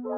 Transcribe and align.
Oke, 0.00 0.08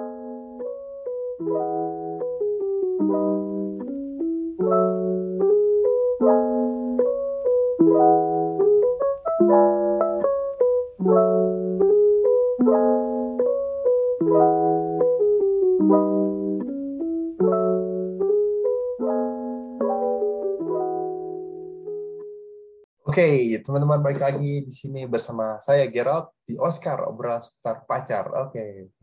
teman-teman 23.67 23.99
balik 23.99 24.23
lagi 24.23 24.63
di 24.63 24.71
sini 24.71 25.11
bersama 25.11 25.59
saya 25.59 25.91
Gerald 25.91 26.31
di 26.47 26.55
Oscar 26.55 27.03
obrolan 27.11 27.43
seputar 27.43 27.83
pacar. 27.83 28.31
Oke. 28.47 28.95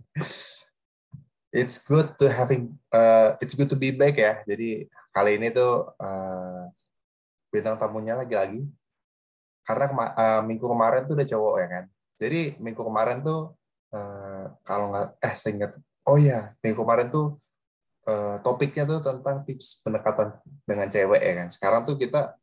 It's 1.49 1.81
good 1.81 2.13
to 2.21 2.29
having 2.29 2.77
uh, 2.93 3.33
it's 3.41 3.57
good 3.57 3.69
to 3.73 3.77
be 3.77 3.89
back 3.89 4.17
ya. 4.17 4.45
Jadi 4.45 4.85
kali 5.09 5.41
ini 5.41 5.49
tuh 5.49 5.89
uh, 5.97 6.69
bintang 7.49 7.81
tamunya 7.81 8.13
lagi-lagi 8.13 8.61
karena 9.65 9.85
kema 9.89 10.05
uh, 10.13 10.41
minggu 10.45 10.65
kemarin 10.65 11.05
tuh 11.09 11.17
udah 11.17 11.27
cowok 11.29 11.55
ya 11.57 11.67
kan. 11.67 11.83
Jadi 12.21 12.41
minggu 12.61 12.81
kemarin 12.85 13.17
tuh 13.25 13.57
uh, 13.93 14.45
kalau 14.61 14.93
nggak 14.93 15.07
eh 15.25 15.33
saya 15.33 15.51
ingat 15.57 15.71
oh 16.05 16.17
ya 16.21 16.53
minggu 16.61 16.77
kemarin 16.85 17.07
tuh 17.09 17.41
uh, 18.05 18.37
topiknya 18.45 18.85
tuh 18.85 19.01
tentang 19.01 19.41
tips 19.41 19.81
pendekatan 19.81 20.37
dengan 20.69 20.85
cewek 20.85 21.21
ya 21.21 21.33
kan. 21.43 21.47
Sekarang 21.49 21.81
tuh 21.81 21.97
kita 21.97 22.37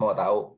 mau 0.00 0.16
tahu 0.16 0.56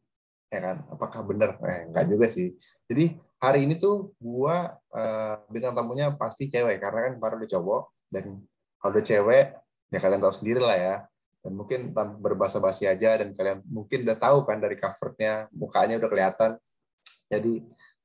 ya 0.52 0.60
kan 0.60 0.76
apakah 0.92 1.20
benar 1.24 1.56
eh 1.64 1.88
enggak 1.88 2.04
juga 2.12 2.26
sih 2.28 2.52
jadi 2.84 3.16
hari 3.42 3.66
ini 3.66 3.74
tuh 3.74 4.14
gua 4.22 4.78
uh, 4.94 5.42
bintang 5.50 5.74
tamunya 5.74 6.14
pasti 6.14 6.46
cewek 6.46 6.78
karena 6.78 7.10
kan 7.10 7.12
kemarin 7.18 7.36
udah 7.42 7.50
cowok 7.50 7.82
dan 8.14 8.24
kalau 8.78 8.90
udah 8.94 9.04
cewek 9.04 9.46
ya 9.90 9.98
kalian 9.98 10.22
tahu 10.22 10.34
sendiri 10.38 10.62
lah 10.62 10.78
ya 10.78 10.96
dan 11.42 11.52
mungkin 11.58 11.90
berbahasa 12.22 12.62
basi 12.62 12.86
aja 12.86 13.18
dan 13.18 13.34
kalian 13.34 13.66
mungkin 13.66 14.06
udah 14.06 14.14
tahu 14.14 14.46
kan 14.46 14.62
dari 14.62 14.78
covernya 14.78 15.50
mukanya 15.50 15.98
udah 15.98 16.06
kelihatan 16.06 16.50
jadi 17.26 17.52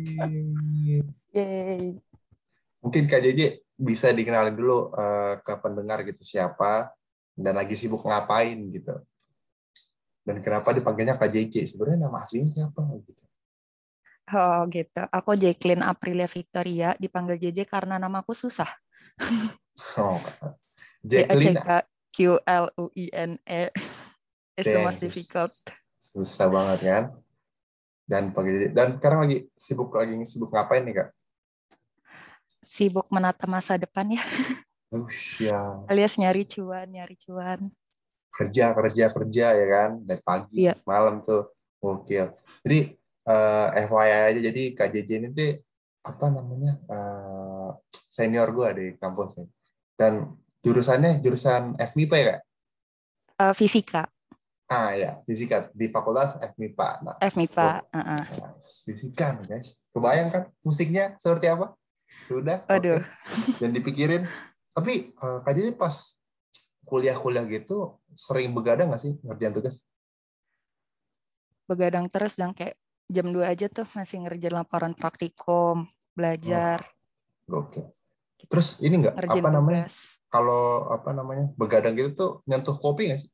mungkin 2.84 3.03
KJJ 3.09 3.64
bisa 3.81 4.12
dikenalin 4.12 4.53
dulu 4.53 4.92
uh, 4.92 5.41
ke 5.41 5.55
pendengar 5.59 6.05
gitu 6.05 6.20
siapa 6.20 6.92
dan 7.33 7.57
lagi 7.57 7.75
sibuk 7.75 8.05
ngapain 8.05 8.61
gitu. 8.70 8.92
Dan 10.21 10.37
kenapa 10.45 10.77
dipanggilnya 10.77 11.17
KJC? 11.17 11.65
Sebenarnya 11.65 12.07
nama 12.07 12.21
aslinya 12.21 12.51
siapa 12.53 12.83
gitu. 13.05 13.25
Oh 14.31 14.63
gitu. 14.71 15.03
Aku 15.11 15.35
Jacqueline 15.35 15.83
Aprilia 15.83 16.31
Victoria, 16.31 16.95
dipanggil 16.95 17.41
JJ 17.41 17.67
karena 17.67 17.99
namaku 17.99 18.31
susah. 18.31 18.71
Oh. 19.98 20.23
Jacqueline 21.03 21.59
Q 22.15 22.39
L 22.47 22.67
U 22.79 22.85
I 22.95 23.07
N 23.11 23.41
E. 23.43 23.75
It's 24.55 24.69
the 24.69 24.85
most 24.85 25.03
difficult. 25.03 25.51
Susah 25.98 26.47
banget 26.47 26.79
kan? 26.85 27.05
Dan 28.07 28.35
panggil 28.35 28.75
dan 28.75 28.98
sekarang 28.98 29.27
lagi 29.27 29.47
sibuk 29.55 29.95
lagi 29.95 30.15
sibuk 30.27 30.51
ngapain 30.51 30.83
nih, 30.83 30.95
Kak? 31.01 31.09
Sibuk 32.61 33.09
menata 33.09 33.48
masa 33.48 33.81
depan 33.81 34.15
ya. 34.15 34.23
Usia. 34.91 35.87
Alias 35.87 36.19
nyari 36.19 36.43
cuan, 36.47 36.87
nyari 36.91 37.15
cuan. 37.19 37.71
Kerja, 38.31 38.73
kerja, 38.73 39.05
kerja 39.11 39.47
ya 39.53 39.67
kan. 39.67 39.91
Dari 40.03 40.23
pagi 40.23 40.67
Iya. 40.67 40.75
malam 40.86 41.20
tuh. 41.20 41.50
Gokil. 41.81 42.28
Jadi 42.64 42.78
eh, 43.25 43.69
FYI 43.89 44.12
aja 44.36 44.41
jadi 44.53 44.62
KJJ 44.77 45.11
ini 45.17 45.28
tuh 45.33 45.53
apa 46.05 46.27
namanya? 46.28 46.77
eh, 46.77 47.70
senior 47.91 48.53
gua 48.53 48.73
di 48.77 48.97
kampus 49.01 49.41
nih. 49.41 49.48
Dan 49.97 50.12
jurusannya 50.61 51.25
jurusan 51.25 51.77
FMIPA 51.80 52.17
ya, 52.17 52.27
Kak? 52.29 52.41
Eh, 53.41 53.55
fisika, 53.57 54.02
Ah 54.70 54.95
ya, 54.95 55.18
fisika 55.27 55.67
di 55.74 55.91
Fakultas 55.91 56.36
FMIPA. 56.39 56.89
Nah, 57.02 57.17
FMIPA. 57.18 57.83
uh-uh. 57.91 58.23
Nah, 58.39 58.52
fisika 58.61 59.41
guys. 59.42 59.83
Kebayang 59.91 60.29
kan 60.30 60.42
musiknya 60.62 61.17
seperti 61.18 61.51
apa? 61.51 61.74
Sudah. 62.23 62.62
Waduh. 62.68 63.01
oke. 63.01 63.57
Dan 63.58 63.73
dipikirin. 63.73 64.29
Tapi 64.70 65.11
Kak 65.17 65.51
Jiji 65.57 65.74
pas 65.74 66.20
kuliah-kuliah 66.90 67.46
gitu 67.46 68.02
sering 68.18 68.51
begadang 68.51 68.90
nggak 68.90 68.98
sih 69.01 69.14
ngerjain 69.23 69.55
tugas? 69.55 69.86
Begadang 71.70 72.11
terus 72.11 72.34
dan 72.34 72.51
kayak 72.51 72.74
jam 73.06 73.30
2 73.30 73.46
aja 73.46 73.70
tuh 73.70 73.86
masih 73.95 74.27
ngerjain 74.27 74.55
laporan 74.55 74.92
praktikum, 74.98 75.86
belajar, 76.18 76.83
Oke. 77.50 77.83
Terus 78.46 78.79
ini 78.83 79.02
nggak 79.02 79.14
ngerjain 79.18 79.42
apa 79.42 79.50
namanya? 79.50 79.84
Kalau 80.30 80.86
apa 80.95 81.11
namanya 81.11 81.50
begadang 81.58 81.98
gitu 81.98 82.11
tuh 82.14 82.30
nyentuh 82.46 82.79
kopi 82.79 83.11
nggak 83.11 83.20
sih? 83.27 83.30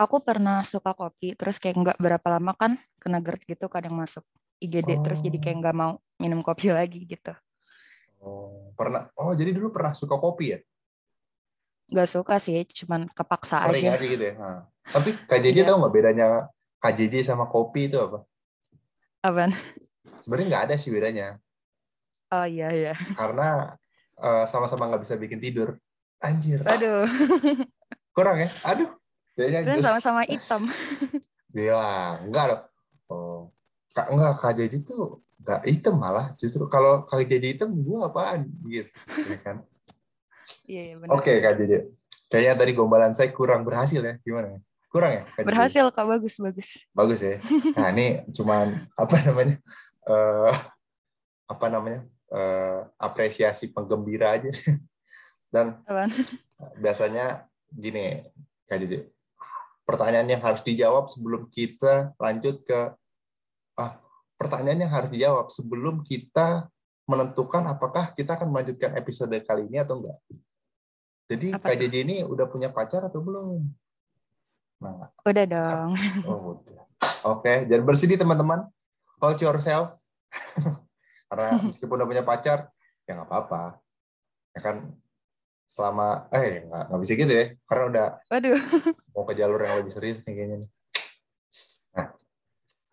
Aku 0.00 0.18
pernah 0.24 0.64
suka 0.66 0.90
kopi, 0.96 1.38
terus 1.38 1.60
kayak 1.62 1.76
nggak 1.78 1.98
berapa 2.00 2.26
lama 2.26 2.52
kan 2.58 2.80
kena 2.98 3.22
GERD 3.22 3.46
gitu 3.46 3.70
kadang 3.70 3.94
masuk 3.94 4.26
IGD, 4.58 5.04
terus 5.04 5.20
jadi 5.22 5.38
kayak 5.38 5.54
Oh. 5.54 5.60
nggak 5.62 5.76
mau 5.76 5.92
minum 6.18 6.40
kopi 6.40 6.72
lagi 6.76 7.04
gitu. 7.04 7.30
Oh, 8.24 8.72
pernah. 8.74 9.12
Oh, 9.20 9.36
jadi 9.36 9.52
dulu 9.52 9.68
pernah 9.68 9.92
suka 9.92 10.16
kopi 10.16 10.56
ya? 10.56 10.58
Nggak 11.88 12.08
suka 12.08 12.36
sih, 12.38 12.64
cuman 12.64 13.06
kepaksa 13.08 13.60
Sering 13.60 13.88
aja. 13.88 13.96
aja 13.96 14.06
gitu 14.06 14.24
ya. 14.24 14.34
Nah. 14.34 14.60
Tapi 14.84 15.10
KJJ 15.26 15.56
Iya. 15.56 15.64
tahu 15.66 15.76
nggak 15.80 15.94
bedanya 15.94 16.26
KJJ 16.78 17.14
sama 17.24 17.44
kopi 17.46 17.88
itu 17.88 17.96
apa? 17.96 18.24
Apaan? 19.20 19.52
Sebenarnya 20.20 20.46
nggak 20.48 20.64
ada 20.68 20.74
sih 20.76 20.88
bedanya. 20.88 21.40
Oh 22.28 22.44
iya 22.44 22.68
iya. 22.68 22.94
karena 23.14 23.76
eh, 24.14 24.44
sama-sama 24.44 24.86
nggak 24.86 25.02
bisa 25.02 25.14
bikin 25.14 25.38
tidur. 25.38 25.76
Anjir, 26.18 26.64
Aduh, 26.64 27.04
kurang 28.10 28.40
ya? 28.40 28.48
Aduh, 28.64 28.88
kayaknya 29.34 29.76
just- 29.76 29.84
sama-sama 29.84 30.24
hitam. 30.24 30.64
Gila, 31.50 32.24
enggak 32.24 32.44
loh. 32.48 32.60
Oh, 33.06 33.40
enggak 33.94 34.40
KJJ 34.40 34.74
itu 34.80 34.96
enggak 35.36 35.60
hitam 35.64 35.94
malah. 35.96 36.32
Justru 36.34 36.64
kalau 36.66 37.04
KJJ 37.04 37.44
hitam 37.56 37.76
gua 37.76 38.08
apaan 38.08 38.48
gitu, 38.64 38.88
ya 39.28 39.36
kan? 39.38 39.56
Iya 40.68 40.82
iya 40.92 40.94
benar. 41.00 41.14
Oke 41.16 41.32
KJJ. 41.40 41.72
Kayaknya 42.28 42.54
tadi 42.58 42.72
gombalan 42.74 43.12
saya 43.12 43.30
kurang 43.30 43.62
berhasil 43.62 44.00
ya. 44.00 44.14
Gimana 44.22 44.56
ya? 44.56 44.60
Kurang 44.88 45.10
ya? 45.12 45.22
KJJ? 45.34 45.46
Berhasil 45.48 45.84
kak 45.92 46.06
bagus 46.06 46.34
bagus. 46.40 46.68
Bagus 46.94 47.20
ya. 47.22 47.36
Nah, 47.76 47.88
ini 47.94 48.22
cuman 48.32 48.88
apa 48.94 49.16
namanya? 49.24 49.56
eh 50.04 50.54
apa 51.48 51.66
namanya? 51.72 52.00
eh 52.34 52.80
apresiasi 52.98 53.70
penggembira 53.70 54.34
aja. 54.34 54.50
Dan 55.54 55.78
Apaan? 55.86 56.10
biasanya 56.82 57.46
gini 57.70 58.26
Kak 58.66 58.82
Jiji, 58.82 59.06
pertanyaan 59.86 60.26
yang 60.26 60.42
harus 60.42 60.66
dijawab 60.66 61.06
sebelum 61.06 61.46
kita 61.46 62.10
lanjut 62.18 62.66
ke 62.66 62.80
ah 63.78 63.92
pertanyaan 64.34 64.88
yang 64.88 64.92
harus 64.92 65.10
dijawab 65.14 65.46
sebelum 65.54 66.02
kita 66.02 66.66
menentukan 67.04 67.62
apakah 67.68 68.12
kita 68.16 68.36
akan 68.36 68.48
melanjutkan 68.48 68.96
episode 68.96 69.34
kali 69.44 69.68
ini 69.68 69.80
atau 69.80 70.00
enggak. 70.00 70.18
Jadi 71.28 71.46
Apa? 71.56 71.72
Jiji 71.76 71.98
ini 72.04 72.16
udah 72.24 72.46
punya 72.48 72.68
pacar 72.68 73.08
atau 73.08 73.20
belum? 73.24 73.64
Nah, 74.84 75.08
Udah 75.24 75.44
dong. 75.48 75.90
oh 76.28 76.60
udah. 76.60 76.84
Oke, 77.24 77.64
jangan 77.64 77.84
bersedih 77.88 78.20
teman-teman. 78.20 78.68
Hold 79.20 79.40
yourself. 79.40 79.96
Karena 81.28 81.56
meskipun 81.64 81.96
udah 81.96 82.08
punya 82.08 82.24
pacar, 82.24 82.68
ya 83.08 83.16
nggak 83.16 83.28
apa-apa. 83.28 83.80
Ya 84.52 84.60
kan 84.60 84.76
selama 85.64 86.28
eh 86.28 86.68
nggak 86.68 86.82
nggak 86.92 87.00
bisa 87.00 87.12
gitu 87.16 87.32
ya 87.32 87.46
karena 87.64 87.84
udah 87.88 88.06
Waduh. 88.28 88.60
mau 89.16 89.24
ke 89.24 89.32
jalur 89.32 89.56
yang 89.64 89.80
lebih 89.80 89.90
serius 89.96 90.20
nih 90.22 90.34
kayaknya 90.36 90.56
nih. 90.60 90.70
Nah, 91.96 92.06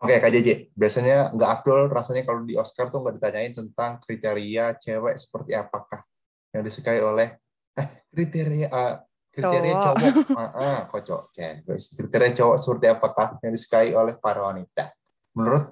oke 0.02 0.14
Kak 0.18 0.30
JJ, 0.34 0.74
biasanya 0.74 1.30
nggak 1.30 1.50
afdol 1.58 1.86
rasanya 1.86 2.26
kalau 2.26 2.42
di 2.42 2.58
Oscar 2.58 2.90
tuh 2.90 3.06
nggak 3.06 3.22
ditanyain 3.22 3.54
tentang 3.54 4.02
kriteria 4.02 4.74
cewek 4.82 5.14
seperti 5.14 5.54
apakah 5.54 6.02
yang 6.50 6.62
disukai 6.66 6.98
oleh 6.98 7.38
eh 7.78 7.88
kriteria 8.10 8.68
eh, 8.68 8.94
kriteria 9.32 9.74
Cowok. 9.78 9.94
cowok, 9.96 10.14
ah, 10.36 10.50
ah, 10.52 10.78
kok 10.90 11.02
cowok 11.06 11.24
cewek 11.30 11.56
kriteria 11.70 12.30
cowok 12.34 12.56
seperti 12.58 12.86
apakah 12.90 13.26
yang 13.40 13.52
disukai 13.54 13.90
oleh 13.94 14.18
para 14.18 14.42
wanita? 14.42 14.90
Menurut, 15.38 15.70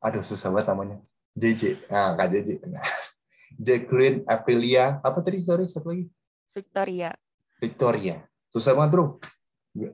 aduh 0.00 0.24
susah 0.24 0.48
banget 0.54 0.72
namanya, 0.72 0.96
JJ, 1.36 1.90
nah 1.90 2.16
Kak 2.16 2.28
JJ, 2.32 2.50
nah, 2.70 2.86
Jacqueline 3.66 4.24
Aprilia, 4.24 5.02
apa 5.02 5.18
tadi 5.20 5.42
sorry 5.42 5.66
satu 5.68 5.92
lagi? 5.92 6.06
Victoria. 6.54 7.12
Victoria, 7.60 8.16
susah 8.48 8.72
banget 8.72 8.90
bro, 8.94 9.20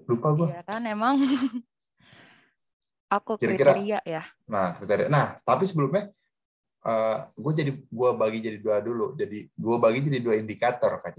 lupa 0.07 0.29
gua. 0.37 0.47
Iya 0.53 0.63
kan 0.63 0.83
emang. 0.87 1.19
Aku 3.13 3.37
Kira-kira- 3.37 3.77
kriteria 3.77 3.99
ya. 4.09 4.23
Nah, 4.49 4.73
kriteria. 4.81 5.07
Nah, 5.13 5.37
tapi 5.45 5.69
sebelumnya 5.69 6.09
gue 7.37 7.53
jadi 7.55 7.73
gue 7.77 8.11
bagi 8.17 8.39
jadi 8.41 8.59
dua 8.59 8.81
dulu. 8.81 9.13
Jadi 9.15 9.53
gue 9.53 9.77
bagi 9.77 10.01
jadi 10.01 10.19
dua 10.25 10.35
indikator 10.41 10.97
kan 10.99 11.13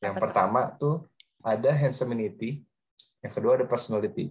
Yang 0.00 0.14
Apa 0.16 0.22
pertama 0.22 0.60
tuh 0.78 1.08
ada 1.42 1.70
handsomeity, 1.74 2.62
yang 3.24 3.32
kedua 3.34 3.58
ada 3.58 3.66
personality. 3.66 4.30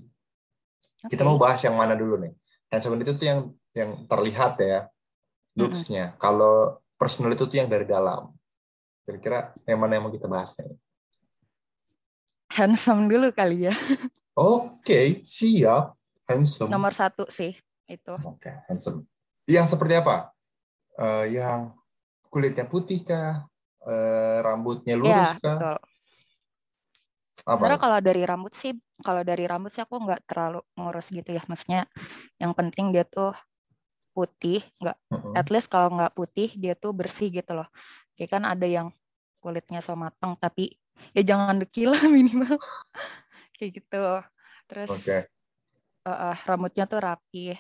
Kita 1.06 1.22
Oke. 1.22 1.30
mau 1.30 1.38
bahas 1.38 1.60
yang 1.62 1.75
mana 1.75 1.94
dulu 1.94 2.18
nih? 2.18 2.34
Handsomeity 2.72 3.04
itu 3.06 3.13
tuh 3.19 3.28
yang 3.28 3.40
yang 3.75 3.92
terlihat 4.08 4.56
ya 4.63 4.88
looks-nya. 5.56 6.16
Kalau 6.19 6.80
personal 6.96 7.31
itu 7.31 7.48
tuh 7.48 7.60
yang 7.60 7.68
dari 7.72 7.84
dalam. 7.88 8.31
Kira-kira 9.06 9.54
yang 9.68 9.80
mana 9.80 9.96
yang 10.00 10.04
mau 10.08 10.13
kita 10.13 10.25
bahas 10.28 10.56
nih? 10.60 10.75
Handsome 12.51 13.10
dulu 13.12 13.34
kali 13.36 13.68
ya. 13.69 13.74
Oke, 14.36 15.24
siap. 15.24 15.94
Handsome. 16.25 16.69
Nomor 16.74 16.94
satu 16.98 17.30
sih 17.30 17.54
itu. 17.86 18.13
Oke, 18.25 18.50
handsome. 18.66 19.06
Yang 19.45 19.77
seperti 19.77 20.01
apa? 20.01 20.33
Eh, 20.98 21.38
yang 21.38 21.77
kulitnya 22.33 22.66
putih 22.66 23.06
kah? 23.06 23.45
Eh, 23.86 24.38
rambutnya 24.42 24.98
lurus 24.98 25.38
ya, 25.38 25.42
kah? 25.42 25.57
betul. 25.62 25.77
Apa? 27.45 27.62
Sebenarnya 27.62 27.81
kalau 27.83 28.00
dari 28.01 28.22
rambut 28.25 28.54
sih, 28.57 28.72
kalau 29.06 29.22
dari 29.22 29.45
rambut 29.45 29.69
sih 29.69 29.86
aku 29.86 30.01
nggak 30.01 30.25
terlalu 30.25 30.66
ngurus 30.74 31.13
gitu 31.13 31.30
ya. 31.30 31.45
Maksudnya 31.45 31.86
yang 32.42 32.57
penting 32.57 32.89
dia 32.89 33.06
tuh 33.06 33.38
putih, 34.18 34.66
nggak 34.81 34.98
Mm-mm. 35.13 35.33
at 35.38 35.48
least 35.54 35.69
kalau 35.69 35.94
nggak 35.94 36.16
putih 36.18 36.50
dia 36.57 36.74
tuh 36.74 36.95
bersih 36.95 37.30
gitu 37.30 37.54
loh. 37.54 37.69
Kayak 38.18 38.39
kan 38.39 38.44
ada 38.50 38.66
yang 38.66 38.88
kulitnya 39.44 39.83
so 39.86 39.94
matang 39.94 40.33
tapi 40.42 40.74
ya 41.13 41.22
jangan 41.22 41.62
dekil 41.62 41.94
minimal. 42.16 42.57
Kayak 43.54 43.83
gitu. 43.83 44.06
Terus 44.66 44.89
Oke. 44.89 45.18
Eh, 46.10 46.38
rambutnya 46.48 46.86
tuh 46.92 47.00
rapi. 47.02 47.56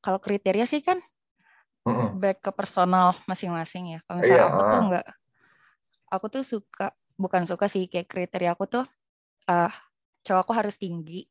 Kalau 0.00 0.18
kriteria 0.22 0.64
sih 0.64 0.80
kan 0.80 0.98
Mm-mm. 1.86 2.20
back 2.22 2.40
ke 2.44 2.50
personal 2.52 3.16
masing-masing 3.28 3.96
ya. 3.96 3.98
Kalau 4.06 4.18
misalnya 4.20 4.44
aku 4.48 4.60
tuh 4.72 4.80
nggak, 4.88 5.06
aku 6.10 6.26
tuh 6.34 6.42
suka, 6.44 6.86
bukan 7.16 7.42
suka 7.48 7.66
sih 7.68 7.84
kayak 7.90 8.08
kriteria 8.08 8.50
aku 8.56 8.64
tuh, 8.68 8.84
ah 9.48 9.72
cowok 10.24 10.40
aku 10.44 10.52
harus 10.56 10.76
tinggi, 10.76 11.28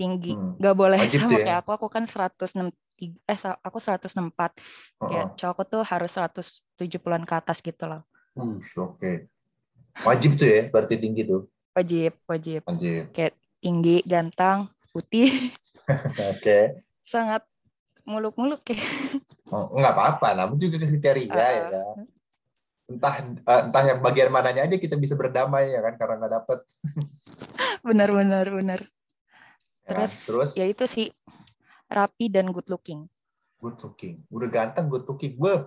tinggi, 0.00 0.36
Hmm. 0.36 0.56
boleh 0.76 1.00
Wajib 1.00 1.20
sama 1.20 1.36
ya? 1.40 1.44
kayak 1.44 1.58
aku, 1.64 1.70
aku 1.76 1.86
kan 1.92 2.04
163, 2.08 3.20
eh 3.28 3.38
aku 3.64 3.78
164, 3.80 4.50
kayak 5.08 5.24
Uh-uh. 5.24 5.36
cowok 5.36 5.52
aku 5.56 5.62
tuh 5.72 5.82
harus 5.84 6.10
170-an 6.16 7.24
ke 7.28 7.34
atas 7.36 7.58
gitu 7.60 7.84
loh. 7.88 8.02
Oke. 8.76 9.28
Wajib 10.04 10.36
tuh 10.36 10.48
ya, 10.48 10.60
berarti 10.68 10.94
tinggi 11.00 11.22
tuh. 11.24 11.48
Wajib, 11.76 12.12
wajib, 12.24 12.62
Wajib. 12.64 13.04
kayak 13.12 13.32
tinggi, 13.60 14.00
ganteng, 14.08 14.68
putih, 14.96 15.52
Oke. 16.32 16.80
sangat 17.04 17.44
muluk-muluk 18.02 18.64
kayak. 18.64 18.82
Oh, 19.52 19.70
nggak 19.76 19.92
apa-apa, 19.94 20.32
namun 20.34 20.56
juga 20.56 20.80
kriteria 20.80 21.28
Uh-uh. 21.28 21.52
ya 21.52 21.62
kan. 21.70 21.96
Entah 22.86 23.14
eh, 23.22 23.60
entah 23.66 23.82
yang 23.82 23.98
bagian 23.98 24.30
mananya 24.30 24.62
aja 24.64 24.78
kita 24.78 24.94
bisa 24.94 25.12
berdamai 25.14 25.70
ya 25.70 25.82
kan 25.82 25.94
karena 25.94 26.14
nggak 26.22 26.32
dapet. 26.38 26.58
Benar, 27.82 28.10
benar, 28.10 28.46
benar. 28.46 28.80
Ya 29.84 29.92
kan? 29.92 30.06
Terus, 30.06 30.12
Terus 30.26 30.50
ya 30.54 30.66
itu 30.66 30.84
sih 30.86 31.06
rapi 31.86 32.26
dan 32.26 32.50
good 32.50 32.66
looking. 32.66 33.06
good 33.56 33.78
looking. 33.82 34.22
Udah 34.30 34.48
ganteng 34.50 34.86
good 34.86 35.06
looking. 35.06 35.34
Gue. 35.34 35.66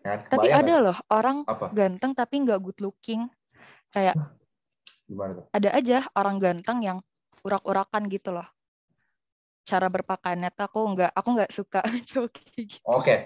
Kan, 0.00 0.24
Tapi 0.28 0.48
ada 0.52 0.64
nggak? 0.64 0.84
loh 0.84 0.96
orang 1.10 1.42
apa? 1.44 1.66
ganteng 1.72 2.12
tapi 2.12 2.44
nggak 2.44 2.60
good 2.64 2.80
looking. 2.80 3.28
Kayak 3.92 4.16
Gimana 5.04 5.36
tuh? 5.36 5.44
ada 5.52 5.68
aja 5.72 5.98
orang 6.16 6.36
ganteng 6.40 6.78
yang 6.80 6.98
urak-urakan 7.42 8.08
gitu 8.08 8.32
loh. 8.32 8.46
Cara 9.66 9.90
berpakaiannya 9.90 10.54
tuh 10.54 10.64
aku 10.70 10.78
nggak 10.94 11.10
aku 11.10 11.28
nggak 11.34 11.50
suka 11.52 11.80
cowok 12.08 12.30
kayak 12.32 12.64
gitu. 12.70 12.84
Oke. 12.86 13.16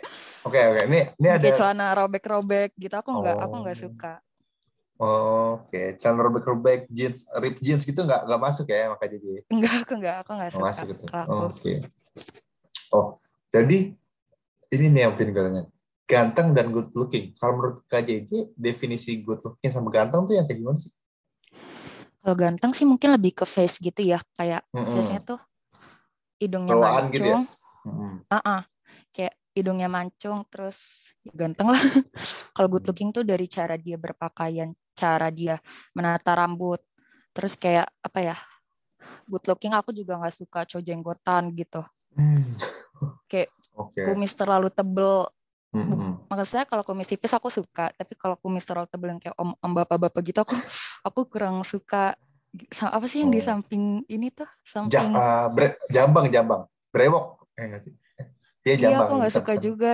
Oke, 0.40 0.58
oke. 0.58 0.80
Ini 0.88 1.00
ini 1.20 1.28
ada 1.28 1.44
Kayak 1.44 1.56
celana 1.60 1.86
robek-robek 1.92 2.70
gitu 2.80 2.94
aku 2.96 3.10
nggak 3.12 3.36
aku 3.38 3.54
nggak 3.60 3.76
Oh. 3.76 3.82
suka. 3.84 4.12
Oh, 5.00 5.64
Oke, 5.64 5.96
celana 5.96 6.28
robek-robek, 6.28 6.84
jeans, 6.92 7.24
rip 7.40 7.56
jeans 7.60 7.84
gitu 7.84 8.04
nggak 8.04 8.24
nggak 8.24 8.40
masuk 8.40 8.68
ya 8.68 8.92
makanya 8.92 9.16
jadi 9.16 9.28
Enggak 9.48 9.74
aku 9.84 9.92
nggak 9.96 10.16
aku 10.24 10.30
nggak 10.36 10.52
suka. 10.52 10.64
masuk 10.64 10.86
gitu. 10.92 11.04
kalau 11.08 11.24
aku. 11.24 11.56
Oke. 11.56 11.72
Oh, 12.90 13.06
jadi 13.48 13.78
ini 14.70 14.86
nih 14.88 15.00
yang 15.04 15.12
penting 15.16 15.32
katanya. 15.32 15.62
Ganteng 16.04 16.52
dan 16.52 16.74
good 16.74 16.90
looking. 16.92 17.32
Kalau 17.38 17.52
menurut 17.54 17.76
KJJ, 17.86 18.58
definisi 18.58 19.22
good 19.22 19.38
looking 19.40 19.70
sama 19.70 19.88
ganteng 19.88 20.26
tuh 20.26 20.34
yang 20.34 20.44
kayak 20.44 20.58
gimana 20.58 20.74
sih? 20.76 20.90
Kalau 22.20 22.37
ganteng 22.37 22.72
sih 22.76 22.84
mungkin 22.84 23.17
lebih 23.17 23.32
ke 23.32 23.44
face 23.49 23.81
gitu 23.81 24.05
ya. 24.05 24.20
Kayak 24.37 24.64
Mm-mm. 24.76 24.93
face-nya 24.93 25.20
tuh 25.25 25.40
hidungnya 26.37 26.76
Bawaan 26.76 27.08
mancung. 27.08 27.12
gitu 27.17 27.28
ya? 27.28 27.40
Mm-mm. 27.88 28.12
Ah-ah. 28.28 28.62
Kayak 29.11 29.34
hidungnya 29.56 29.88
mancung 29.90 30.44
terus 30.52 31.11
ya 31.25 31.32
ganteng 31.32 31.72
lah. 31.72 31.81
Kalau 32.55 32.69
good 32.69 32.84
Hmm. 32.84 32.90
looking 32.93 33.11
tuh 33.11 33.25
dari 33.25 33.49
cara 33.49 33.81
dia 33.81 33.96
berpakaian, 33.96 34.70
cara 34.93 35.32
dia 35.32 35.56
menata 35.96 36.37
rambut. 36.37 36.84
Terus 37.32 37.56
kayak 37.56 37.88
apa 38.05 38.20
ya? 38.20 38.37
Good 39.25 39.49
looking 39.49 39.72
aku 39.72 39.90
juga 39.96 40.20
nggak 40.20 40.34
suka 40.37 40.69
cowok 40.69 40.84
jenggotan 40.84 41.56
gitu. 41.56 41.81
Hmm. 42.14 42.52
Kayak 43.32 43.49
Oke. 43.81 44.05
kumis 44.05 44.37
terlalu 44.37 44.69
tebel. 44.69 45.25
Maksudnya 45.70 46.67
kalau 46.67 46.82
kumis 46.82 47.06
tipis 47.06 47.31
aku 47.31 47.46
suka, 47.46 47.94
tapi 47.94 48.19
kalau 48.19 48.34
kumis 48.34 48.67
terlalu 48.67 48.90
yang 49.06 49.20
kayak 49.22 49.37
om, 49.38 49.55
om 49.55 49.72
bapak-bapak 49.72 50.22
gitu 50.26 50.43
aku 50.43 50.55
aku 51.06 51.20
kurang 51.31 51.62
suka. 51.62 52.19
Apa 52.82 53.06
sih 53.06 53.22
yang 53.22 53.31
di 53.31 53.38
Oh. 53.38 53.46
samping 53.46 54.02
ini 54.11 54.34
tuh? 54.34 54.49
Ja, 54.67 54.82
Samping 54.82 55.14
eh, 55.14 55.46
bre- 55.55 55.78
jambang, 55.87 56.26
jambang. 56.26 56.67
Brewok. 56.90 57.46
Eh? 57.55 57.67
Eh, 57.67 57.81
Iya, 58.61 58.75
Iya, 58.75 58.75
jambang. 58.90 59.06
aku 59.06 59.12
nggak 59.22 59.32
suka 59.32 59.52
juga 59.56 59.90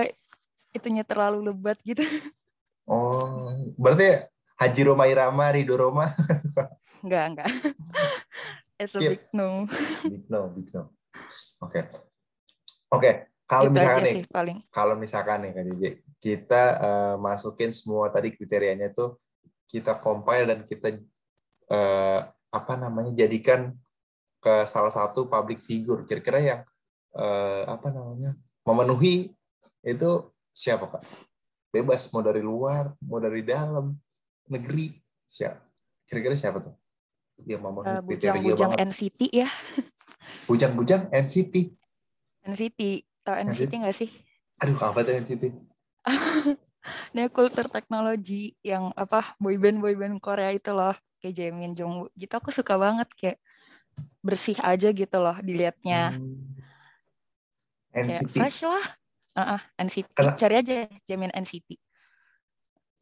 itunya 0.73 1.05
terlalu 1.05 1.53
lebat 1.53 1.77
gitu. 1.85 2.01
Oh, 2.87 3.51
berarti 3.75 4.31
Haji 4.55 4.81
Roma 4.87 5.11
Irama, 5.11 5.51
Rido 5.51 5.75
Roma. 5.75 6.07
Enggak, 7.03 7.23
enggak. 7.29 7.49
It's 8.79 8.95
a 8.95 9.03
big 9.03 9.27
no. 9.35 9.67
Big 10.01 10.23
no, 10.31 10.47
big 10.55 10.71
no. 10.71 10.95
Oke. 11.59 11.83
Oke, 12.87 13.27
kalau 13.47 13.71
misalkan 13.71 14.03
nih, 14.03 14.23
paling. 14.27 14.57
kalau 14.69 14.95
misalkan 14.99 15.37
nih 15.47 15.51
Kak 15.55 15.63
JJ, 15.71 15.83
kita 16.19 16.63
eh, 16.83 17.15
masukin 17.15 17.71
semua 17.71 18.11
tadi 18.11 18.35
kriterianya 18.35 18.91
tuh 18.91 19.15
kita 19.71 19.99
compile 20.03 20.45
dan 20.51 20.59
kita 20.67 20.99
eh, 21.71 22.19
apa 22.51 22.73
namanya 22.75 23.15
jadikan 23.15 23.71
ke 24.37 24.67
salah 24.67 24.91
satu 24.91 25.31
public 25.31 25.63
figure. 25.63 26.03
Kira-kira 26.03 26.39
yang 26.43 26.61
eh, 27.15 27.63
apa 27.67 27.87
namanya 27.87 28.35
memenuhi 28.67 29.31
itu 29.81 30.11
siapa 30.51 30.91
kak? 30.91 31.03
Bebas 31.71 32.11
mau 32.11 32.19
dari 32.19 32.43
luar, 32.43 32.91
mau 32.99 33.19
dari 33.23 33.43
dalam 33.47 33.95
negeri 34.51 34.91
siapa? 35.23 35.63
Kira-kira 36.03 36.35
siapa 36.35 36.59
tuh? 36.63 36.75
Yang 37.47 37.61
memenuhi 37.63 37.95
Eh, 37.95 38.01
kriteria 38.03 38.31
Bujang-bujang 38.35 38.71
banget. 38.75 38.87
NCT 38.91 39.19
ya. 39.31 39.49
Bujang-bujang 40.51 41.01
NCT. 41.11 41.55
NCT. 42.47 42.81
Tahu 43.27 43.35
NCT 43.43 43.83
nggak 43.83 43.91
sih? 43.93 44.07
Aduh, 44.63 44.79
apa 44.79 45.03
tuh 45.03 45.19
NCT? 45.19 45.43
Ini 47.11 47.27
kultur 47.27 47.67
teknologi 47.67 48.55
yang 48.63 48.95
apa 48.95 49.35
boyband 49.37 49.83
boyband 49.83 50.23
Korea 50.23 50.55
itu 50.55 50.71
loh 50.71 50.95
kayak 51.19 51.35
Jaemin 51.35 51.75
Jongwoo 51.75 52.07
gitu 52.15 52.31
aku 52.31 52.47
suka 52.47 52.79
banget 52.79 53.11
kayak 53.11 53.37
bersih 54.23 54.55
aja 54.63 54.87
gitu 54.87 55.17
loh 55.19 55.35
dilihatnya 55.43 56.15
Hmm. 56.15 56.55
kayak 57.91 58.23
NCT. 58.23 58.33
fresh 58.39 58.63
lah 58.63 58.85
Ah, 59.35 59.59
ah, 59.59 59.61
NCT 59.77 60.15
Kena- 60.15 60.33
cari 60.33 60.55
aja 60.57 60.73
Jaemin 61.03 61.35
NCT 61.35 61.75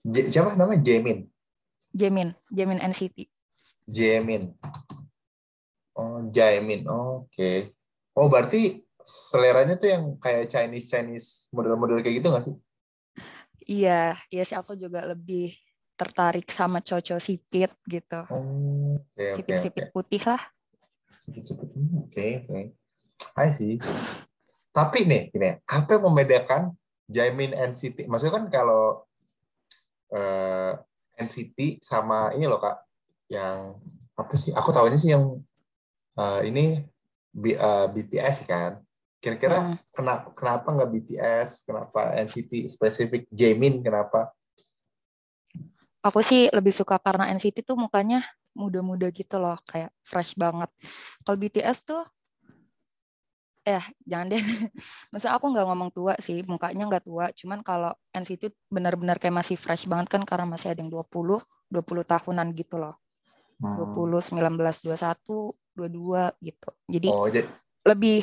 J- 0.03 0.27
siapa 0.27 0.58
namanya? 0.58 0.82
Jamin. 0.82 1.29
Jaemin 1.94 2.29
Jaemin 2.50 2.82
NCT 2.82 3.29
Jamin. 3.86 4.50
Oh, 5.94 6.25
Jamin. 6.27 6.84
Oke. 6.86 7.72
Oh, 8.12 8.25
berarti 8.25 8.82
seleranya 9.05 9.77
tuh 9.77 9.89
yang 9.93 10.03
kayak 10.17 10.50
Chinese 10.50 10.89
Chinese 10.89 11.27
model-model 11.53 12.01
kayak 12.01 12.19
gitu 12.19 12.33
nggak 12.33 12.45
sih? 12.50 12.55
iya 13.65 14.13
iya 14.29 14.43
sih 14.45 14.53
aku 14.53 14.77
juga 14.77 15.01
lebih 15.05 15.53
tertarik 15.97 16.50
sama 16.53 16.81
cowok 16.81 17.21
sipit 17.21 17.71
gitu 17.85 18.21
Oh, 18.29 18.97
oke. 19.00 19.25
sipit-sipit 19.38 19.89
putih 19.89 20.21
lah 20.25 20.41
Cepet-cepet. 21.15 21.67
Hmm, 21.74 22.05
Oke, 22.05 22.27
oke. 22.45 22.62
I 23.39 23.47
see. 23.50 23.81
Tapi 24.69 25.07
nih, 25.09 25.33
gini, 25.33 25.57
apa 25.65 25.97
yang 25.97 26.03
membedakan 26.05 26.75
Jamin 27.09 27.55
NCT? 27.55 28.05
Maksudnya 28.05 28.35
kan 28.35 28.45
kalau 28.53 29.07
eh, 30.13 30.74
NCT 31.17 31.81
sama 31.81 32.29
ini 32.38 32.45
loh 32.45 32.62
kak, 32.62 32.77
yang 33.31 33.74
apa 34.13 34.33
sih? 34.38 34.53
Aku 34.53 34.69
tahunya 34.69 34.97
sih 35.01 35.17
yang 35.17 35.39
eh, 36.19 36.41
ini 36.45 36.83
B- 37.33 37.57
eh, 37.57 37.88
BTS 37.89 38.45
kan. 38.45 38.85
Kira-kira 39.25 39.58
Hmm. 39.58 39.75
kenapa 39.89 40.29
kenapa 40.38 40.67
nggak 40.70 40.89
BTS? 40.94 41.65
Kenapa 41.65 42.13
NCT 42.13 42.70
spesifik 42.70 43.25
Jamin? 43.34 43.82
Kenapa? 43.82 44.29
aku 46.05 46.22
sih 46.22 46.46
lebih 46.53 46.70
suka 46.70 47.01
karena 47.01 47.34
NCT 47.34 47.65
tuh 47.65 47.74
mukanya 47.74 48.22
muda-muda 48.53 49.10
gitu 49.10 49.41
loh 49.41 49.58
kayak 49.65 49.89
fresh 50.05 50.38
banget 50.38 50.70
kalau 51.25 51.34
BTS 51.34 51.82
tuh 51.82 52.05
ya 53.65 53.82
jangan 54.05 54.29
deh 54.29 54.38
masa 55.12 55.34
aku 55.34 55.50
nggak 55.50 55.65
ngomong 55.65 55.89
tua 55.89 56.13
sih 56.22 56.46
mukanya 56.46 56.86
nggak 56.86 57.10
tua 57.10 57.34
cuman 57.34 57.65
kalau 57.65 57.89
NCT 58.13 58.53
benar-benar 58.70 59.17
kayak 59.17 59.34
masih 59.34 59.58
fresh 59.58 59.89
banget 59.89 60.13
kan 60.13 60.22
karena 60.29 60.46
masih 60.46 60.77
ada 60.77 60.79
yang 60.86 60.94
20 60.94 61.41
20 61.74 61.82
tahunan 62.05 62.53
gitu 62.53 62.77
loh 62.77 62.96
Hmm. 63.55 63.79
20 63.79 64.20
19 64.20 64.84
21 64.84 65.55
22 65.74 66.38
gitu 66.44 66.70
jadi 66.86 67.08
Oh, 67.08 67.25
jadi 67.32 67.48
lebih 67.82 68.20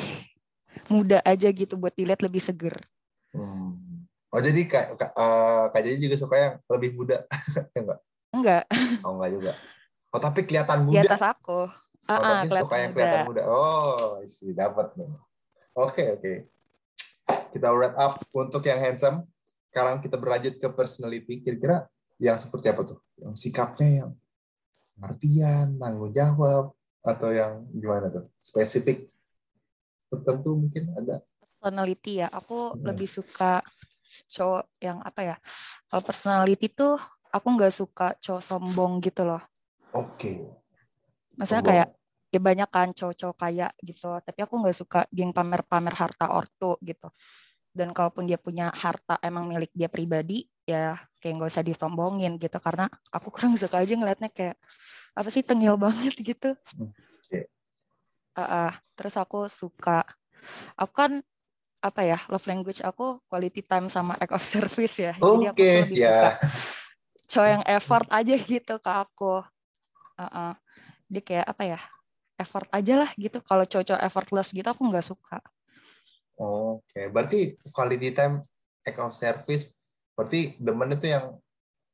muda 0.88 1.18
aja 1.24 1.48
gitu 1.50 1.74
buat 1.78 1.94
dilihat 1.94 2.20
lebih 2.20 2.42
seger. 2.42 2.76
Hmm. 3.32 3.76
Oh 4.32 4.40
jadi 4.40 4.64
kak 4.64 4.96
kak, 4.96 5.12
uh, 5.12 5.68
kak 5.68 5.80
Jadi 5.84 6.08
juga 6.08 6.16
suka 6.16 6.34
yang 6.40 6.54
lebih 6.72 6.90
muda, 6.96 7.16
ya 7.76 7.80
enggak? 7.84 8.00
Enggak. 8.32 8.64
Oh 9.04 9.12
enggak 9.20 9.30
juga. 9.36 9.52
Oh 10.12 10.20
tapi 10.20 10.40
kelihatan 10.48 10.78
muda. 10.88 11.04
Di 11.04 11.08
atas 11.08 11.24
aku. 11.24 11.68
Oh, 11.68 12.10
Ah, 12.10 12.18
ah, 12.18 12.42
tapi 12.42 12.66
suka 12.66 12.76
yang 12.82 12.92
kelihatan 12.96 13.28
muda. 13.30 13.42
Oh, 13.46 14.18
isi 14.26 14.50
dapat 14.50 14.90
nih. 14.98 15.06
Oke 15.76 16.04
oke. 16.18 16.32
Kita 17.54 17.68
wrap 17.70 17.94
up 17.94 18.14
untuk 18.34 18.64
yang 18.66 18.80
handsome. 18.80 19.22
Sekarang 19.70 20.02
kita 20.02 20.16
berlanjut 20.18 20.58
ke 20.58 20.68
personality. 20.72 21.40
Kira-kira 21.44 21.86
yang 22.18 22.36
seperti 22.36 22.72
apa 22.72 22.82
tuh? 22.88 22.98
Yang 23.20 23.34
sikapnya 23.46 23.88
yang 23.88 24.10
pengertian, 24.98 25.78
tanggung 25.78 26.12
jawab, 26.12 26.74
atau 27.02 27.28
yang 27.30 27.64
gimana 27.72 28.10
tuh? 28.10 28.26
Spesifik 28.36 29.08
tertentu 30.12 30.52
mungkin 30.52 30.92
ada. 30.92 31.24
Personality 31.40 32.20
ya, 32.20 32.28
aku 32.28 32.76
Hmm. 32.76 32.84
lebih 32.92 33.08
suka 33.08 33.64
cowok 34.28 34.64
yang 34.84 34.98
apa 35.00 35.20
ya? 35.24 35.36
Kalau 35.88 36.02
personality 36.04 36.68
tuh 36.68 37.00
aku 37.32 37.46
nggak 37.56 37.72
suka 37.72 38.12
cowok 38.20 38.42
sombong 38.44 39.00
gitu 39.00 39.24
loh. 39.24 39.40
Oke. 39.96 40.52
Maksudnya 41.38 41.64
Sombong. 41.64 41.72
kayak 41.72 41.88
ya 42.32 42.40
banyak 42.40 42.68
kan 42.68 42.88
cowok-cowok 42.92 43.36
kaya 43.40 43.68
gitu, 43.80 44.08
tapi 44.20 44.38
aku 44.44 44.54
nggak 44.60 44.76
suka 44.76 45.00
geng 45.12 45.32
pamer-pamer 45.32 45.94
harta 45.96 46.28
ortu 46.32 46.76
gitu. 46.84 47.08
Dan 47.72 47.96
kalaupun 47.96 48.28
dia 48.28 48.36
punya 48.36 48.68
harta 48.68 49.16
emang 49.24 49.48
milik 49.48 49.72
dia 49.72 49.88
pribadi, 49.88 50.44
ya 50.68 50.96
kayak 51.20 51.40
nggak 51.40 51.50
usah 51.56 51.64
disombongin 51.64 52.36
gitu. 52.36 52.58
Karena 52.60 52.84
aku 53.08 53.32
kurang 53.32 53.56
suka 53.56 53.80
aja 53.80 53.96
ngeliatnya 53.96 54.28
kayak 54.28 54.60
apa 55.16 55.28
sih 55.32 55.40
tengil 55.44 55.76
banget 55.80 56.12
gitu. 56.20 56.52
Oke. 56.80 57.00
Ah, 58.32 58.70
ah. 58.70 58.72
terus 58.96 59.14
aku 59.20 59.44
suka, 59.48 60.04
aku 60.78 60.92
kan 60.92 61.12
apa 61.82 62.00
ya 62.06 62.18
love 62.30 62.46
language 62.46 62.78
aku 62.80 63.18
quality 63.26 63.60
time 63.66 63.90
sama 63.90 64.14
act 64.16 64.32
of 64.32 64.44
service 64.54 64.96
ya. 64.96 65.12
Jadi 65.18 65.44
aku 65.50 65.60
lebih 65.60 65.84
suka 65.98 66.30
siap. 66.30 66.34
cowok 67.32 67.48
yang 67.48 67.64
effort 67.64 68.06
aja 68.12 68.34
gitu 68.38 68.74
ke 68.80 68.90
aku. 68.92 69.44
Ah, 70.16 70.24
ah. 70.24 70.52
Dia 71.12 71.20
kayak 71.20 71.46
apa 71.48 71.62
ya 71.76 71.80
effort 72.40 72.68
aja 72.72 72.94
lah 73.04 73.10
gitu. 73.20 73.38
Kalau 73.44 73.64
cowok-cowok 73.68 74.02
effortless 74.02 74.48
gitu 74.52 74.68
aku 74.68 74.82
nggak 74.88 75.06
suka. 75.06 75.38
Oke, 76.40 77.12
berarti 77.12 77.60
quality 77.70 78.10
time 78.16 78.42
act 78.82 78.98
of 78.98 79.14
service 79.14 79.76
berarti 80.12 80.58
demen 80.60 80.92
itu 80.92 81.08
yang 81.08 81.40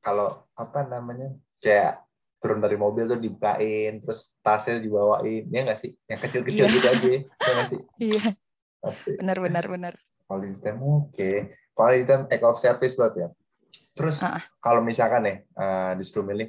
kalau 0.02 0.42
apa 0.59 0.83
namanya 0.87 1.30
kayak 1.62 2.08
turun 2.38 2.59
dari 2.59 2.75
mobil 2.75 3.04
tuh 3.04 3.18
dibukain 3.18 3.99
terus 3.99 4.38
tasnya 4.40 4.78
dibawain 4.78 5.45
ya 5.47 5.61
nggak 5.62 5.78
sih 5.78 5.92
yang 6.07 6.18
kecil-kecil 6.18 6.64
Iya. 6.64 6.75
gitu 6.75 6.87
aja 6.88 7.09
ya 7.11 7.21
nggak 7.52 7.66
sih 7.66 7.80
Iya, 8.09 8.23
Asik. 8.80 9.16
benar 9.18 9.37
benar 9.38 9.64
benar. 9.66 9.95
quality 10.25 10.57
time 10.61 10.80
oke 10.80 11.30
quality 11.73 12.04
time 12.04 12.25
act 12.26 12.45
of 12.45 12.57
service 12.57 12.95
berarti 12.95 13.18
ya 13.21 13.28
terus 13.92 14.23
Ah. 14.23 14.38
kalau 14.59 14.80
misalkan 14.80 15.23
nih 15.23 15.37
eh, 15.45 15.92
disuruh 15.97 16.23
milih 16.25 16.49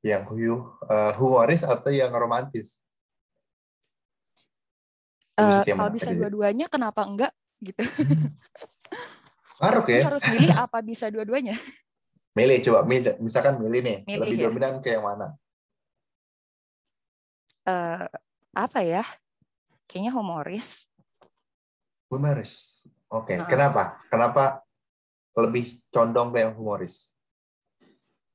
yang 0.00 0.22
hu- 0.24 0.38
eh, 0.84 1.12
humoris 1.14 1.62
atau 1.62 1.88
yang 1.88 2.10
romantis 2.10 2.82
yang 5.38 5.78
kalau 5.78 5.94
bisa 5.94 6.10
dua-duanya 6.10 6.66
kenapa 6.66 7.06
enggak 7.06 7.30
gitu. 7.62 7.78
Ini 9.58 10.02
ya 10.02 10.06
harus 10.06 10.22
milih 10.24 10.50
apa 10.52 10.78
bisa 10.80 11.06
dua-duanya. 11.08 11.54
Milih 12.32 12.58
coba 12.64 12.80
milih 12.84 13.16
misalkan 13.20 13.56
milih 13.58 13.80
nih 13.80 13.98
Milih 14.04 14.20
lebih 14.26 14.36
ya. 14.36 14.44
dominan 14.50 14.74
ke 14.80 14.88
yang 14.92 15.04
mana 15.04 15.36
Eh, 17.68 18.06
apa 18.56 18.80
ya? 18.80 19.04
Kayaknya 19.84 20.12
humoris. 20.16 20.88
Humoris. 22.08 22.88
Oke, 23.12 23.36
Nah. 23.36 23.44
kenapa? 23.44 24.00
Kenapa 24.08 24.64
lebih 25.36 25.76
condong 25.92 26.32
ke 26.32 26.40
yang 26.44 26.56
humoris? 26.56 27.12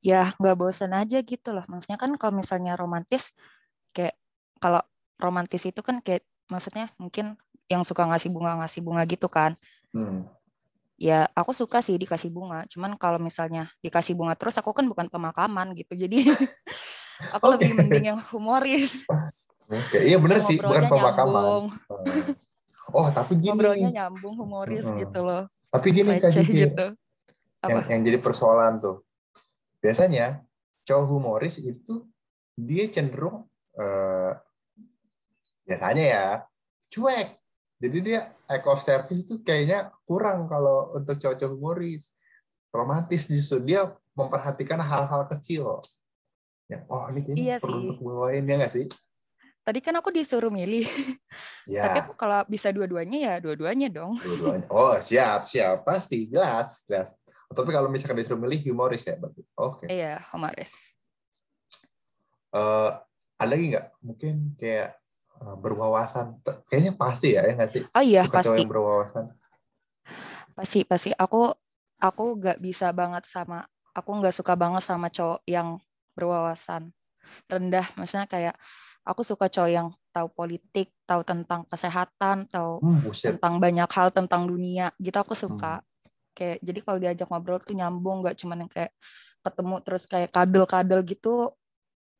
ya 0.03 0.35
nggak 0.35 0.59
bosan 0.59 0.91
aja 0.91 1.23
gitu 1.23 1.55
loh. 1.55 1.63
Maksudnya 1.65 1.95
kan 1.95 2.11
kalau 2.19 2.35
misalnya 2.35 2.75
romantis, 2.75 3.31
kayak 3.89 4.19
kalau 4.59 4.83
romantis 5.15 5.63
itu 5.63 5.79
kan 5.79 6.03
kayak 6.03 6.27
maksudnya 6.51 6.91
mungkin 6.99 7.39
yang 7.71 7.87
suka 7.87 8.03
ngasih 8.05 8.27
bunga 8.27 8.59
ngasih 8.59 8.83
bunga 8.83 9.01
gitu 9.07 9.31
kan. 9.31 9.55
Hmm. 9.95 10.27
Ya 10.97 11.25
aku 11.33 11.51
suka 11.51 11.81
sih 11.81 11.97
dikasih 11.97 12.29
bunga. 12.29 12.63
Cuman 12.69 12.95
kalau 12.97 13.17
misalnya 13.17 13.69
dikasih 13.81 14.13
bunga 14.13 14.37
terus 14.37 14.53
aku 14.57 14.71
kan 14.71 14.85
bukan 14.85 15.09
pemakaman 15.09 15.73
gitu. 15.73 15.97
Jadi 16.05 16.25
aku 17.33 17.45
lebih 17.53 17.73
Oke. 17.73 17.77
mending 17.81 18.05
yang 18.13 18.19
humoris. 18.29 19.01
Oke, 19.63 19.97
iya 20.03 20.19
bener 20.19 20.43
sih, 20.43 20.59
bukan 20.59 20.91
pemakaman. 20.91 21.33
nyambung, 21.33 21.65
Oh, 22.91 23.07
tapi 23.09 23.39
gini, 23.39 23.55
ngobrolnya 23.55 23.89
nyambung 23.95 24.35
humoris 24.35 24.83
Mm-mm. 24.83 25.07
gitu 25.07 25.19
loh. 25.23 25.47
tapi 25.71 25.87
gini 25.95 26.19
Gigi, 26.19 26.67
gitu. 26.67 26.87
yang, 27.63 27.79
Apa? 27.79 27.87
yang 27.89 28.01
jadi 28.03 28.19
persoalan 28.19 28.83
tuh. 28.83 29.07
Biasanya 29.79 30.43
cowok 30.83 31.05
humoris 31.09 31.63
itu 31.63 32.03
dia 32.59 32.91
cenderung 32.91 33.47
eh, 33.79 34.35
biasanya 35.63 36.03
ya 36.03 36.25
cuek. 36.91 37.39
Jadi 37.83 37.97
dia 37.99 38.31
act 38.47 38.63
of 38.63 38.79
service 38.79 39.27
itu 39.27 39.43
kayaknya 39.43 39.91
kurang 40.07 40.47
kalau 40.47 40.95
untuk 40.95 41.19
cowok-cowok 41.19 41.51
humoris. 41.51 42.15
Romantis 42.71 43.27
justru 43.27 43.59
dia 43.59 43.85
memperhatikan 44.15 44.79
hal-hal 44.79 45.27
kecil. 45.27 45.83
Ya, 46.65 46.87
oh 46.87 47.11
ini 47.11 47.19
kayaknya 47.21 47.43
Iya 47.43 47.55
perlu 47.59 47.75
sih. 47.75 47.83
untuk 47.91 47.99
bawain 48.01 48.43
ya 48.47 48.55
nggak 48.55 48.71
sih? 48.71 48.85
Tadi 49.63 49.79
kan 49.79 49.95
aku 49.95 50.09
disuruh 50.09 50.47
milih. 50.47 50.87
Tapi 51.67 51.97
Ya, 51.97 52.03
aku 52.03 52.15
kalau 52.15 52.47
bisa 52.47 52.71
dua-duanya 52.71 53.19
ya 53.19 53.33
dua-duanya 53.37 53.91
dong. 53.91 54.15
dua-duanya. 54.17 54.67
Oh 54.71 54.95
siap 54.97 55.43
siap 55.43 55.83
pasti 55.83 56.31
jelas 56.31 56.87
jelas. 56.87 57.19
Tapi 57.47 57.69
kalau 57.69 57.91
misalkan 57.91 58.17
disuruh 58.17 58.39
milih 58.39 58.63
humoris 58.65 59.03
ya 59.03 59.19
berarti. 59.19 59.43
Oke. 59.53 59.85
Iya, 59.85 60.23
humoris. 60.31 60.71
Eh, 62.49 62.89
ada 63.37 63.49
lagi 63.49 63.75
nggak? 63.75 63.85
Mungkin 64.01 64.35
kayak 64.55 64.97
berwawasan. 65.39 66.39
T- 66.41 66.59
Kayaknya 66.69 66.93
pasti 66.95 67.27
ya, 67.35 67.41
ya 67.47 67.53
nggak 67.57 67.71
sih? 67.71 67.83
Oh 67.93 68.03
iya, 68.03 68.21
Suka 68.25 68.39
pasti. 68.41 68.61
yang 68.61 68.69
berwawasan. 68.69 69.25
Pasti 70.53 70.79
pasti 70.85 71.09
aku 71.15 71.49
aku 71.97 72.23
nggak 72.37 72.59
bisa 72.61 72.91
banget 72.91 73.23
sama 73.25 73.63
aku 73.95 74.09
nggak 74.19 74.35
suka 74.35 74.53
banget 74.57 74.83
sama 74.83 75.07
cowok 75.09 75.41
yang 75.49 75.77
berwawasan 76.17 76.93
rendah. 77.49 77.87
Maksudnya 77.97 78.27
kayak 78.29 78.55
aku 79.05 79.21
suka 79.25 79.49
cowok 79.49 79.71
yang 79.71 79.87
tahu 80.13 80.27
politik, 80.29 80.93
tahu 81.09 81.25
tentang 81.25 81.65
kesehatan, 81.65 82.45
tahu 82.45 82.81
Hmm, 82.83 83.01
buset. 83.01 83.37
tentang 83.37 83.57
banyak 83.57 83.89
hal 83.89 84.13
tentang 84.13 84.45
dunia. 84.45 84.93
Gitu 85.01 85.17
aku 85.17 85.33
suka. 85.33 85.81
Hmm. 85.81 85.85
Kayak 86.33 86.57
jadi 86.65 86.79
kalau 86.81 86.97
diajak 87.01 87.27
ngobrol 87.29 87.61
tuh 87.61 87.77
nyambung, 87.77 88.21
nggak 88.25 88.37
cuman 88.41 88.65
yang 88.65 88.71
kayak 88.71 88.93
ketemu 89.41 89.75
terus 89.85 90.03
kayak 90.05 90.29
kadel-kadel 90.33 91.01
gitu. 91.05 91.53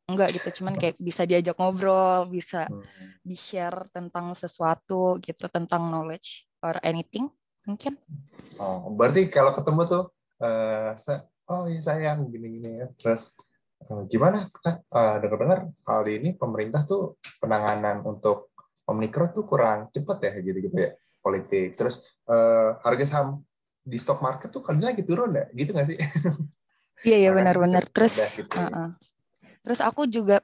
Enggak 0.03 0.35
gitu, 0.35 0.59
cuman 0.59 0.75
kayak 0.75 0.99
bisa 0.99 1.23
diajak 1.23 1.55
ngobrol, 1.55 2.27
bisa 2.27 2.67
Hmm. 2.67 2.83
di-share 3.23 3.87
tentang 3.95 4.35
sesuatu 4.35 5.15
gitu, 5.23 5.47
tentang 5.47 5.87
knowledge 5.87 6.43
or 6.59 6.75
anything 6.83 7.31
mungkin. 7.63 7.95
Oh, 8.59 8.91
berarti 8.91 9.31
kalau 9.31 9.55
ketemu 9.55 9.81
tuh, 9.87 10.03
eh, 10.43 10.91
sa- 10.99 11.23
oh 11.47 11.71
ya 11.71 11.79
sayang 11.79 12.27
gini-gini 12.27 12.83
ya. 12.83 12.87
Terus 12.99 13.39
eh, 13.83 14.03
gimana? 14.11 14.47
Kak? 14.47 14.83
Eh, 14.91 15.15
dengar-dengar 15.23 15.59
kali 15.83 16.11
ini 16.19 16.29
pemerintah 16.35 16.83
tuh 16.83 17.19
penanganan 17.39 18.03
untuk 18.03 18.51
Omikron 18.83 19.31
tuh 19.31 19.47
kurang 19.47 19.87
cepat 19.95 20.19
ya, 20.19 20.31
gitu-gitu 20.43 20.75
ya 20.75 20.91
politik. 21.23 21.79
Terus 21.79 22.03
eh, 22.27 22.75
harga 22.83 23.05
saham 23.07 23.39
di 23.83 23.95
stock 23.95 24.19
market 24.19 24.51
tuh 24.51 24.59
kali 24.63 24.83
ini 24.83 24.85
lagi 24.91 25.03
turun 25.07 25.31
ya, 25.31 25.47
gitu 25.55 25.71
nggak 25.71 25.87
sih? 25.87 25.99
Iya 27.07 27.17
iya 27.23 27.29
benar-benar. 27.31 27.87
Terus 27.91 28.15
gitu. 28.35 28.55
uh-uh. 28.59 28.95
Terus 29.63 29.79
aku 29.79 30.05
juga 30.05 30.43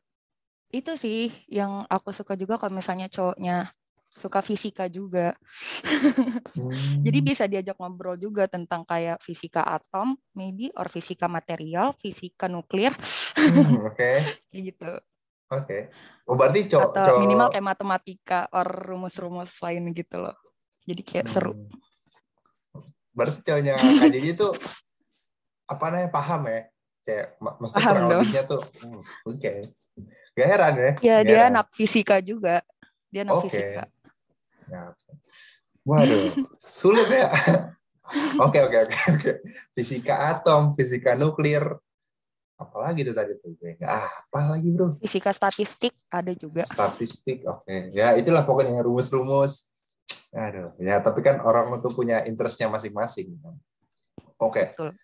itu 0.70 0.94
sih 0.96 1.34
yang 1.50 1.84
aku 1.90 2.14
suka 2.14 2.38
juga 2.38 2.56
kalau 2.62 2.78
misalnya 2.78 3.10
cowoknya 3.10 3.74
suka 4.10 4.42
fisika 4.42 4.90
juga. 4.90 5.34
Hmm. 6.60 7.06
Jadi 7.06 7.20
bisa 7.22 7.46
diajak 7.46 7.78
ngobrol 7.78 8.18
juga 8.18 8.50
tentang 8.50 8.82
kayak 8.84 9.22
fisika 9.22 9.62
atom, 9.64 10.18
maybe 10.34 10.74
or 10.76 10.90
fisika 10.90 11.30
material, 11.30 11.94
fisika 11.96 12.50
nuklir 12.50 12.92
Hmm, 13.38 13.86
Oke, 13.90 14.42
kayak 14.50 14.64
gitu. 14.74 14.92
oke. 15.54 15.78
Oh 16.26 16.36
berarti 16.36 16.68
cowok, 16.68 16.90
Atau 16.92 17.06
cowok 17.06 17.20
minimal 17.22 17.48
kayak 17.54 17.68
matematika 17.70 18.40
or 18.52 18.66
rumus-rumus 18.66 19.56
lain 19.62 19.94
gitu 19.94 20.20
loh. 20.20 20.36
Jadi 20.84 21.02
kayak 21.06 21.28
seru. 21.30 21.54
Hmm. 21.54 21.70
Berarti 23.14 23.40
cowoknya 23.46 23.76
Kak 23.78 24.10
Jadi 24.10 24.30
tuh 24.36 24.52
apa 25.70 25.86
namanya 25.94 26.10
paham 26.12 26.42
ya? 26.50 26.62
Kayak 27.10 27.28
Paham 27.42 27.66
kurang 27.74 27.98
dong. 28.06 28.22
lebihnya 28.22 28.44
tuh. 28.46 28.62
hmm, 28.78 29.02
Oke. 29.26 29.52
Gak 30.38 30.48
heran 30.48 30.74
ya? 30.78 30.92
Ya 31.02 31.16
Gak 31.20 31.26
dia 31.26 31.38
heran. 31.42 31.52
anak 31.58 31.68
fisika 31.74 32.16
juga. 32.22 32.62
Dia 33.10 33.26
anak 33.26 33.34
Oke. 33.36 33.50
fisika. 33.50 33.84
Ya. 34.70 34.94
Waduh, 35.82 36.30
sulit 36.62 37.10
ya. 37.10 37.30
Oke 38.42 38.58
oke 38.58 38.90
oke 38.90 38.98
oke. 39.14 39.32
Fisika 39.70 40.34
atom, 40.34 40.74
fisika 40.74 41.14
nuklir, 41.14 41.62
apalagi 42.58 43.06
tuh 43.06 43.14
tadi 43.14 43.38
tuh? 43.38 43.54
Gue 43.54 43.78
nggak 43.78 43.86
apa 43.86 44.40
lagi 44.50 44.70
bro? 44.74 44.98
Fisika 44.98 45.30
statistik 45.30 45.94
ada 46.10 46.34
juga. 46.34 46.66
Statistik, 46.66 47.46
oke. 47.46 47.94
Ya 47.94 48.18
itulah 48.18 48.42
pokoknya 48.42 48.82
rumus-rumus. 48.82 49.70
Aduh, 50.34 50.74
ya 50.82 50.98
tapi 51.02 51.22
kan 51.22 51.38
orang 51.42 51.70
itu 51.78 51.90
punya 51.94 52.26
interestnya 52.26 52.66
masing-masing. 52.66 53.30
Oke. 54.42 54.74
Betul. 54.74 54.98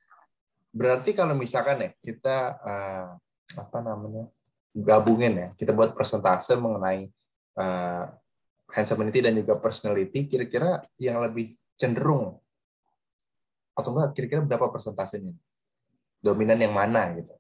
Berarti 0.76 1.16
kalau 1.16 1.40
misalkan 1.40 1.88
ya 1.88 1.90
kita 2.04 2.60
uh, 2.60 3.08
apa 3.56 3.78
namanya 3.80 4.28
gabungin 4.76 5.34
ya, 5.40 5.48
kita 5.56 5.72
buat 5.72 5.96
persentase 5.96 6.60
mengenai 6.60 7.08
uh, 7.56 8.12
handsomity 8.76 9.24
dan 9.24 9.40
juga 9.40 9.56
personality, 9.56 10.28
kira-kira 10.28 10.84
yang 11.00 11.24
lebih 11.24 11.56
cenderung 11.80 12.44
atau 13.72 13.90
enggak 13.96 14.20
kira-kira 14.20 14.44
berapa 14.44 14.68
persentasenya? 14.68 15.32
Dominan 16.20 16.60
yang 16.60 16.76
mana 16.76 17.08
gitu? 17.16 17.32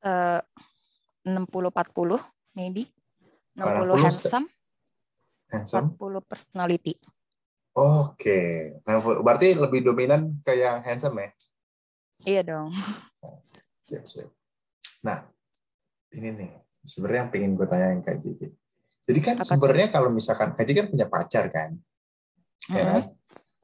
Eh, 0.00 0.40
empat 1.28 1.92
puluh 1.92 2.22
maybe. 2.56 2.88
60 3.58 3.90
60 3.90 4.04
handsome, 4.06 4.46
Handsome? 5.50 5.88
40 5.98 6.22
personality. 6.22 6.94
Oke. 7.78 8.74
Nah, 8.82 8.98
berarti 9.22 9.54
lebih 9.54 9.86
dominan 9.86 10.42
ke 10.42 10.58
yang 10.58 10.82
handsome 10.82 11.22
ya? 11.22 11.30
Iya 12.26 12.42
dong. 12.42 12.74
Siap, 13.86 14.02
siap. 14.02 14.30
Nah, 15.06 15.22
ini 16.10 16.34
nih. 16.34 16.50
Sebenarnya 16.82 17.20
yang 17.22 17.30
pengen 17.30 17.50
gue 17.54 17.66
tanyain 17.70 18.00
Kak 18.02 18.18
Cici. 18.18 18.50
Jadi 19.08 19.20
kan 19.22 19.34
sebenarnya 19.46 19.94
kalau 19.94 20.10
misalkan 20.10 20.58
Kak 20.58 20.66
Cici 20.66 20.74
kan 20.74 20.86
punya 20.90 21.06
pacar 21.06 21.44
kan? 21.54 21.78
Ya 22.66 22.82
kan? 22.82 23.02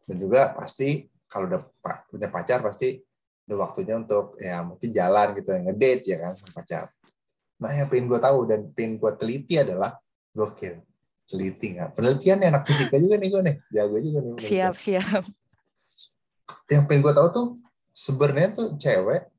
Dan 0.06 0.16
juga 0.23 0.54
pasti 0.54 1.11
kalau 1.26 1.50
udah 1.50 1.62
punya 2.06 2.30
pacar 2.30 2.62
pasti 2.62 3.02
udah 3.50 3.59
waktunya 3.66 3.99
untuk 3.99 4.38
ya 4.38 4.62
mungkin 4.62 4.94
jalan 4.94 5.35
gitu, 5.37 5.50
ngedate 5.52 6.06
ya 6.06 6.16
kan 6.23 6.33
sama 6.38 6.62
pacar. 6.62 6.87
Nah, 7.59 7.71
yang 7.75 7.90
pengen 7.90 8.06
gue 8.06 8.21
tahu 8.23 8.38
dan 8.47 8.61
pengen 8.71 9.02
gue 9.02 9.12
teliti 9.18 9.59
adalah 9.59 9.99
gokil. 10.30 10.78
Teliti 11.24 11.76
nggak? 11.78 11.96
Penelitian 11.96 12.36
nih, 12.40 12.48
anak 12.52 12.62
fisika 12.68 12.96
juga 13.00 13.16
nih 13.16 13.28
gue 13.32 13.42
nih. 13.42 13.56
Jago 13.72 13.96
juga 14.00 14.18
nih. 14.20 14.32
Siap, 14.40 14.74
siap. 14.76 15.22
yang 16.72 16.84
pengen 16.88 17.04
gue 17.04 17.12
tahu 17.12 17.28
tuh 17.32 17.46
sebenarnya 17.94 18.48
tuh 18.52 18.68
cewek 18.76 19.30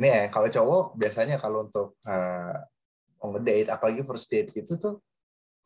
nih 0.00 0.08
ya 0.08 0.22
kalau 0.32 0.48
cowok 0.48 0.84
biasanya 0.96 1.36
kalau 1.36 1.68
untuk 1.68 1.98
uh, 2.08 2.56
mau 3.20 3.36
ngedate 3.36 3.68
apalagi 3.68 4.00
first 4.00 4.32
date 4.32 4.48
gitu 4.56 4.80
tuh 4.80 4.94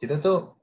kita 0.00 0.18
tuh 0.18 0.58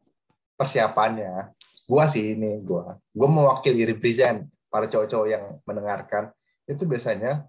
persiapannya 0.59 1.55
gua 1.87 2.03
sih 2.11 2.35
ini 2.35 2.59
gua 2.67 2.99
gua 3.15 3.29
mewakili 3.31 3.87
represent 3.87 4.43
para 4.67 4.91
cowok-cowok 4.91 5.27
yang 5.31 5.43
mendengarkan 5.63 6.35
itu 6.67 6.83
biasanya 6.83 7.47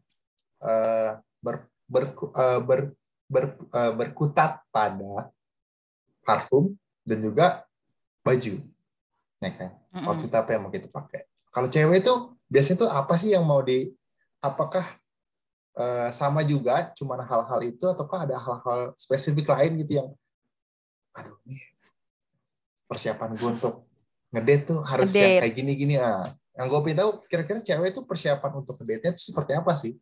uh, 0.62 1.19
ber, 1.42 1.66
ber, 1.90 2.04
uh, 2.14 2.61
ber, 2.62 2.81
ber- 3.26 3.59
uh, 3.75 3.92
berkutat 3.99 4.62
pada 4.71 5.31
parfum 6.23 6.75
dan 7.02 7.19
juga 7.21 7.67
baju 8.23 8.62
ya 9.43 9.50
kan 9.59 9.71
Mm-mm. 9.93 10.07
outfit 10.09 10.33
apa 10.33 10.55
yang 10.55 10.62
mau 10.64 10.73
kita 10.73 10.88
pakai. 10.88 11.26
Kalau 11.52 11.69
cewek 11.69 12.00
itu 12.00 12.14
biasanya 12.49 12.79
tuh 12.87 12.91
apa 12.91 13.14
sih 13.19 13.35
yang 13.35 13.45
mau 13.45 13.61
di 13.61 13.91
apakah 14.41 14.87
eh, 15.76 16.09
sama 16.14 16.41
juga 16.47 16.95
cuman 16.97 17.21
hal-hal 17.26 17.61
itu 17.67 17.85
ataukah 17.91 18.25
ada 18.25 18.38
hal-hal 18.41 18.95
spesifik 18.97 19.50
lain 19.52 19.76
gitu 19.85 20.00
yang 20.00 20.09
aduh 21.12 21.37
ini 21.45 21.61
persiapan 22.88 23.37
gue 23.37 23.49
untuk 23.49 23.85
ngedate 24.33 24.64
tuh 24.73 24.81
harus 24.85 25.12
yang 25.12 25.37
Ngedate. 25.37 25.43
kayak 25.45 25.55
gini-gini 25.57 25.97
ah. 26.00 26.25
Yang 26.52 26.67
gue 26.69 26.81
pengen 26.85 26.99
tahu 27.00 27.11
kira-kira 27.29 27.59
cewek 27.64 27.88
itu 27.97 28.00
persiapan 28.05 28.52
untuk 28.61 28.76
ngedate-nya 28.81 29.17
itu 29.17 29.33
seperti 29.33 29.52
apa 29.57 29.73
sih? 29.73 29.97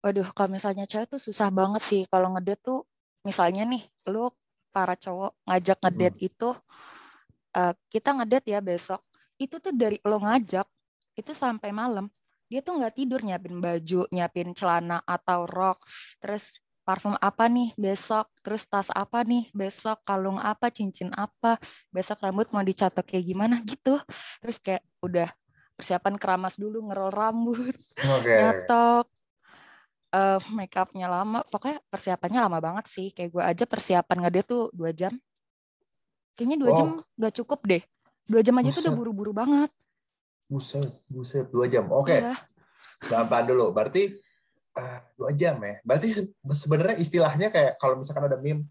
Waduh, 0.00 0.32
kalau 0.32 0.48
misalnya 0.56 0.88
cewek 0.88 1.12
tuh 1.12 1.20
susah 1.20 1.52
banget 1.52 1.82
sih 1.84 2.02
kalau 2.08 2.32
ngedate 2.32 2.64
tuh 2.64 2.88
misalnya 3.20 3.68
nih, 3.68 3.84
lu 4.08 4.32
para 4.76 4.92
cowok 4.92 5.32
ngajak 5.48 5.78
ngedate 5.80 6.18
itu 6.20 6.48
eh, 7.56 7.72
kita 7.88 8.12
ngedate 8.12 8.52
ya 8.52 8.60
besok. 8.60 9.00
Itu 9.40 9.56
tuh 9.56 9.72
dari 9.72 9.96
lo 10.04 10.20
ngajak 10.20 10.68
itu 11.16 11.32
sampai 11.32 11.72
malam. 11.72 12.12
Dia 12.52 12.60
tuh 12.60 12.76
nggak 12.76 12.94
tidur 12.94 13.24
nyiapin 13.24 13.56
baju, 13.58 14.04
nyiapin 14.12 14.52
celana 14.52 15.00
atau 15.08 15.48
rok. 15.48 15.80
Terus 16.20 16.60
parfum 16.86 17.18
apa 17.18 17.50
nih 17.50 17.74
besok, 17.74 18.30
terus 18.44 18.62
tas 18.70 18.86
apa 18.94 19.26
nih 19.26 19.50
besok, 19.50 19.98
kalung 20.06 20.38
apa, 20.38 20.70
cincin 20.70 21.10
apa, 21.18 21.58
besok 21.90 22.22
rambut 22.22 22.46
mau 22.54 22.62
dicatok 22.62 23.02
kayak 23.02 23.26
gimana 23.26 23.58
gitu. 23.66 23.98
Terus 24.38 24.62
kayak 24.62 24.86
udah 25.02 25.26
persiapan 25.74 26.14
keramas 26.14 26.54
dulu, 26.54 26.86
ngerol 26.86 27.10
rambut, 27.10 27.74
Oke. 27.98 28.30
nyatok, 28.30 29.10
eh 30.12 30.38
make 30.52 30.76
upnya 30.76 31.06
lama, 31.06 31.42
pokoknya 31.46 31.82
persiapannya 31.86 32.40
lama 32.46 32.58
banget 32.58 32.86
sih. 32.86 33.10
Kayak 33.10 33.30
gue 33.32 33.42
aja 33.42 33.64
persiapan 33.64 34.16
ngedate 34.22 34.46
tuh 34.46 34.62
dua 34.70 34.90
jam. 34.90 35.12
Kayaknya 36.36 36.56
dua 36.58 36.70
Wow. 36.70 36.78
jam 36.78 36.88
nggak 37.16 37.34
cukup 37.34 37.60
deh. 37.64 37.82
Dua 38.26 38.40
jam 38.42 38.54
aja 38.58 38.68
tuh 38.68 38.82
udah 38.82 38.92
Buset. 38.92 39.00
buru-buru 39.00 39.32
banget. 39.32 39.70
Buset, 40.46 40.90
buset 41.06 41.46
dua 41.50 41.66
jam. 41.66 41.86
Oke. 41.88 42.14
Iya. 42.14 42.34
Pelan-pelan 43.02 43.46
dulu. 43.46 43.66
Berarti 43.70 44.14
eh, 44.76 44.98
dua 45.14 45.30
jam 45.32 45.56
ya. 45.58 45.80
Berarti 45.82 46.08
se- 46.12 46.32
sebenarnya 46.34 46.96
istilahnya 46.98 47.48
kayak 47.48 47.76
kalau 47.76 47.96
misalkan 47.96 48.26
ada 48.26 48.36
meme 48.36 48.66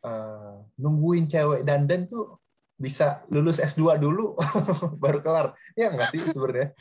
eh, 0.00 0.54
nungguin 0.76 1.24
cewek 1.24 1.62
dandan 1.62 2.04
tuh 2.04 2.40
bisa 2.74 3.20
lulus 3.28 3.60
S2 3.60 4.00
dulu 4.00 4.32
baru 5.02 5.20
kelar. 5.20 5.52
Ya 5.76 5.92
enggak 5.92 6.10
sih 6.10 6.20
sebenarnya? 6.26 6.72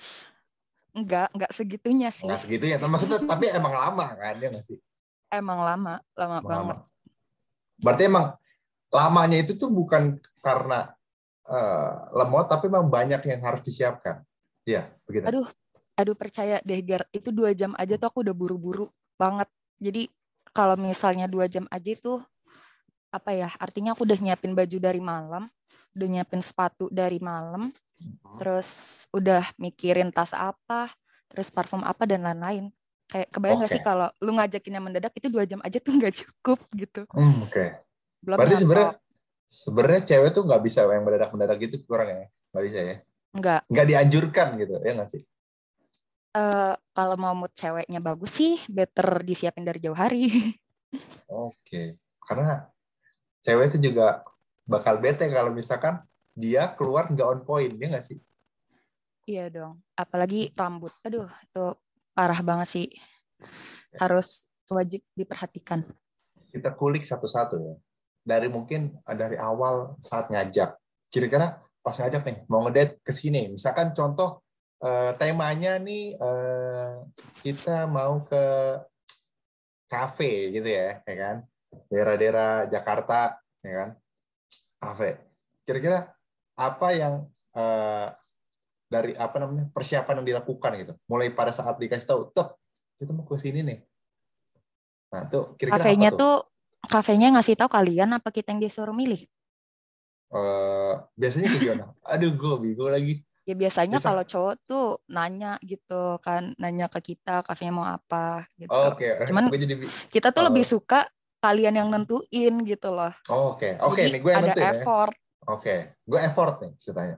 Enggak, 0.94 1.30
enggak 1.36 1.52
segitunya 1.54 2.10
sih. 2.10 2.26
Enggak 2.26 2.42
segitu 2.44 2.66
ya. 2.66 2.78
Maksudnya 2.82 3.20
tapi 3.24 3.46
emang 3.54 3.74
lama 3.74 4.06
kan 4.18 4.36
ya 4.42 4.48
enggak 4.50 4.66
sih? 4.66 4.78
Emang 5.30 5.62
lama, 5.62 6.02
lama 6.18 6.38
Emang 6.42 6.50
banget. 6.50 6.78
lama. 6.82 6.86
Berarti 7.80 8.04
emang 8.10 8.26
lamanya 8.90 9.38
itu 9.46 9.54
tuh 9.54 9.70
bukan 9.70 10.18
karena 10.42 10.90
eh, 11.46 11.92
lemot 12.18 12.50
tapi 12.50 12.66
memang 12.68 12.90
banyak 12.90 13.22
yang 13.26 13.42
harus 13.46 13.62
disiapkan. 13.62 14.26
Iya, 14.66 14.90
begitu. 15.06 15.26
Aduh, 15.30 15.48
aduh 15.94 16.16
percaya 16.18 16.58
deh 16.66 16.82
Gar, 16.82 17.06
itu 17.14 17.30
dua 17.30 17.54
jam 17.54 17.78
aja 17.78 17.96
tuh 17.98 18.10
aku 18.10 18.26
udah 18.26 18.36
buru-buru 18.36 18.90
banget. 19.18 19.50
Jadi 19.78 20.10
kalau 20.52 20.76
misalnya 20.76 21.30
dua 21.30 21.46
jam 21.46 21.70
aja 21.70 21.90
itu 21.94 22.18
apa 23.14 23.32
ya? 23.34 23.50
Artinya 23.62 23.94
aku 23.94 24.06
udah 24.06 24.18
nyiapin 24.18 24.54
baju 24.58 24.78
dari 24.82 25.02
malam, 25.02 25.46
udah 25.94 26.08
nyiapin 26.10 26.42
sepatu 26.42 26.90
dari 26.90 27.22
malam, 27.22 27.70
terus 28.40 29.04
udah 29.12 29.44
mikirin 29.60 30.14
tas 30.14 30.32
apa, 30.32 30.94
terus 31.30 31.52
parfum 31.52 31.84
apa 31.84 32.08
dan 32.08 32.24
lain-lain. 32.24 32.72
Kayak 33.10 33.28
kebayang 33.34 33.58
nggak 33.66 33.72
Oke. 33.74 33.78
sih 33.80 33.84
kalau 33.84 34.08
lu 34.22 34.32
ngajakinnya 34.38 34.82
mendadak 34.82 35.14
itu 35.18 35.28
dua 35.34 35.44
jam 35.44 35.60
aja 35.66 35.78
tuh 35.82 35.94
nggak 36.00 36.14
cukup 36.24 36.60
gitu. 36.78 37.02
Hmm, 37.10 37.46
oke. 37.46 37.66
Belum 38.22 38.38
Berarti 38.38 38.56
sebenarnya 38.62 38.92
sebenarnya 39.50 40.02
cewek 40.06 40.30
tuh 40.30 40.44
nggak 40.46 40.62
bisa 40.62 40.86
yang 40.86 41.04
mendadak-mendadak 41.04 41.58
gitu 41.66 41.76
kurang 41.90 42.08
ya? 42.08 42.28
Nggak 42.54 42.64
bisa 42.70 42.80
ya? 42.80 42.96
Enggak. 43.34 43.62
Nggak 43.70 43.88
dianjurkan 43.90 44.48
gitu, 44.62 44.74
ya 44.82 44.92
nggak 44.94 45.10
sih? 45.10 45.22
Eh, 46.30 46.74
kalau 46.94 47.16
mau 47.18 47.34
mood 47.34 47.50
ceweknya 47.58 47.98
bagus 47.98 48.38
sih, 48.38 48.62
better 48.70 49.26
disiapin 49.26 49.66
dari 49.66 49.82
jauh 49.82 49.98
hari. 49.98 50.30
Oke. 51.50 51.98
Karena 52.22 52.70
cewek 53.42 53.74
itu 53.74 53.90
juga 53.90 54.22
bakal 54.70 55.02
bete 55.02 55.26
kalau 55.34 55.50
misalkan 55.50 56.06
dia 56.40 56.72
keluar 56.80 57.12
nggak 57.12 57.28
on 57.28 57.42
point, 57.44 57.76
ya 57.76 57.92
nggak 57.92 58.06
sih? 58.08 58.20
Iya 59.28 59.52
dong. 59.52 59.84
Apalagi 59.94 60.56
rambut. 60.56 60.90
Aduh, 61.04 61.28
itu 61.28 61.66
parah 62.16 62.40
banget 62.40 62.68
sih. 62.72 62.88
Harus 64.00 64.48
wajib 64.72 65.04
diperhatikan. 65.14 65.84
Kita 66.50 66.72
kulik 66.74 67.04
satu-satu 67.04 67.56
ya. 67.60 67.76
Dari 68.24 68.48
mungkin 68.48 68.96
eh, 68.96 69.18
dari 69.20 69.36
awal 69.36 70.00
saat 70.00 70.32
ngajak. 70.32 70.80
Kira-kira 71.12 71.60
pas 71.84 71.96
ngajak 72.00 72.24
nih, 72.24 72.38
mau 72.48 72.64
ngedate 72.66 73.04
ke 73.04 73.12
sini. 73.12 73.52
Misalkan 73.52 73.92
contoh 73.92 74.42
eh, 74.82 75.12
temanya 75.20 75.76
nih 75.78 76.16
eh, 76.16 76.94
kita 77.44 77.86
mau 77.86 78.24
ke 78.24 78.44
kafe 79.90 80.54
gitu 80.56 80.70
ya, 80.70 81.02
ya 81.04 81.16
kan? 81.18 81.36
Daerah-daerah 81.90 82.66
Jakarta, 82.70 83.38
ya 83.62 83.74
kan? 83.74 83.90
Kafe. 84.82 85.22
Kira-kira 85.66 86.18
apa 86.60 86.88
yang 86.92 87.14
eh, 87.56 88.08
dari 88.92 89.16
apa 89.16 89.40
namanya 89.40 89.72
persiapan 89.72 90.20
yang 90.20 90.28
dilakukan 90.36 90.72
gitu? 90.84 90.94
Mulai 91.08 91.32
pada 91.32 91.56
saat 91.56 91.80
dikasih 91.80 92.04
tahu, 92.04 92.22
tuh 92.36 92.52
kita 93.00 93.16
mau 93.16 93.24
ke 93.24 93.40
sini 93.40 93.64
nih. 93.64 93.80
Nah, 95.10 95.24
tuh 95.26 95.56
kira-kira 95.56 95.80
Kafenya 95.80 96.10
apa 96.12 96.20
tuh? 96.20 96.22
tuh 96.22 96.36
kafenya 96.86 97.28
ngasih 97.34 97.56
tahu 97.56 97.70
kalian 97.72 98.10
apa 98.14 98.30
kita 98.30 98.52
yang 98.52 98.62
disuruh 98.62 98.94
milih? 98.94 99.24
Eh, 100.30 100.94
biasanya 101.16 101.48
gimana? 101.58 101.86
Aduh, 102.14 102.36
gue 102.36 102.54
bingung 102.62 102.92
lagi. 102.92 103.24
Ya 103.48 103.58
biasanya 103.58 103.98
Bisa. 103.98 104.14
kalau 104.14 104.24
cowok 104.30 104.54
tuh 104.70 104.88
nanya 105.10 105.58
gitu 105.66 106.22
kan, 106.22 106.54
nanya 106.62 106.86
ke 106.86 107.02
kita 107.14 107.42
kafenya 107.42 107.74
mau 107.74 107.88
apa 107.88 108.46
gitu. 108.62 108.70
Oke, 108.70 109.10
Cuman- 109.26 109.50
gue 109.50 109.58
jadi 109.58 109.76
Kita 110.14 110.30
tuh 110.30 110.46
Oh. 110.46 110.48
lebih 110.54 110.62
suka 110.62 111.10
kalian 111.42 111.74
yang 111.74 111.90
nentuin 111.90 112.54
gitu 112.62 112.90
loh. 112.94 113.10
oh, 113.32 113.58
oke, 113.58 113.80
oke, 113.82 113.98
Jadi 113.98 114.12
nih 114.14 114.22
gue 114.22 114.32
yang 114.36 114.44
ada 114.46 114.48
nentuin 114.54 114.76
ya. 114.78 114.86
Oke, 115.48 115.96
gue 116.04 116.20
effort 116.20 116.60
nih 116.60 116.74
ceritanya. 116.76 117.18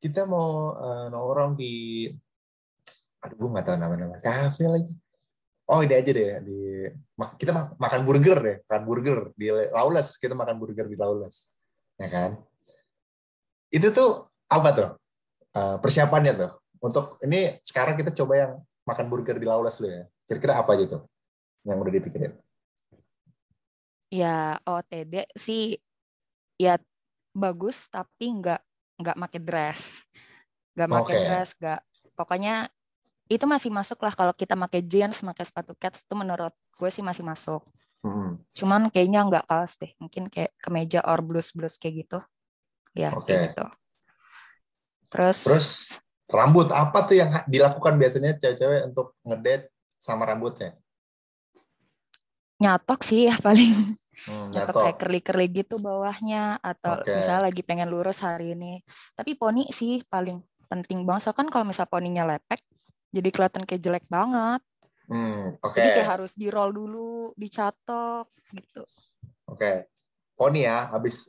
Kita 0.00 0.24
mau 0.24 0.72
eh, 0.80 1.06
nongkrong 1.12 1.52
di, 1.60 1.72
aduh 3.20 3.36
gue 3.36 3.48
nggak 3.52 3.66
tahu 3.68 3.76
nama-nama 3.76 4.16
kafe 4.16 4.64
lagi. 4.64 4.94
Oh 5.70 5.84
ini 5.86 5.94
aja 5.94 6.10
deh 6.10 6.42
di 6.42 6.58
kita 7.38 7.54
ma- 7.54 7.70
makan 7.78 8.02
burger 8.02 8.38
deh, 8.42 8.56
makan 8.66 8.82
burger 8.88 9.18
di 9.38 9.46
Lawless. 9.70 10.18
Kita 10.18 10.34
makan 10.34 10.56
burger 10.58 10.86
di 10.88 10.96
Lawless. 10.98 11.52
ya 12.00 12.08
kan? 12.08 12.40
Itu 13.70 13.92
tuh 13.92 14.26
apa 14.50 14.68
tuh 14.74 14.90
uh, 15.54 15.76
persiapannya 15.78 16.32
tuh? 16.34 16.52
Untuk 16.80 17.20
ini 17.22 17.60
sekarang 17.62 17.94
kita 17.94 18.10
coba 18.10 18.34
yang 18.34 18.52
makan 18.88 19.06
burger 19.06 19.36
di 19.38 19.46
Lawless 19.46 19.78
dulu 19.78 19.94
ya. 19.94 20.04
Kira-kira 20.26 20.58
apa 20.58 20.74
gitu 20.74 21.06
yang 21.62 21.78
udah 21.78 21.92
dipikirin? 21.92 22.34
Ya 24.10 24.58
OTD 24.66 25.30
sih 25.38 25.78
ya 26.58 26.82
bagus 27.30 27.86
tapi 27.88 28.30
nggak 28.30 28.60
nggak 29.00 29.16
pakai 29.16 29.40
dress, 29.40 30.04
nggak 30.76 30.88
pakai 30.88 31.14
okay. 31.16 31.26
dress, 31.26 31.50
nggak 31.56 31.80
pokoknya 32.14 32.54
itu 33.30 33.46
masih 33.46 33.70
masuk 33.70 34.02
lah 34.02 34.12
kalau 34.12 34.34
kita 34.34 34.58
pakai 34.58 34.82
jeans, 34.82 35.22
pakai 35.22 35.46
sepatu 35.46 35.72
cats 35.78 36.02
itu 36.02 36.14
menurut 36.18 36.50
gue 36.50 36.90
sih 36.90 37.00
masih 37.00 37.22
masuk. 37.22 37.62
Hmm. 38.02 38.40
Cuman 38.50 38.90
kayaknya 38.90 39.22
nggak 39.22 39.44
kaos 39.46 39.78
deh, 39.78 39.92
mungkin 40.02 40.26
kayak 40.26 40.52
kemeja 40.58 41.00
or 41.06 41.22
blus 41.22 41.54
blus 41.54 41.78
kayak 41.78 42.04
gitu, 42.06 42.18
ya 42.92 43.14
okay. 43.14 43.24
kayak 43.24 43.40
gitu. 43.54 43.66
Terus, 45.10 45.38
terus 45.46 45.68
rambut 46.30 46.70
apa 46.70 47.06
tuh 47.06 47.18
yang 47.18 47.30
dilakukan 47.50 47.98
biasanya 47.98 48.38
cewek-cewek 48.38 48.90
untuk 48.90 49.18
ngedate 49.26 49.70
sama 49.98 50.26
rambutnya? 50.26 50.78
Nyatok 52.60 53.00
sih 53.02 53.30
ya 53.30 53.36
paling. 53.38 53.72
Hmm, 54.28 54.52
nyatok 54.52 54.74
kayak 54.84 54.96
curly-curly 55.00 55.46
gitu 55.48 55.80
bawahnya 55.80 56.60
atau 56.60 57.00
okay. 57.00 57.24
misalnya 57.24 57.48
lagi 57.48 57.62
pengen 57.64 57.88
lurus 57.88 58.20
hari 58.20 58.52
ini. 58.52 58.84
Tapi 59.16 59.38
poni 59.38 59.70
sih 59.72 60.04
paling 60.04 60.40
penting 60.68 61.08
banget. 61.08 61.30
So 61.30 61.32
kan 61.32 61.48
kalau 61.48 61.64
misalnya 61.64 61.88
poninya 61.88 62.24
lepek, 62.28 62.60
jadi 63.10 63.28
kelihatan 63.32 63.64
kayak 63.64 63.82
jelek 63.82 64.06
banget. 64.12 64.60
Hmm, 65.10 65.56
okay. 65.64 65.82
Jadi 65.82 65.90
kayak 66.00 66.10
harus 66.20 66.32
di 66.36 66.46
roll 66.52 66.70
dulu, 66.70 67.32
dicatok 67.34 68.28
gitu. 68.52 68.82
Oke. 69.48 69.56
Okay. 69.56 69.76
Poni 70.36 70.64
ya, 70.64 70.88
habis 70.88 71.28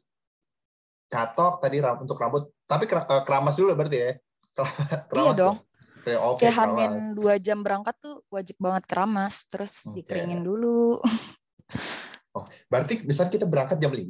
catok 1.12 1.60
tadi 1.60 1.84
untuk 2.00 2.16
rambut. 2.16 2.48
Tapi 2.64 2.88
eh, 2.88 3.24
keramas 3.28 3.56
dulu 3.60 3.76
berarti 3.76 3.98
ya? 4.00 4.12
Keramas 5.12 5.36
iya 5.36 5.42
dong. 5.42 5.58
Oke, 6.02 6.18
okay, 6.18 6.50
kayak 6.50 6.58
hamin 6.58 7.14
dua 7.14 7.38
jam 7.38 7.62
berangkat 7.62 7.94
tuh 8.02 8.26
wajib 8.34 8.58
banget 8.58 8.90
keramas, 8.90 9.46
terus 9.46 9.86
okay. 9.86 10.02
dikeringin 10.02 10.42
dulu. 10.42 10.98
Oh, 12.32 12.48
berarti 12.72 13.04
misalnya 13.04 13.32
kita 13.36 13.46
berangkat 13.48 13.78
jam 13.80 13.92
5. 13.92 14.08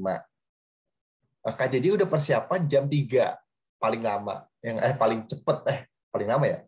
Eh, 1.42 1.56
KJJ 1.58 1.86
udah 1.98 2.08
persiapan 2.10 2.70
jam 2.70 2.86
3 2.86 3.34
paling 3.82 4.02
lama. 4.06 4.46
Yang 4.62 4.78
eh 4.86 4.94
paling 4.94 5.20
cepet 5.26 5.58
eh 5.74 5.80
paling 6.14 6.30
lama 6.30 6.46
ya? 6.46 6.60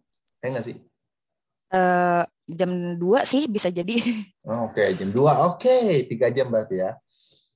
Ya 0.42 0.48
nggak 0.50 0.66
sih? 0.66 0.78
Uh, 1.74 2.26
jam 2.50 2.98
2 2.98 3.30
sih 3.30 3.46
bisa 3.46 3.70
jadi. 3.70 3.98
Oh, 4.44 4.68
Oke, 4.68 4.84
okay. 4.92 5.00
jam 5.00 5.08
2. 5.08 5.24
Oke, 5.56 5.72
okay. 6.12 6.20
3 6.20 6.36
jam 6.36 6.52
berarti 6.52 6.76
ya. 6.84 6.92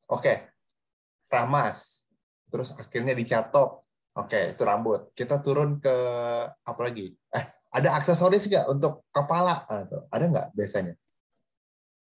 Oke. 0.07 0.23
Okay. 0.23 0.37
Ramas. 1.27 2.07
Terus 2.47 2.71
akhirnya 2.71 3.11
dicatok. 3.11 3.83
Oke, 4.15 4.31
okay, 4.31 4.43
itu 4.55 4.63
rambut. 4.63 5.11
Kita 5.11 5.43
turun 5.43 5.83
ke 5.83 5.95
apa 6.47 6.79
lagi? 6.79 7.11
Eh, 7.11 7.43
ada 7.75 7.99
aksesoris 7.99 8.47
nggak 8.47 8.71
untuk 8.71 9.03
kepala? 9.11 9.67
Ada 10.07 10.25
nggak 10.31 10.47
biasanya? 10.55 10.95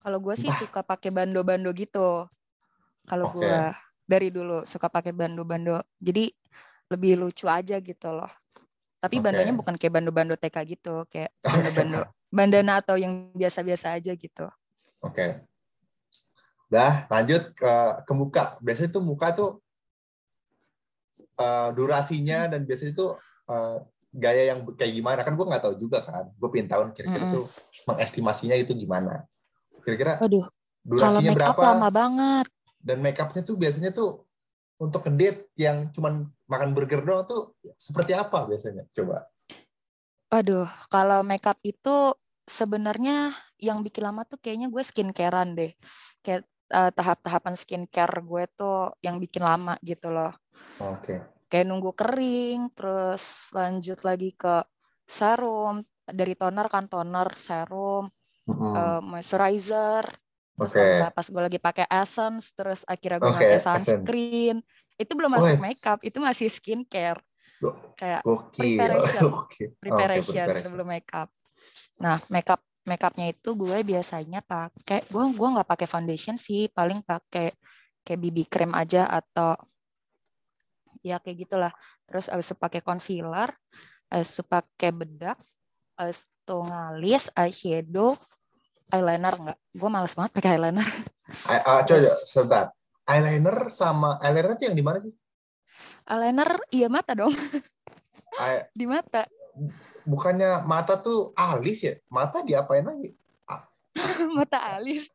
Kalau 0.05 0.21
gue 0.21 0.37
sih 0.37 0.53
suka 0.61 0.85
pakai 0.85 1.09
bando-bando 1.09 1.73
gitu. 1.73 2.29
Kalau 3.09 3.25
okay. 3.33 3.41
gue 3.41 3.57
dari 4.05 4.29
dulu 4.29 4.61
suka 4.61 4.85
pakai 4.85 5.09
bando-bando. 5.17 5.81
Jadi 5.97 6.29
lebih 6.93 7.17
lucu 7.17 7.49
aja 7.49 7.81
gitu 7.81 8.13
loh. 8.13 8.29
Tapi 9.01 9.17
okay. 9.17 9.25
bandonya 9.25 9.53
bukan 9.57 9.73
kayak 9.81 9.97
bando-bando 9.97 10.37
TK 10.37 10.77
gitu, 10.77 11.09
kayak 11.09 11.33
bando-bando 11.41 12.05
bandana 12.29 12.85
atau 12.85 13.01
yang 13.01 13.33
biasa-biasa 13.33 13.97
aja 13.97 14.13
gitu. 14.13 14.45
Oke. 15.01 15.09
Okay. 15.09 15.29
Dah, 16.69 17.09
lanjut 17.09 17.57
ke 17.57 17.73
ke 18.05 18.13
muka. 18.13 18.61
Biasanya 18.61 18.93
tuh 18.93 19.01
muka 19.01 19.33
tuh 19.33 19.57
uh, 21.41 21.73
durasinya 21.73 22.45
dan 22.45 22.61
biasanya 22.61 22.93
itu 22.93 23.07
uh, 23.49 23.81
gaya 24.13 24.53
yang 24.53 24.69
kayak 24.77 24.93
gimana 25.01 25.25
kan 25.25 25.33
gue 25.33 25.49
nggak 25.49 25.63
tahu 25.65 25.75
juga 25.81 25.99
kan 25.99 26.29
gue 26.31 26.49
pengen 26.53 26.93
kira-kira 26.95 27.25
mm 27.25 27.27
-hmm. 27.27 27.35
tuh 27.35 27.45
mengestimasinya 27.83 28.55
itu 28.55 28.71
gimana 28.71 29.27
kira-kira 29.85 30.17
Aduh, 30.19 30.45
durasinya 30.81 31.37
berapa 31.37 31.61
lama 31.61 31.89
banget 31.93 32.45
dan 32.81 32.97
make 32.99 33.21
upnya 33.21 33.45
tuh 33.45 33.55
biasanya 33.55 33.93
tuh 33.93 34.25
untuk 34.81 35.07
ngedate 35.07 35.53
yang 35.55 35.93
cuman 35.93 36.27
makan 36.49 36.73
burger 36.73 37.05
doang 37.05 37.23
tuh 37.23 37.53
seperti 37.77 38.17
apa 38.17 38.43
biasanya 38.49 38.83
coba 38.91 39.29
Aduh, 40.33 40.67
kalau 40.91 41.21
makeup 41.21 41.55
itu 41.63 42.11
sebenarnya 42.43 43.31
yang 43.61 43.79
bikin 43.85 44.03
lama 44.03 44.27
tuh 44.27 44.41
kayaknya 44.41 44.67
gue 44.67 44.83
skincarean 44.83 45.55
deh. 45.55 45.71
Kayak 46.19 46.43
uh, 46.73 46.91
tahap-tahapan 46.91 47.55
skincare 47.55 48.19
gue 48.19 48.43
tuh 48.57 48.91
yang 48.99 49.21
bikin 49.21 49.45
lama 49.45 49.79
gitu 49.85 50.11
loh. 50.11 50.33
Oke. 50.81 50.99
Okay. 50.99 51.19
Kayak 51.47 51.65
nunggu 51.71 51.91
kering, 51.93 52.73
terus 52.73 53.53
lanjut 53.53 54.01
lagi 54.01 54.33
ke 54.33 54.65
serum, 55.05 55.85
dari 56.03 56.33
toner 56.33 56.67
kan 56.67 56.89
toner, 56.89 57.29
serum. 57.37 58.09
Uh, 58.49 59.01
moisturizer, 59.01 60.05
terus 60.55 60.99
okay. 61.01 61.11
pas 61.11 61.25
gue 61.27 61.41
lagi 61.41 61.59
pakai 61.59 61.85
essence, 61.89 62.53
terus 62.53 62.81
akhirnya 62.85 63.19
gue 63.21 63.31
okay, 63.31 63.39
pakai 63.41 63.59
sunscreen. 63.61 64.57
Essence. 64.61 64.95
Itu 64.95 65.11
belum 65.17 65.31
masuk 65.33 65.59
oh, 65.59 65.61
makeup, 65.61 65.99
itu 66.05 66.17
masih 66.21 66.47
skincare. 66.47 67.21
Kayak 67.97 68.21
preparation, 68.23 69.21
okay. 69.43 69.67
preparation 69.79 70.47
okay, 70.51 70.61
sebelum 70.63 70.87
makeup. 70.87 71.29
Nah, 71.99 72.19
makeup 72.29 72.61
makeupnya 72.85 73.33
itu 73.33 73.57
gue 73.57 73.81
biasanya 73.81 74.45
pakai 74.45 75.09
gue 75.09 75.23
gue 75.33 75.47
nggak 75.57 75.65
pakai 75.65 75.87
foundation 75.89 76.37
sih, 76.37 76.69
paling 76.69 77.01
pakai 77.01 77.49
kayak 78.05 78.19
BB 78.21 78.37
cream 78.45 78.71
aja 78.77 79.09
atau 79.09 79.57
ya 81.01 81.21
kayak 81.21 81.45
gitulah 81.45 81.73
terus 82.09 82.29
abis 82.33 82.49
itu 82.49 82.55
pakai 82.57 82.81
concealer 82.81 83.49
abis 84.09 84.37
itu 84.37 84.43
pakai 84.45 84.89
bedak 84.89 85.37
itu 86.03 86.57
ngalis 86.61 87.31
eyeshadow 87.33 88.13
eyeliner 88.93 89.33
enggak 89.33 89.57
gue 89.73 89.89
males 89.89 90.13
banget 90.13 90.31
pakai 90.37 90.49
eyeliner. 90.57 90.89
Uh, 91.49 91.81
coba 91.83 92.11
sebentar. 92.21 92.65
Eyeliner 93.05 93.57
sama 93.73 94.17
eyeliner 94.21 94.53
itu 94.57 94.63
yang 94.69 94.77
di 94.77 94.85
mana 94.85 94.97
sih? 95.01 95.13
Eyeliner 96.05 96.49
iya 96.69 96.87
mata 96.89 97.11
dong. 97.17 97.33
Di 98.75 98.83
mata. 98.83 99.23
Bukannya 100.03 100.67
mata 100.67 100.99
tuh 100.99 101.31
alis 101.33 101.87
ya? 101.87 101.95
Mata 102.11 102.43
diapain 102.43 102.83
lagi? 102.83 103.15
Mata 104.35 104.59
alis. 104.75 105.07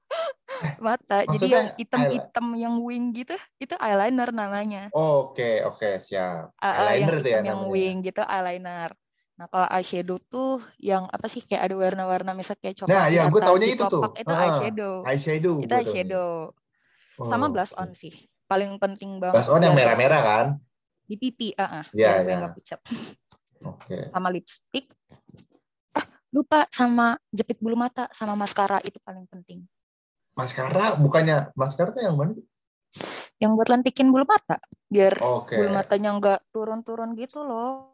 Mata. 0.80 1.28
Maksudnya, 1.28 1.36
jadi 1.36 1.46
yang 1.52 1.68
hitam-hitam 1.76 2.46
yang 2.56 2.74
wing 2.80 3.12
gitu 3.12 3.36
itu 3.60 3.76
eyeliner 3.76 4.32
namanya. 4.32 4.88
Oke 4.96 5.36
okay, 5.36 5.54
oke 5.68 5.84
okay, 5.84 5.94
siap. 6.00 6.56
Eyeliner 6.56 6.88
uh, 6.88 6.96
yang 6.96 7.20
tuh 7.20 7.30
ya 7.30 7.40
yang 7.44 7.62
wing 7.68 8.00
gitu 8.00 8.24
eyeliner 8.24 8.96
nah 9.40 9.48
kalau 9.48 9.68
eyeshadow 9.72 10.20
tuh 10.28 10.60
yang 10.76 11.08
apa 11.08 11.24
sih 11.32 11.40
kayak 11.40 11.72
ada 11.72 11.74
warna-warna 11.80 12.36
misalnya 12.36 12.60
kayak 12.60 12.76
coklat 12.84 12.92
nah 12.92 13.08
ya 13.08 13.24
gue 13.24 13.40
taunya 13.40 13.68
itu 13.72 13.84
tuh 13.88 14.02
itu 14.12 14.34
ah, 14.36 14.40
eyeshadow 14.44 14.94
eyeshadow 15.08 15.54
itu 15.64 15.72
eyeshadow 15.72 16.52
oh, 17.16 17.24
sama 17.24 17.48
blush 17.48 17.72
on 17.80 17.96
sih 17.96 18.12
paling 18.44 18.76
penting 18.76 19.16
banget 19.16 19.40
blush 19.40 19.48
on 19.48 19.64
yang 19.64 19.72
merah-merah 19.72 20.20
kan 20.20 20.46
di 21.08 21.16
pipi 21.16 21.56
ah 21.56 21.64
uh 21.64 21.74
-uh, 21.80 21.84
ya, 21.96 22.20
ya. 22.20 22.36
nggak 22.44 22.52
pucat 22.52 22.80
oke 23.64 23.80
okay. 23.80 24.12
sama 24.12 24.28
lipstick 24.28 24.92
lupa 26.30 26.66
sama 26.70 27.18
jepit 27.34 27.58
bulu 27.58 27.74
mata 27.74 28.06
sama 28.14 28.38
maskara 28.38 28.78
itu 28.86 29.02
paling 29.02 29.26
penting. 29.26 29.66
Maskara 30.38 30.94
bukannya 30.96 31.50
maskara 31.58 31.90
tuh 31.90 32.06
yang 32.06 32.14
mana? 32.14 32.38
Yang 33.42 33.50
buat 33.58 33.68
lentikin 33.70 34.08
bulu 34.14 34.26
mata 34.26 34.62
biar 34.86 35.18
okay. 35.18 35.58
bulu 35.58 35.70
matanya 35.74 36.10
nggak 36.16 36.40
turun-turun 36.54 37.18
gitu 37.18 37.42
loh. 37.42 37.90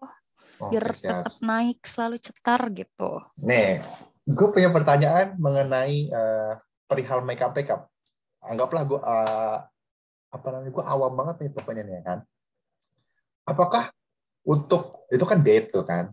Okay, 0.56 0.70
biar 0.72 0.84
tetap 0.96 1.36
naik 1.44 1.84
selalu 1.84 2.16
cetar 2.16 2.60
gitu. 2.72 3.20
Nih, 3.44 3.84
gue 4.24 4.48
punya 4.48 4.72
pertanyaan 4.72 5.36
mengenai 5.36 6.08
uh, 6.08 6.56
perihal 6.88 7.20
makeup 7.20 7.52
makeup. 7.52 7.92
Anggaplah 8.40 8.82
gue 8.88 9.00
uh, 9.00 9.58
apa 10.32 10.46
namanya 10.48 10.72
gue 10.72 10.84
awam 10.84 11.12
banget 11.12 11.36
nih 11.44 11.50
pokoknya 11.52 11.82
nih 11.84 12.00
kan. 12.00 12.18
Apakah 13.44 13.92
untuk 14.48 15.04
itu 15.12 15.24
kan 15.28 15.38
date 15.44 15.68
tuh 15.70 15.84
kan? 15.84 16.10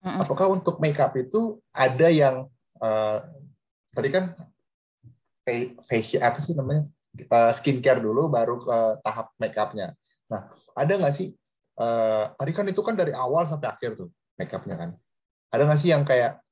Mm-mm. 0.00 0.22
Apakah 0.22 0.48
untuk 0.48 0.80
makeup 0.80 1.12
itu 1.18 1.60
ada 1.74 2.08
yang 2.08 2.48
uh, 2.80 3.18
tadi 3.92 4.08
kan 4.14 4.32
facial 5.84 6.20
apa 6.24 6.38
sih 6.40 6.52
namanya 6.52 6.84
uh, 7.32 7.52
skincare 7.56 8.00
dulu 8.04 8.32
baru 8.32 8.60
ke 8.62 8.76
tahap 9.04 9.32
makeupnya. 9.40 9.96
Nah 10.30 10.52
ada 10.72 10.92
nggak 10.92 11.14
sih 11.14 11.34
uh, 11.78 12.34
tadi 12.34 12.52
kan 12.52 12.66
itu 12.66 12.82
kan 12.82 12.94
dari 12.98 13.14
awal 13.14 13.46
sampai 13.46 13.70
akhir 13.70 13.96
tuh 13.96 14.10
makeupnya 14.36 14.76
kan. 14.76 14.90
Ada 15.48 15.62
nggak 15.64 15.80
sih 15.80 15.90
yang 15.94 16.04
kayak 16.04 16.42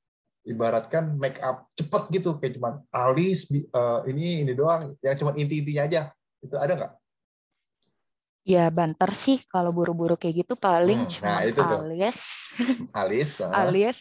ibaratkan 0.47 1.19
make 1.19 1.37
up 1.43 1.67
cepet 1.75 2.03
gitu 2.17 2.39
kayak 2.39 2.55
cuman 2.55 2.79
alis 2.89 3.51
uh, 3.75 4.01
ini 4.07 4.47
ini 4.47 4.55
doang 4.55 4.95
yang 5.03 5.15
cuma 5.19 5.35
inti-intinya 5.35 5.83
aja 5.83 6.01
itu 6.39 6.55
ada 6.55 6.73
nggak? 6.73 6.93
Ya 8.47 8.71
banter 8.71 9.11
sih 9.11 9.43
kalau 9.51 9.75
buru-buru 9.75 10.15
kayak 10.15 10.47
gitu 10.47 10.55
paling 10.55 11.03
hmm, 11.03 11.11
cuma 11.19 11.27
nah, 11.27 11.41
itu 11.43 11.59
alis, 11.59 12.19
alis, 13.03 13.29
uh. 13.43 13.51
alis, 13.51 13.99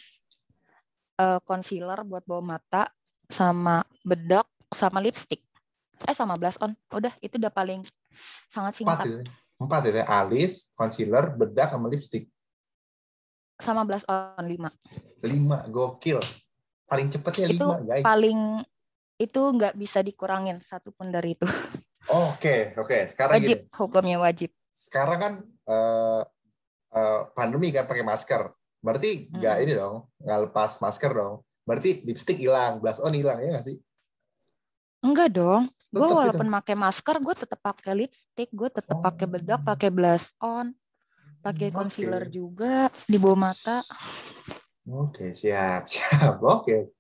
uh, 1.18 1.42
concealer 1.42 2.06
buat 2.06 2.22
bawah 2.22 2.54
mata, 2.54 2.86
sama 3.26 3.82
bedak, 4.06 4.46
sama 4.70 5.02
lipstick, 5.02 5.42
eh 6.06 6.14
sama 6.14 6.38
blush 6.38 6.62
on, 6.62 6.78
udah 6.94 7.10
itu 7.18 7.42
udah 7.42 7.50
paling 7.50 7.82
sangat 8.46 8.78
singkat. 8.78 9.26
Empat 9.56 9.88
ya, 9.88 10.04
alis, 10.04 10.68
concealer, 10.76 11.32
bedak, 11.32 11.72
sama 11.72 11.88
lipstick. 11.88 12.28
Sama 13.56 13.88
blush 13.88 14.04
on 14.04 14.44
lima. 14.44 14.68
Lima, 15.24 15.64
gokil. 15.72 16.20
Paling 16.84 17.08
cepetnya 17.08 17.48
Itu 17.48 17.64
lima, 17.66 17.76
guys. 17.82 18.04
paling 18.04 18.40
itu 19.16 19.40
nggak 19.40 19.74
bisa 19.80 20.04
dikurangin 20.04 20.60
satupun 20.60 21.08
dari 21.08 21.32
itu. 21.34 21.48
Oke, 22.06 22.76
oke. 22.76 23.08
Sekarang 23.10 23.40
Wajib, 23.40 23.66
gini. 23.66 23.72
hukumnya 23.80 24.18
wajib. 24.20 24.50
Sekarang 24.70 25.18
kan 25.18 25.32
eh, 25.66 26.22
eh, 26.92 27.20
pandemi 27.32 27.72
kan 27.72 27.88
pakai 27.88 28.04
masker. 28.04 28.52
Berarti 28.84 29.32
nggak 29.32 29.54
Mm-mm. 29.56 29.64
ini 29.66 29.72
dong, 29.74 29.96
nggak 30.20 30.38
lepas 30.46 30.78
masker 30.78 31.10
dong. 31.16 31.42
Berarti 31.66 32.04
lipstick 32.06 32.38
hilang, 32.38 32.78
blush 32.78 33.00
on 33.02 33.16
hilang 33.16 33.40
ya 33.42 33.56
nggak 33.56 33.66
sih? 33.66 33.80
Enggak 35.02 35.34
dong. 35.34 35.66
Gue 35.96 36.09
walaupun 36.12 36.48
pakai 36.61 36.76
masker, 36.76 37.16
gue 37.24 37.35
tetap 37.35 37.61
pakai 37.64 37.92
lipstick, 37.96 38.52
gue 38.52 38.68
tetap 38.68 39.00
Oh. 39.00 39.04
pakai 39.04 39.26
bedak, 39.26 39.61
pakai 39.64 39.88
blush 39.88 40.37
on, 40.44 40.76
pakai 41.40 41.72
Oke. 41.72 41.76
concealer 41.80 42.28
juga 42.28 42.92
di 43.09 43.16
bawah 43.16 43.48
mata. 43.48 43.80
Oke, 44.87 45.32
siap, 45.32 45.88
siap. 45.90 46.37
Oke. 46.44 46.92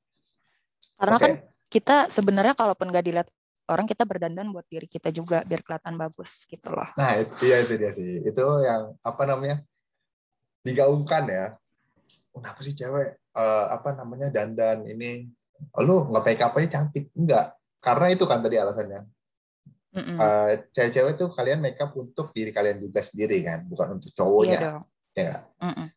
Karena 0.96 1.16
Oke. 1.20 1.22
kan 1.22 1.32
kita 1.68 1.96
sebenarnya 2.08 2.56
kalaupun 2.56 2.88
nggak 2.88 3.04
dilihat 3.04 3.28
orang, 3.68 3.84
kita 3.84 4.08
berdandan 4.08 4.48
buat 4.48 4.64
diri 4.64 4.88
kita 4.88 5.12
juga 5.12 5.44
biar 5.44 5.60
kelihatan 5.60 6.00
bagus 6.00 6.48
gitu 6.48 6.72
loh. 6.72 6.88
Nah, 6.96 7.20
itu, 7.20 7.32
iya 7.44 7.56
itu 7.60 7.74
dia 7.76 7.92
sih. 7.92 8.24
Itu 8.24 8.64
yang 8.64 8.96
apa 9.04 9.22
namanya? 9.28 9.60
digaungkan 10.66 11.30
ya. 11.30 11.46
Kenapa 12.34 12.58
sih 12.66 12.74
cewek 12.74 13.22
eh, 13.22 13.66
apa 13.70 13.94
namanya 13.94 14.34
dandan 14.34 14.82
ini 14.82 15.30
lu 15.78 16.10
nggak 16.10 16.42
up 16.42 16.58
aja 16.58 16.68
cantik? 16.82 17.14
Enggak. 17.14 17.54
Karena 17.86 18.06
itu 18.10 18.26
kan 18.26 18.42
tadi 18.42 18.58
alasannya. 18.58 19.06
Mm-mm. 19.94 20.18
Eh, 20.18 20.52
cewek-cewek 20.74 21.14
tuh 21.14 21.30
kalian 21.30 21.62
make 21.62 21.78
up 21.78 21.94
untuk 21.94 22.34
diri 22.34 22.50
kalian 22.50 22.82
juga 22.82 22.98
sendiri 23.00 23.46
kan, 23.46 23.62
bukan 23.70 23.96
untuk 23.96 24.10
Iya 24.10 24.18
cowoknya. 24.18 24.58
dong. 24.58 24.82
Ya 25.14 25.22
nggak? 25.22 25.42
Mm-mm. 25.62 25.88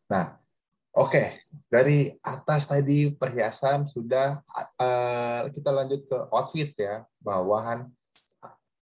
Oke, 0.90 1.22
dari 1.70 2.10
atas 2.18 2.66
tadi 2.66 3.14
perhiasan 3.14 3.86
sudah 3.86 4.42
eh, 4.78 5.42
kita 5.50 5.70
lanjut 5.70 6.06
ke 6.06 6.18
outfit 6.30 6.70
ya, 6.78 7.02
bawahan 7.18 7.90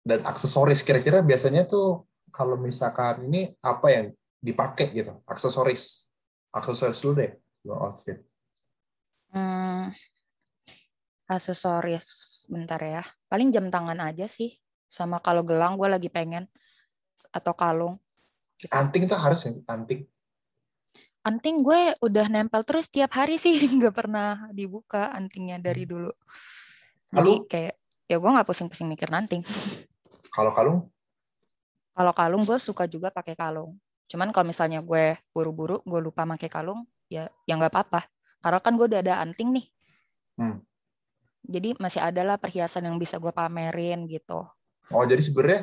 dan 0.05 0.21
aksesoris. 0.29 0.85
Kira-kira 0.85 1.25
biasanya 1.25 1.65
tuh 1.65 2.05
kalau 2.29 2.57
misalkan 2.61 3.25
ini 3.29 3.53
apa 3.65 3.89
yang 3.89 4.07
dipakai 4.41 4.93
gitu, 4.93 5.17
aksesoris. 5.25 6.09
Aksesoris 6.53 7.01
dulu 7.01 7.25
deh, 7.25 7.33
outfit. 7.69 8.21
Hmm, 9.33 9.89
aksesoris, 11.37 12.07
bentar 12.53 12.81
ya. 12.83 13.03
Paling 13.29 13.53
jam 13.55 13.69
tangan 13.73 13.99
aja 14.03 14.29
sih. 14.29 14.57
Sama 14.89 15.21
kalau 15.25 15.41
gelang 15.47 15.81
gue 15.81 15.89
lagi 15.89 16.13
pengen 16.13 16.45
atau 17.33 17.53
kalung. 17.57 17.97
Anting 18.69 19.09
tuh 19.09 19.19
harus 19.19 19.43
ya, 19.49 19.53
anting. 19.67 20.07
Anting 21.23 21.63
gue 21.63 21.95
udah 22.03 22.27
nempel 22.27 22.67
terus 22.67 22.91
tiap 22.91 23.15
hari 23.15 23.39
sih, 23.39 23.55
nggak 23.79 23.95
pernah 23.95 24.51
dibuka 24.51 25.15
antingnya 25.15 25.63
dari 25.63 25.87
dulu. 25.87 26.11
Jadi 27.13 27.33
Kalung? 27.39 27.49
kayak 27.49 27.75
ya 28.09 28.17
gue 28.19 28.31
nggak 28.31 28.49
pusing-pusing 28.49 28.89
mikir 28.91 29.09
nanting. 29.09 29.45
Kalau 30.37 30.49
kalung, 30.57 30.89
Kalau 31.93 32.13
kalung 32.17 32.43
gue 32.49 32.57
suka 32.57 32.89
juga 32.89 33.13
pakai 33.13 33.37
kalung. 33.37 33.77
Cuman 34.09 34.33
kalau 34.33 34.49
misalnya 34.49 34.81
gue 34.81 35.21
buru-buru, 35.29 35.85
gue 35.85 36.01
lupa 36.01 36.25
pakai 36.25 36.49
kalung, 36.49 36.89
ya 37.13 37.29
ya 37.45 37.53
nggak 37.53 37.69
apa-apa. 37.69 38.09
Karena 38.41 38.59
kan 38.65 38.73
gue 38.81 38.87
udah 38.89 39.01
ada 39.05 39.21
anting 39.21 39.53
nih. 39.53 39.67
Hmm. 40.41 40.65
Jadi 41.55 41.69
masih 41.85 42.01
ada 42.09 42.23
lah 42.29 42.37
perhiasan 42.43 42.87
yang 42.89 42.97
bisa 43.03 43.17
gue 43.23 43.33
pamerin 43.41 43.99
gitu. 44.15 44.39
oh 44.95 45.05
jadi 45.11 45.23
sebenarnya 45.27 45.61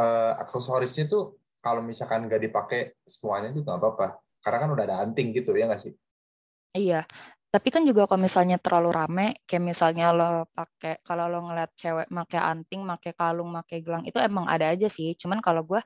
eh, 0.00 0.32
aksesorisnya 0.42 1.04
tuh 1.12 1.22
kalau 1.64 1.80
misalkan 1.84 2.26
nggak 2.26 2.42
dipakai 2.46 2.80
semuanya 3.06 3.48
juga 3.54 3.76
nggak 3.76 3.80
apa-apa. 3.82 4.06
Karena 4.42 4.58
kan 4.62 4.70
udah 4.74 4.84
ada 4.88 4.96
anting 5.06 5.28
gitu 5.36 5.54
ya 5.54 5.64
nggak 5.70 5.82
sih? 5.84 5.92
Iya, 6.72 7.04
tapi 7.52 7.68
kan 7.74 7.82
juga 7.88 8.08
kalau 8.08 8.24
misalnya 8.24 8.56
terlalu 8.64 8.88
rame, 8.98 9.22
kayak 9.44 9.64
misalnya 9.70 10.04
lo 10.16 10.48
pakai, 10.56 11.04
kalau 11.04 11.24
lo 11.28 11.38
ngeliat 11.44 11.70
cewek 11.76 12.06
pakai 12.08 12.40
anting, 12.50 12.80
pakai 12.88 13.12
kalung, 13.12 13.50
pakai 13.58 13.78
gelang, 13.84 14.02
itu 14.08 14.16
emang 14.28 14.46
ada 14.48 14.66
aja 14.72 14.88
sih. 14.88 15.12
Cuman 15.20 15.38
kalau 15.44 15.60
gue, 15.68 15.80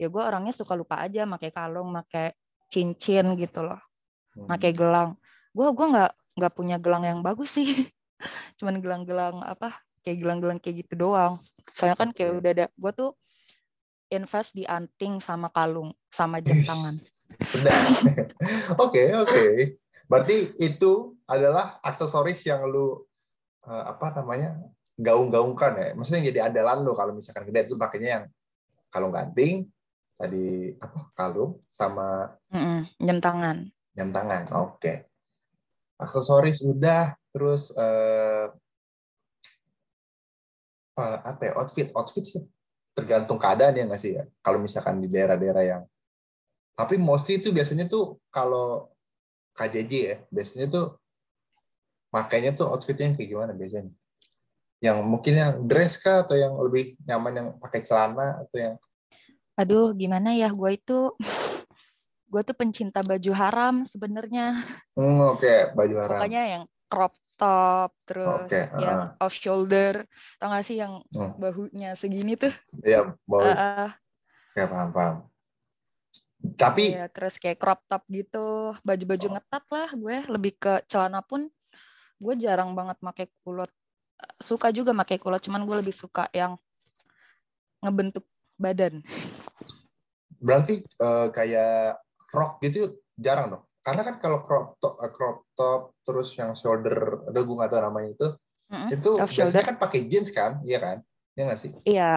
ya 0.00 0.06
gue 0.10 0.22
orangnya 0.28 0.50
suka 0.60 0.74
lupa 0.80 0.96
aja 1.06 1.22
pakai 1.34 1.50
kalung, 1.54 1.88
pakai 1.98 2.34
cincin 2.72 3.26
gitu 3.38 3.58
loh, 3.66 3.78
Hmm. 4.34 4.46
pakai 4.50 4.70
gelang. 4.78 5.10
Gue 5.56 5.66
gue 5.76 5.86
nggak 5.92 6.10
nggak 6.38 6.52
punya 6.58 6.76
gelang 6.84 7.04
yang 7.10 7.20
bagus 7.26 7.50
sih. 7.58 7.68
Cuman 8.60 8.78
gelang-gelang 8.80 9.40
apa, 9.42 9.80
kayak 10.04 10.18
gelang-gelang 10.20 10.58
kayak 10.60 10.84
gitu 10.86 11.08
doang. 11.08 11.40
Soalnya 11.72 11.96
kan 11.98 12.10
kayak 12.12 12.38
udah 12.38 12.50
ada, 12.52 12.66
gue 12.70 12.92
tuh 12.94 13.10
invest 14.12 14.54
di 14.54 14.62
anting 14.68 15.18
sama 15.18 15.50
kalung, 15.50 15.90
sama 16.12 16.38
jam 16.38 16.60
tangan. 16.62 16.94
Sedap. 17.42 17.74
Oke, 18.84 19.10
oke. 19.10 19.44
Berarti 20.06 20.54
itu 20.60 21.16
adalah 21.24 21.80
aksesoris 21.82 22.44
yang 22.46 22.68
lu 22.68 23.02
eh, 23.66 23.84
apa 23.90 24.12
namanya? 24.20 24.54
gaung-gaungkan 24.94 25.74
ya. 25.74 25.88
Maksudnya 25.98 26.22
jadi 26.22 26.38
andalan 26.46 26.86
lu 26.86 26.94
kalau 26.94 27.10
misalkan 27.10 27.50
gede 27.50 27.66
itu 27.66 27.74
pakainya 27.74 28.10
yang 28.20 28.24
kalung 28.94 29.10
ganting, 29.10 29.66
tadi 30.14 30.70
apa? 30.78 31.10
kalung 31.18 31.58
sama 31.66 32.30
Mm-mm, 32.54 32.86
jam 33.02 33.18
tangan. 33.18 33.56
jam 33.90 34.08
tangan. 34.14 34.42
Oke. 34.54 35.10
Aksesoris 35.98 36.62
udah, 36.62 37.18
terus 37.34 37.74
eh, 37.74 38.46
eh, 41.02 41.18
apa 41.26 41.42
ya? 41.42 41.52
Outfit, 41.58 41.90
outfit 41.98 42.22
sih 42.22 42.46
tergantung 42.94 43.42
keadaan 43.42 43.74
ya 43.74 43.84
nggak 43.90 44.00
sih 44.00 44.14
ya. 44.14 44.24
Kalau 44.38 44.62
misalkan 44.62 45.02
di 45.02 45.10
daerah-daerah 45.10 45.64
yang 45.66 45.82
tapi 46.74 46.98
mostly 46.98 47.38
itu 47.38 47.50
biasanya 47.50 47.90
tuh 47.90 48.18
kalau 48.30 48.90
KJJ 49.54 49.92
ya, 49.94 50.16
biasanya 50.30 50.66
tuh 50.70 50.86
makanya 52.14 52.54
tuh 52.54 52.70
outfitnya 52.70 53.10
yang 53.10 53.16
kayak 53.18 53.30
gimana 53.30 53.52
biasanya? 53.54 53.90
Yang 54.82 54.98
mungkin 55.02 55.34
yang 55.34 55.52
dress 55.66 55.98
kah 55.98 56.22
atau 56.22 56.38
yang 56.38 56.54
lebih 56.58 56.94
nyaman 57.02 57.32
yang 57.34 57.48
pakai 57.58 57.82
celana 57.82 58.42
atau 58.46 58.58
yang 58.58 58.74
Aduh, 59.54 59.94
gimana 59.94 60.34
ya? 60.34 60.50
Gue 60.50 60.74
itu, 60.74 61.14
gue 62.26 62.42
tuh 62.42 62.56
pencinta 62.58 63.06
baju 63.06 63.30
haram 63.38 63.86
sebenarnya. 63.86 64.58
hmm, 64.98 65.38
oke 65.38 65.78
baju 65.78 65.94
haram. 65.94 66.18
Pokoknya 66.18 66.42
yang 66.58 66.62
crop 66.94 67.14
top, 67.34 67.90
terus 68.06 68.46
Oke, 68.46 68.62
yang 68.78 69.18
off 69.18 69.34
shoulder. 69.34 70.06
Tau 70.38 70.54
gak 70.54 70.62
sih 70.62 70.78
yang 70.78 71.02
Hmm. 71.10 71.34
bahunya 71.34 71.98
segini 71.98 72.38
tuh? 72.38 72.54
Ya, 72.86 73.10
bau. 73.26 73.42
Ah, 73.42 73.90
ah, 73.90 73.90
Oke, 74.54 74.62
paham, 74.70 74.88
paham. 74.94 75.16
Tapi 76.54 76.94
iya, 76.94 77.10
terus 77.10 77.34
kayak 77.42 77.58
crop 77.58 77.82
top 77.90 78.06
gitu. 78.06 78.70
Baju-baju 78.86 79.26
Oh. 79.26 79.32
ngetat 79.34 79.64
lah 79.74 79.90
gue. 79.90 80.16
Lebih 80.30 80.52
ke 80.54 80.72
celana 80.86 81.18
pun, 81.26 81.50
gue 82.22 82.34
jarang 82.38 82.70
banget 82.78 83.02
pakai 83.02 83.26
kulot. 83.42 83.72
Suka 84.38 84.70
juga 84.70 84.94
pakai 84.94 85.18
kulot, 85.18 85.42
cuman 85.42 85.66
gue 85.66 85.76
lebih 85.82 85.96
suka 85.96 86.30
yang 86.30 86.54
ngebentuk 87.82 88.22
badan. 88.54 89.02
berarti 90.44 90.84
eh, 90.84 91.26
kayak 91.32 91.98
rok 92.30 92.60
gitu 92.60 93.00
jarang 93.16 93.48
dong. 93.58 93.64
Karena 93.84 94.00
kan 94.00 94.16
kalau 94.16 94.40
crop 94.40 94.80
top, 94.80 94.96
eh, 94.96 95.12
crop 95.12 95.44
top 95.52 95.92
terus 96.00 96.32
yang 96.34 96.56
shoulder, 96.56 97.28
ada 97.28 97.36
gue 97.36 97.54
nggak 97.54 97.68
tahu 97.68 97.82
namanya 97.84 98.08
itu, 98.16 98.28
Mm-mm, 98.72 98.88
itu 98.90 99.10
off 99.20 99.28
biasanya 99.28 99.36
shoulder. 99.44 99.64
kan 99.68 99.76
pakai 99.76 100.00
jeans 100.08 100.32
kan, 100.32 100.56
iya 100.64 100.78
kan? 100.80 100.96
Iya 101.36 101.42
nggak 101.52 101.60
sih 101.60 101.70
Iya, 101.84 102.12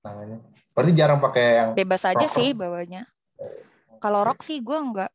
namanya? 0.00 0.38
Berarti 0.70 0.92
jarang 0.94 1.18
pakai 1.18 1.46
yang 1.58 1.70
bebas 1.74 2.06
aja 2.06 2.14
Rok, 2.22 2.30
sih 2.30 2.48
rok. 2.54 2.62
bawanya. 2.62 3.02
Kalau 3.98 4.20
rok 4.22 4.40
sih 4.40 4.62
gue 4.62 4.78
nggak, 4.78 5.10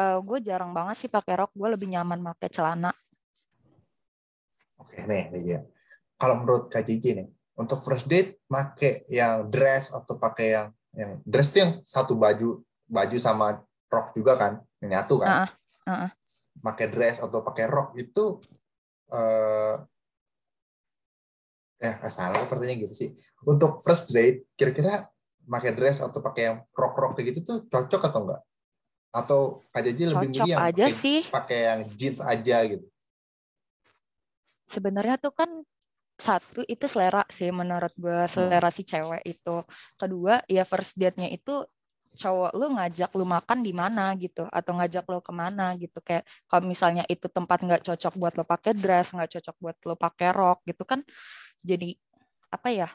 eh, 0.00 0.18
gue 0.24 0.38
jarang 0.40 0.72
banget 0.72 0.96
sih 0.98 1.10
pakai 1.12 1.36
rok. 1.36 1.52
Gue 1.52 1.68
lebih 1.68 1.92
nyaman 1.92 2.24
pakai 2.32 2.48
celana. 2.48 2.90
Oke 4.80 5.04
nih, 5.04 5.28
nih 5.32 5.42
dia. 5.44 5.60
Kalau 6.16 6.40
menurut 6.40 6.72
KJJ 6.72 7.04
nih, 7.12 7.28
untuk 7.60 7.84
first 7.84 8.08
date 8.08 8.40
make 8.48 9.04
yang 9.12 9.48
dress 9.48 9.92
atau 9.92 10.16
pakai 10.16 10.46
yang 10.56 10.68
yang 10.96 11.10
dress 11.28 11.52
tuh 11.52 11.60
yang 11.60 11.72
satu 11.84 12.16
baju 12.16 12.64
baju 12.88 13.16
sama 13.20 13.60
rok 13.86 14.12
juga 14.14 14.32
kan, 14.34 14.52
yang 14.82 14.90
nyatu 14.98 15.22
kan? 15.22 15.46
Ah, 15.46 15.50
ah, 15.86 15.92
ah. 16.08 16.10
Pakai 16.58 16.86
dress 16.90 17.22
atau 17.22 17.40
pakai 17.46 17.64
rok 17.70 17.94
itu 17.94 18.40
eh 19.06 19.74
ya 21.76 21.92
nggak 22.00 22.12
salah 22.12 22.40
pertanyaan 22.48 22.88
gitu 22.88 22.94
sih. 22.96 23.08
Untuk 23.46 23.84
first 23.84 24.10
date, 24.10 24.50
kira-kira 24.56 25.06
pakai 25.46 25.72
dress 25.76 26.02
atau 26.02 26.18
pakai 26.18 26.42
yang 26.50 26.56
rok-rok 26.74 27.14
kayak 27.14 27.30
gitu 27.30 27.40
tuh 27.46 27.58
cocok 27.70 28.02
atau 28.10 28.20
enggak? 28.26 28.42
Atau 29.14 29.40
KJJ 29.70 30.00
lebih 30.12 30.28
Cocok 30.28 30.34
milih 30.34 30.50
yang 30.50 30.60
aja 30.66 30.84
pakai, 30.88 30.92
sih. 30.92 31.20
pakai 31.30 31.58
yang 31.70 31.80
jeans 31.94 32.18
aja 32.18 32.56
gitu? 32.66 32.86
Sebenarnya 34.66 35.16
tuh 35.22 35.30
kan 35.30 35.50
satu 36.16 36.64
itu 36.64 36.88
selera 36.88 37.22
sih 37.28 37.52
menurut 37.52 37.92
gue 37.94 38.24
selera 38.26 38.72
si 38.72 38.82
cewek 38.82 39.22
itu. 39.22 39.56
Kedua 40.00 40.42
ya 40.50 40.64
first 40.66 40.96
date-nya 40.98 41.30
itu 41.30 41.62
cowok 42.16 42.50
lu 42.56 42.66
ngajak 42.76 43.10
lu 43.14 43.24
makan 43.28 43.58
di 43.60 43.72
mana? 43.76 44.16
gitu 44.16 44.48
atau 44.48 44.72
ngajak 44.76 45.04
lu 45.06 45.20
ke 45.20 45.32
mana 45.32 45.76
gitu. 45.76 45.98
Kayak 46.00 46.24
kalau 46.48 46.64
misalnya 46.64 47.04
itu 47.06 47.28
tempat 47.28 47.60
nggak 47.62 47.82
cocok 47.84 48.14
buat 48.16 48.32
lo 48.40 48.44
pakai 48.48 48.72
dress 48.74 49.12
nggak 49.12 49.30
cocok 49.38 49.56
buat 49.60 49.76
lo 49.84 49.94
pakai 49.94 50.28
rok 50.32 50.58
gitu 50.64 50.82
kan 50.88 51.00
jadi 51.62 51.94
apa 52.52 52.68
ya 52.72 52.88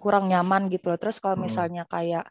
kurang 0.00 0.26
nyaman 0.32 0.66
gitu 0.72 0.90
loh. 0.90 0.98
Terus 0.98 1.20
kalau 1.20 1.36
Hmm. 1.38 1.44
misalnya 1.46 1.84
kayak 1.86 2.24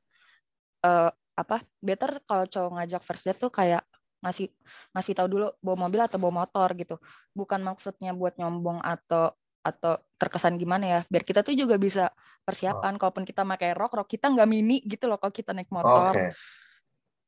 uh, 0.84 1.12
apa 1.40 1.64
better 1.80 2.20
kalau 2.28 2.44
cowok 2.50 2.72
ngajak 2.82 3.02
first 3.06 3.24
date 3.30 3.40
tuh 3.40 3.52
kayak 3.54 3.86
ngasih 4.20 4.52
ngasih 4.92 5.14
tahu 5.16 5.28
dulu 5.32 5.48
bawa 5.64 5.88
mobil 5.88 6.02
atau 6.04 6.18
bawa 6.20 6.44
motor 6.44 6.76
gitu. 6.76 7.00
Bukan 7.32 7.64
maksudnya 7.64 8.12
buat 8.12 8.36
nyombong 8.36 8.84
atau 8.84 9.32
atau 9.64 10.00
terkesan 10.18 10.58
gimana 10.60 10.86
ya. 10.88 11.00
Biar 11.08 11.24
kita 11.24 11.44
tuh 11.46 11.56
juga 11.56 11.76
bisa 11.80 12.12
persiapan 12.44 12.96
oh. 12.96 13.00
kalaupun 13.00 13.24
kita 13.28 13.46
pakai 13.46 13.76
rok 13.78 13.94
rok 13.94 14.08
kita 14.10 14.32
nggak 14.32 14.50
mini 14.50 14.82
gitu 14.86 15.08
loh 15.08 15.18
kalau 15.22 15.34
kita 15.34 15.52
naik 15.56 15.70
motor 15.70 16.14
okay. 16.16 16.32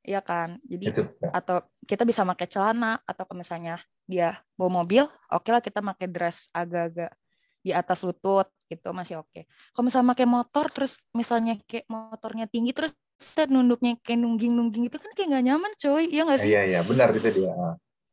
Iya 0.01 0.17
kan 0.25 0.57
jadi 0.65 0.85
Itu. 0.89 1.03
atau 1.29 1.61
kita 1.85 2.09
bisa 2.09 2.25
pakai 2.25 2.49
celana 2.49 2.97
atau 3.05 3.21
kalau 3.21 3.45
misalnya 3.45 3.77
dia 4.09 4.33
bawa 4.57 4.81
mobil 4.81 5.05
oke 5.05 5.45
okay 5.45 5.51
lah 5.53 5.61
kita 5.61 5.77
pakai 5.77 6.09
dress 6.09 6.49
agak-agak 6.57 7.13
di 7.61 7.69
atas 7.69 8.01
lutut 8.01 8.49
gitu 8.65 8.89
masih 8.97 9.21
oke 9.21 9.29
okay. 9.29 9.43
kalau 9.77 9.85
misalnya 9.85 10.17
pakai 10.17 10.25
motor 10.25 10.65
terus 10.73 10.97
misalnya 11.13 11.53
kayak 11.69 11.85
motornya 11.85 12.49
tinggi 12.49 12.73
terus 12.73 12.97
set 13.21 13.53
nunduknya 13.53 14.01
kayak 14.01 14.25
nungging-nungging 14.25 14.89
itu 14.89 14.97
kan 14.97 15.13
kayak 15.13 15.37
nggak 15.37 15.45
nyaman 15.45 15.71
coy 15.77 16.03
iya 16.09 16.21
nggak 16.25 16.39
sih 16.41 16.49
iya 16.49 16.61
iya 16.65 16.79
benar 16.81 17.13
gitu 17.13 17.29
dia 17.29 17.53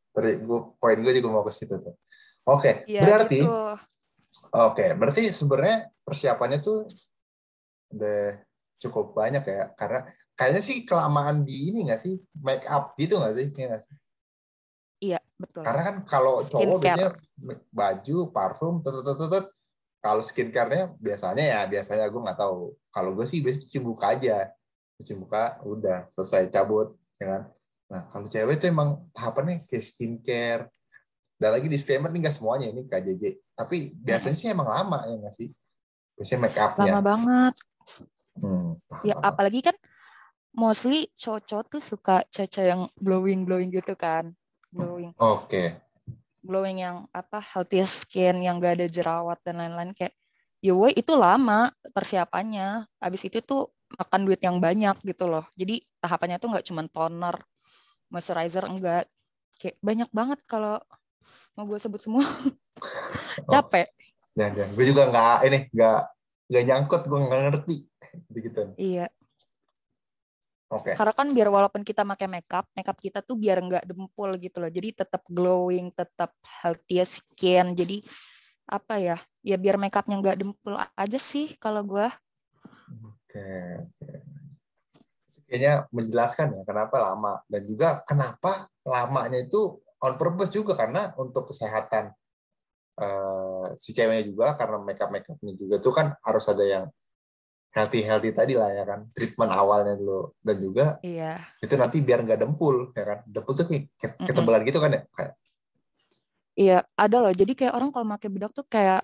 Tadi 0.09 0.41
gue 0.41 0.59
poin 0.77 0.97
gue 1.01 1.13
juga 1.17 1.27
mau 1.33 1.41
ke 1.41 1.51
situ 1.53 1.73
tuh 1.73 1.97
oke 2.45 2.61
okay. 2.61 2.73
ya, 2.85 3.01
berarti 3.01 3.41
gitu. 3.41 3.49
oke 3.49 3.79
okay. 4.53 4.89
berarti 4.93 5.33
sebenarnya 5.33 5.89
persiapannya 6.09 6.59
tuh 6.59 6.89
udah 7.93 8.41
cukup 8.81 9.13
banyak 9.13 9.43
ya. 9.45 9.69
Karena 9.77 10.09
kayaknya 10.33 10.61
sih 10.65 10.83
kelamaan 10.83 11.45
di 11.45 11.69
ini 11.69 11.85
nggak 11.85 12.01
sih? 12.01 12.17
Make 12.41 12.65
up 12.65 12.97
gitu 12.97 13.21
nggak 13.21 13.35
sih? 13.37 13.47
Iya 13.53 13.65
gak 13.69 13.81
sih? 13.85 13.95
Iya 14.99 15.19
betul. 15.37 15.61
Karena 15.63 15.81
kan 15.85 15.95
kalau 16.09 16.41
cowok 16.41 16.77
biasanya 16.81 17.09
baju 17.71 18.17
parfum 18.33 18.81
tetet 18.83 19.45
kalau 19.99 20.23
skincare-nya 20.23 20.95
biasanya 20.95 21.43
ya 21.43 21.61
biasanya 21.67 22.05
gue 22.07 22.21
nggak 22.23 22.39
tahu. 22.39 22.73
Kalau 22.89 23.11
gue 23.13 23.25
sih 23.29 23.39
biasanya 23.45 23.63
cuci 23.67 23.79
muka 23.79 24.05
aja. 24.15 24.37
Cuci 24.99 25.13
muka 25.15 25.61
udah 25.63 26.11
selesai 26.17 26.51
cabut 26.51 26.97
ya 27.21 27.25
kan? 27.29 27.41
Nah 27.93 28.01
kalau 28.11 28.27
cewek 28.27 28.59
itu 28.59 28.65
emang 28.67 29.05
tahapannya 29.13 29.69
kayak 29.69 29.85
skincare. 29.85 30.63
Dan 31.39 31.55
lagi 31.55 31.71
disclaimer 31.71 32.11
nih 32.11 32.27
nggak 32.27 32.35
semuanya 32.35 32.67
ini 32.67 32.83
KJJ 32.83 33.55
tapi 33.59 33.91
biasanya 33.91 34.37
sih 34.39 34.47
emang 34.55 34.71
lama 34.71 35.03
ya 35.03 35.19
nggak 35.19 35.35
sih 35.35 35.51
biasanya 36.19 36.39
make 36.43 36.59
upnya 36.59 36.83
lama 36.91 37.01
banget 37.01 37.53
hmm, 38.43 38.69
ya 39.07 39.15
apalagi 39.23 39.63
kan 39.63 39.75
mostly 40.51 41.07
cowok 41.15 41.65
tuh 41.71 41.81
suka 41.81 42.27
caca 42.27 42.61
yang 42.61 42.81
glowing 42.99 43.47
glowing 43.47 43.71
gitu 43.71 43.95
kan 43.95 44.35
glowing 44.75 45.15
oke 45.15 45.47
okay. 45.47 45.79
glowing 46.43 46.83
yang 46.83 47.07
apa 47.15 47.39
healthy 47.39 47.79
skin 47.87 48.43
yang 48.43 48.59
gak 48.59 48.83
ada 48.83 48.87
jerawat 48.91 49.39
dan 49.47 49.63
lain-lain 49.63 49.95
kayak 49.95 50.11
ya 50.59 50.75
itu 50.91 51.15
lama 51.15 51.71
persiapannya 51.95 52.83
abis 52.99 53.31
itu 53.31 53.39
tuh 53.39 53.71
makan 53.95 54.21
duit 54.27 54.41
yang 54.43 54.61
banyak 54.61 54.97
gitu 55.01 55.25
loh. 55.25 55.45
Jadi 55.57 55.81
tahapannya 55.97 56.37
tuh 56.37 56.49
nggak 56.53 56.65
cuma 56.69 56.85
toner, 56.85 57.35
moisturizer 58.11 58.65
enggak. 58.69 59.09
Kayak 59.57 59.77
banyak 59.81 60.09
banget 60.13 60.39
kalau 60.45 60.77
mau 61.57 61.65
gue 61.65 61.79
sebut 61.81 62.01
semua. 62.03 62.25
Capek. 63.51 63.89
Jangan, 64.37 64.53
jangan. 64.55 64.71
Gue 64.75 64.85
juga 64.85 65.03
nggak 65.09 65.37
ini 65.47 65.59
nggak 65.73 65.99
nggak 66.49 66.63
nyangkut, 66.65 67.01
gue 67.05 67.19
nggak 67.21 67.41
ngerti 67.45 67.75
gitu-gitu. 68.29 68.61
Iya. 68.77 69.07
Oke. 70.69 70.93
Okay. 70.93 70.95
Karena 70.97 71.13
kan 71.17 71.27
biar 71.33 71.49
walaupun 71.49 71.81
kita 71.81 72.05
pakai 72.05 72.29
makeup, 72.29 72.65
makeup 72.77 72.97
kita 73.01 73.25
tuh 73.25 73.33
biar 73.37 73.57
nggak 73.57 73.89
dempul 73.89 74.29
gitu 74.37 74.61
loh. 74.61 74.69
Jadi 74.69 75.01
tetap 75.01 75.25
glowing, 75.25 75.89
tetap 75.93 76.37
healthy 76.45 77.01
skin. 77.01 77.73
Jadi 77.73 78.05
apa 78.69 79.01
ya? 79.01 79.17
Ya 79.41 79.57
biar 79.57 79.81
makeupnya 79.81 80.21
nggak 80.21 80.37
dempul 80.45 80.77
aja 80.77 81.19
sih 81.19 81.57
kalau 81.57 81.81
gue. 81.81 82.05
Oke, 83.05 83.49
Kayaknya 85.49 85.89
menjelaskan 85.89 86.61
ya 86.61 86.61
kenapa 86.61 86.95
lama 87.01 87.41
dan 87.49 87.61
juga 87.65 88.05
kenapa 88.05 88.69
lamanya 88.85 89.41
itu 89.41 89.81
on 89.97 90.13
purpose 90.21 90.53
juga 90.53 90.77
karena 90.77 91.09
untuk 91.17 91.49
kesehatan 91.49 92.13
uh, 92.99 93.65
si 93.79 93.95
ceweknya 93.95 94.23
juga 94.27 94.53
karena 94.59 94.77
makeup 94.83 95.09
makeupnya 95.09 95.53
juga 95.55 95.75
tuh 95.79 95.93
kan 95.95 96.07
harus 96.21 96.45
ada 96.51 96.63
yang 96.67 96.85
healthy 97.69 98.01
healthy 98.01 98.33
tadi 98.33 98.53
lah 98.57 98.69
ya 98.73 98.83
kan 98.83 99.07
treatment 99.13 99.51
awalnya 99.53 99.93
dulu 99.95 100.33
dan 100.41 100.57
juga 100.57 100.85
iya. 101.05 101.37
itu 101.61 101.73
nanti 101.77 102.01
biar 102.01 102.25
nggak 102.25 102.41
dempul 102.41 102.91
ya 102.97 103.03
kan 103.05 103.19
dempul 103.29 103.53
tuh 103.53 103.65
kayak 103.69 103.87
ketebalan 104.25 104.45
mm 104.45 104.53
-hmm. 104.65 104.69
gitu 104.73 104.79
kan 104.81 104.91
ya 104.91 105.01
kayak 105.13 105.33
iya 106.57 106.77
ada 106.97 107.17
loh 107.23 107.33
jadi 107.33 107.53
kayak 107.53 107.73
orang 107.77 107.89
kalau 107.93 108.05
pakai 108.17 108.29
bedak 108.29 108.51
tuh 108.51 108.65
kayak 108.65 109.01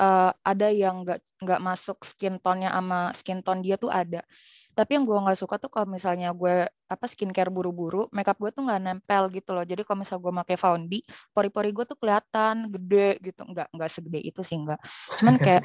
uh, 0.00 0.32
ada 0.40 0.68
yang 0.72 1.04
nggak 1.04 1.20
nggak 1.40 1.60
masuk 1.60 2.00
skin 2.04 2.40
tone-nya 2.40 2.72
sama 2.72 3.12
skin 3.12 3.40
tone 3.44 3.60
dia 3.60 3.76
tuh 3.76 3.92
ada. 3.92 4.24
Tapi 4.72 4.96
yang 4.96 5.04
gue 5.04 5.18
nggak 5.18 5.36
suka 5.36 5.60
tuh 5.60 5.68
kalau 5.68 5.88
misalnya 5.92 6.32
gue 6.32 6.64
apa 6.64 7.04
skincare 7.04 7.52
buru-buru, 7.52 8.08
makeup 8.16 8.40
gue 8.40 8.50
tuh 8.54 8.64
nggak 8.64 8.80
nempel 8.80 9.28
gitu 9.28 9.52
loh. 9.52 9.64
Jadi 9.66 9.84
kalau 9.84 10.00
misalnya 10.00 10.22
gue 10.24 10.32
pakai 10.44 10.56
foundi, 10.56 10.98
pori-pori 11.36 11.70
gue 11.74 11.84
tuh 11.84 11.98
kelihatan 12.00 12.72
gede 12.72 13.20
gitu. 13.20 13.42
Nggak 13.44 13.68
nggak 13.76 13.90
segede 13.92 14.20
itu 14.24 14.40
sih 14.40 14.56
nggak. 14.56 14.80
Cuman 15.20 15.34
kayak 15.44 15.62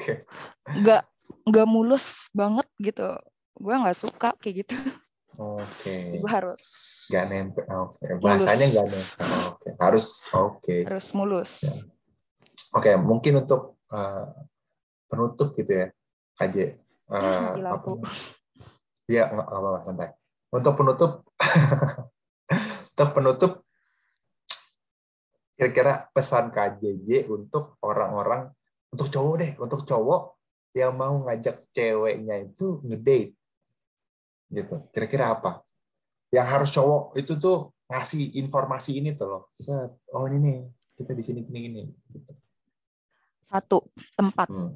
nggak 0.84 1.02
nggak 1.48 1.66
mulus 1.68 2.28
banget 2.36 2.68
gitu. 2.82 3.08
Gue 3.56 3.74
nggak 3.74 3.96
suka 3.96 4.36
kayak 4.36 4.66
gitu. 4.66 4.76
Oke. 5.36 5.64
Okay. 5.84 6.02
Gue 6.20 6.30
harus. 6.32 6.62
Gak 7.12 7.28
nempel. 7.28 7.64
Oke. 7.68 8.00
Okay. 8.00 8.12
Bahasanya 8.24 8.66
nggak 8.72 8.86
nempel. 8.88 9.26
Oke. 9.28 9.60
Okay. 9.60 9.72
Harus. 9.76 10.06
Oke. 10.32 10.60
Okay. 10.64 10.80
Harus 10.88 11.08
mulus. 11.12 11.52
Ya. 11.60 11.72
Oke, 12.76 12.92
okay, 12.92 12.94
mungkin 12.96 13.44
untuk 13.44 13.75
uh, 13.92 14.26
penutup 15.06 15.54
gitu 15.54 15.72
ya 15.72 15.86
KJ 16.36 16.56
uh, 17.10 17.54
apa 17.56 17.88
ya 19.06 19.30
nggak 19.30 19.46
apa-apa 19.46 19.80
santai. 19.86 20.10
Untuk 20.50 20.74
penutup 20.78 21.12
untuk 22.92 23.10
penutup 23.14 23.52
kira-kira 25.56 26.12
pesan 26.12 26.52
KJJ 26.52 27.32
untuk 27.32 27.80
orang-orang 27.80 28.52
untuk 28.92 29.08
cowok 29.08 29.34
deh 29.40 29.52
untuk 29.56 29.82
cowok 29.88 30.36
yang 30.76 30.92
mau 30.92 31.16
ngajak 31.24 31.72
ceweknya 31.72 32.44
itu 32.44 32.84
ngedate 32.84 33.32
gitu. 34.52 34.76
Kira-kira 34.92 35.32
apa? 35.32 35.64
Yang 36.28 36.46
harus 36.52 36.70
cowok 36.76 37.02
itu 37.16 37.32
tuh 37.40 37.72
ngasih 37.88 38.36
informasi 38.42 39.00
ini 39.00 39.16
tuh 39.16 39.26
loh. 39.30 39.42
Set 39.56 39.96
oh 40.12 40.26
ini 40.28 40.38
nih 40.42 40.58
kita 40.96 41.12
di 41.16 41.22
sini 41.24 41.40
gini 41.46 41.58
gini 41.70 41.82
gitu. 42.12 42.32
Satu, 43.46 43.86
tempat. 44.18 44.48
Hmm. 44.50 44.74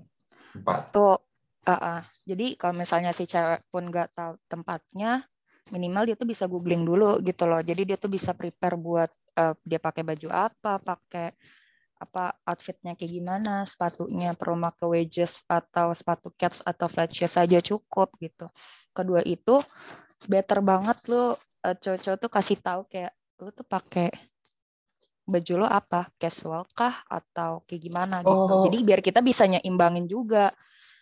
Tempat. 0.54 0.94
Tuh, 0.94 1.18
uh, 1.66 1.72
uh. 1.74 2.00
Jadi 2.22 2.54
kalau 2.54 2.78
misalnya 2.78 3.10
si 3.10 3.26
cewek 3.26 3.66
pun 3.68 3.82
nggak 3.86 4.14
tahu 4.14 4.32
tempatnya, 4.46 5.26
minimal 5.74 6.06
dia 6.06 6.16
tuh 6.16 6.28
bisa 6.30 6.46
googling 6.46 6.86
dulu 6.86 7.18
gitu 7.20 7.44
loh. 7.50 7.60
Jadi 7.60 7.82
dia 7.82 7.98
tuh 7.98 8.10
bisa 8.10 8.30
prepare 8.32 8.78
buat 8.78 9.10
uh, 9.36 9.54
dia 9.66 9.82
pakai 9.82 10.02
baju 10.06 10.28
apa, 10.30 10.78
pakai 10.78 11.34
apa 12.00 12.32
outfitnya 12.48 12.96
kayak 12.96 13.12
gimana, 13.12 13.68
sepatunya 13.68 14.32
perlu 14.32 14.56
pakai 14.56 14.86
wedges 14.88 15.44
atau 15.44 15.92
sepatu 15.92 16.32
cats 16.32 16.64
atau 16.64 16.88
flat 16.88 17.12
shoes 17.12 17.36
saja 17.36 17.60
cukup 17.60 18.16
gitu. 18.16 18.48
Kedua 18.96 19.20
itu 19.20 19.60
better 20.24 20.64
banget 20.64 20.96
lu 21.12 21.36
uh, 21.36 21.76
cowok-cowok 21.76 22.16
tuh 22.16 22.30
kasih 22.32 22.58
tahu 22.60 22.80
kayak 22.88 23.12
lu 23.40 23.52
tuh 23.52 23.68
pakai 23.68 24.08
baju 25.30 25.64
lo 25.64 25.68
apa? 25.70 26.10
Casual 26.18 26.66
kah? 26.74 27.06
Atau 27.06 27.62
kayak 27.64 27.82
gimana 27.86 28.20
gitu? 28.20 28.34
Oh. 28.34 28.66
jadi 28.66 28.78
biar 28.82 29.00
kita 29.00 29.22
bisa 29.22 29.46
nyimbangin 29.46 30.10
juga. 30.10 30.50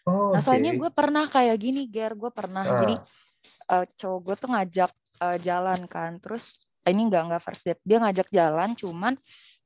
Oh, 0.04 0.32
nah 0.36 0.40
soalnya 0.44 0.76
okay. 0.76 0.80
gue 0.84 0.90
pernah 0.92 1.24
kayak 1.26 1.56
gini 1.56 1.88
Ger. 1.88 2.12
Gue 2.14 2.28
pernah. 2.28 2.62
Uh. 2.62 2.78
jadi 2.84 2.94
uh, 3.72 3.84
cowok 3.96 4.20
gue 4.22 4.34
tuh 4.36 4.48
ngajak 4.52 4.90
uh, 5.24 5.36
jalan 5.40 5.80
kan. 5.88 6.20
Terus 6.20 6.62
ini 6.84 7.08
enggak 7.08 7.22
enggak 7.26 7.42
first 7.42 7.64
date. 7.64 7.82
Dia 7.82 7.98
ngajak 8.04 8.28
jalan 8.28 8.76
cuman 8.76 9.14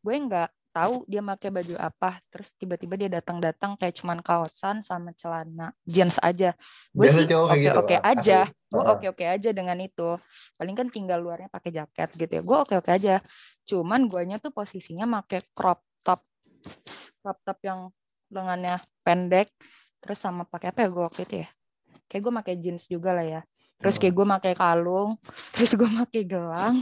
gue 0.03 0.14
enggak 0.14 0.51
tahu 0.73 1.05
dia 1.05 1.21
pakai 1.21 1.53
baju 1.53 1.77
apa 1.77 2.17
terus 2.33 2.57
tiba-tiba 2.57 2.97
dia 2.97 3.11
datang-datang 3.13 3.77
kayak 3.77 3.92
cuman 4.01 4.25
kaosan 4.25 4.81
sama 4.81 5.13
celana 5.13 5.77
jeans 5.85 6.17
aja. 6.25 6.57
Gue 6.90 7.13
sih 7.13 7.29
oke 7.29 7.57
gitu, 7.61 7.77
oke 7.77 7.96
aja 8.01 8.49
gue 8.49 8.81
oke 8.83 9.07
oke 9.13 9.25
aja 9.29 9.53
dengan 9.53 9.77
itu. 9.85 10.17
Paling 10.57 10.73
kan 10.73 10.88
tinggal 10.88 11.21
luarnya 11.21 11.53
pakai 11.53 11.71
jaket 11.77 12.09
gitu 12.17 12.33
ya 12.33 12.42
gue 12.42 12.59
oke 12.65 12.75
oke 12.81 12.90
aja. 12.90 13.21
Cuman 13.69 14.09
guanya 14.09 14.40
tuh 14.40 14.51
posisinya 14.51 15.05
pakai 15.21 15.44
crop 15.53 15.85
top 16.01 16.25
crop 17.21 17.38
top 17.44 17.59
yang 17.63 17.92
lengannya 18.33 18.81
pendek 19.05 19.53
terus 20.01 20.19
sama 20.19 20.49
pakai 20.49 20.73
apa 20.73 20.83
ya 20.83 20.88
gue 20.88 21.05
waktu 21.05 21.23
itu 21.29 21.35
ya? 21.44 21.49
Kayak 22.09 22.21
gue 22.25 22.33
pakai 22.40 22.55
jeans 22.57 22.85
juga 22.88 23.13
lah 23.13 23.29
ya. 23.29 23.40
Terus 23.77 24.01
kayak 24.01 24.15
gue 24.17 24.27
pakai 24.40 24.55
kalung 24.57 25.21
terus 25.53 25.77
gue 25.77 25.90
pakai 26.01 26.25
gelang 26.25 26.81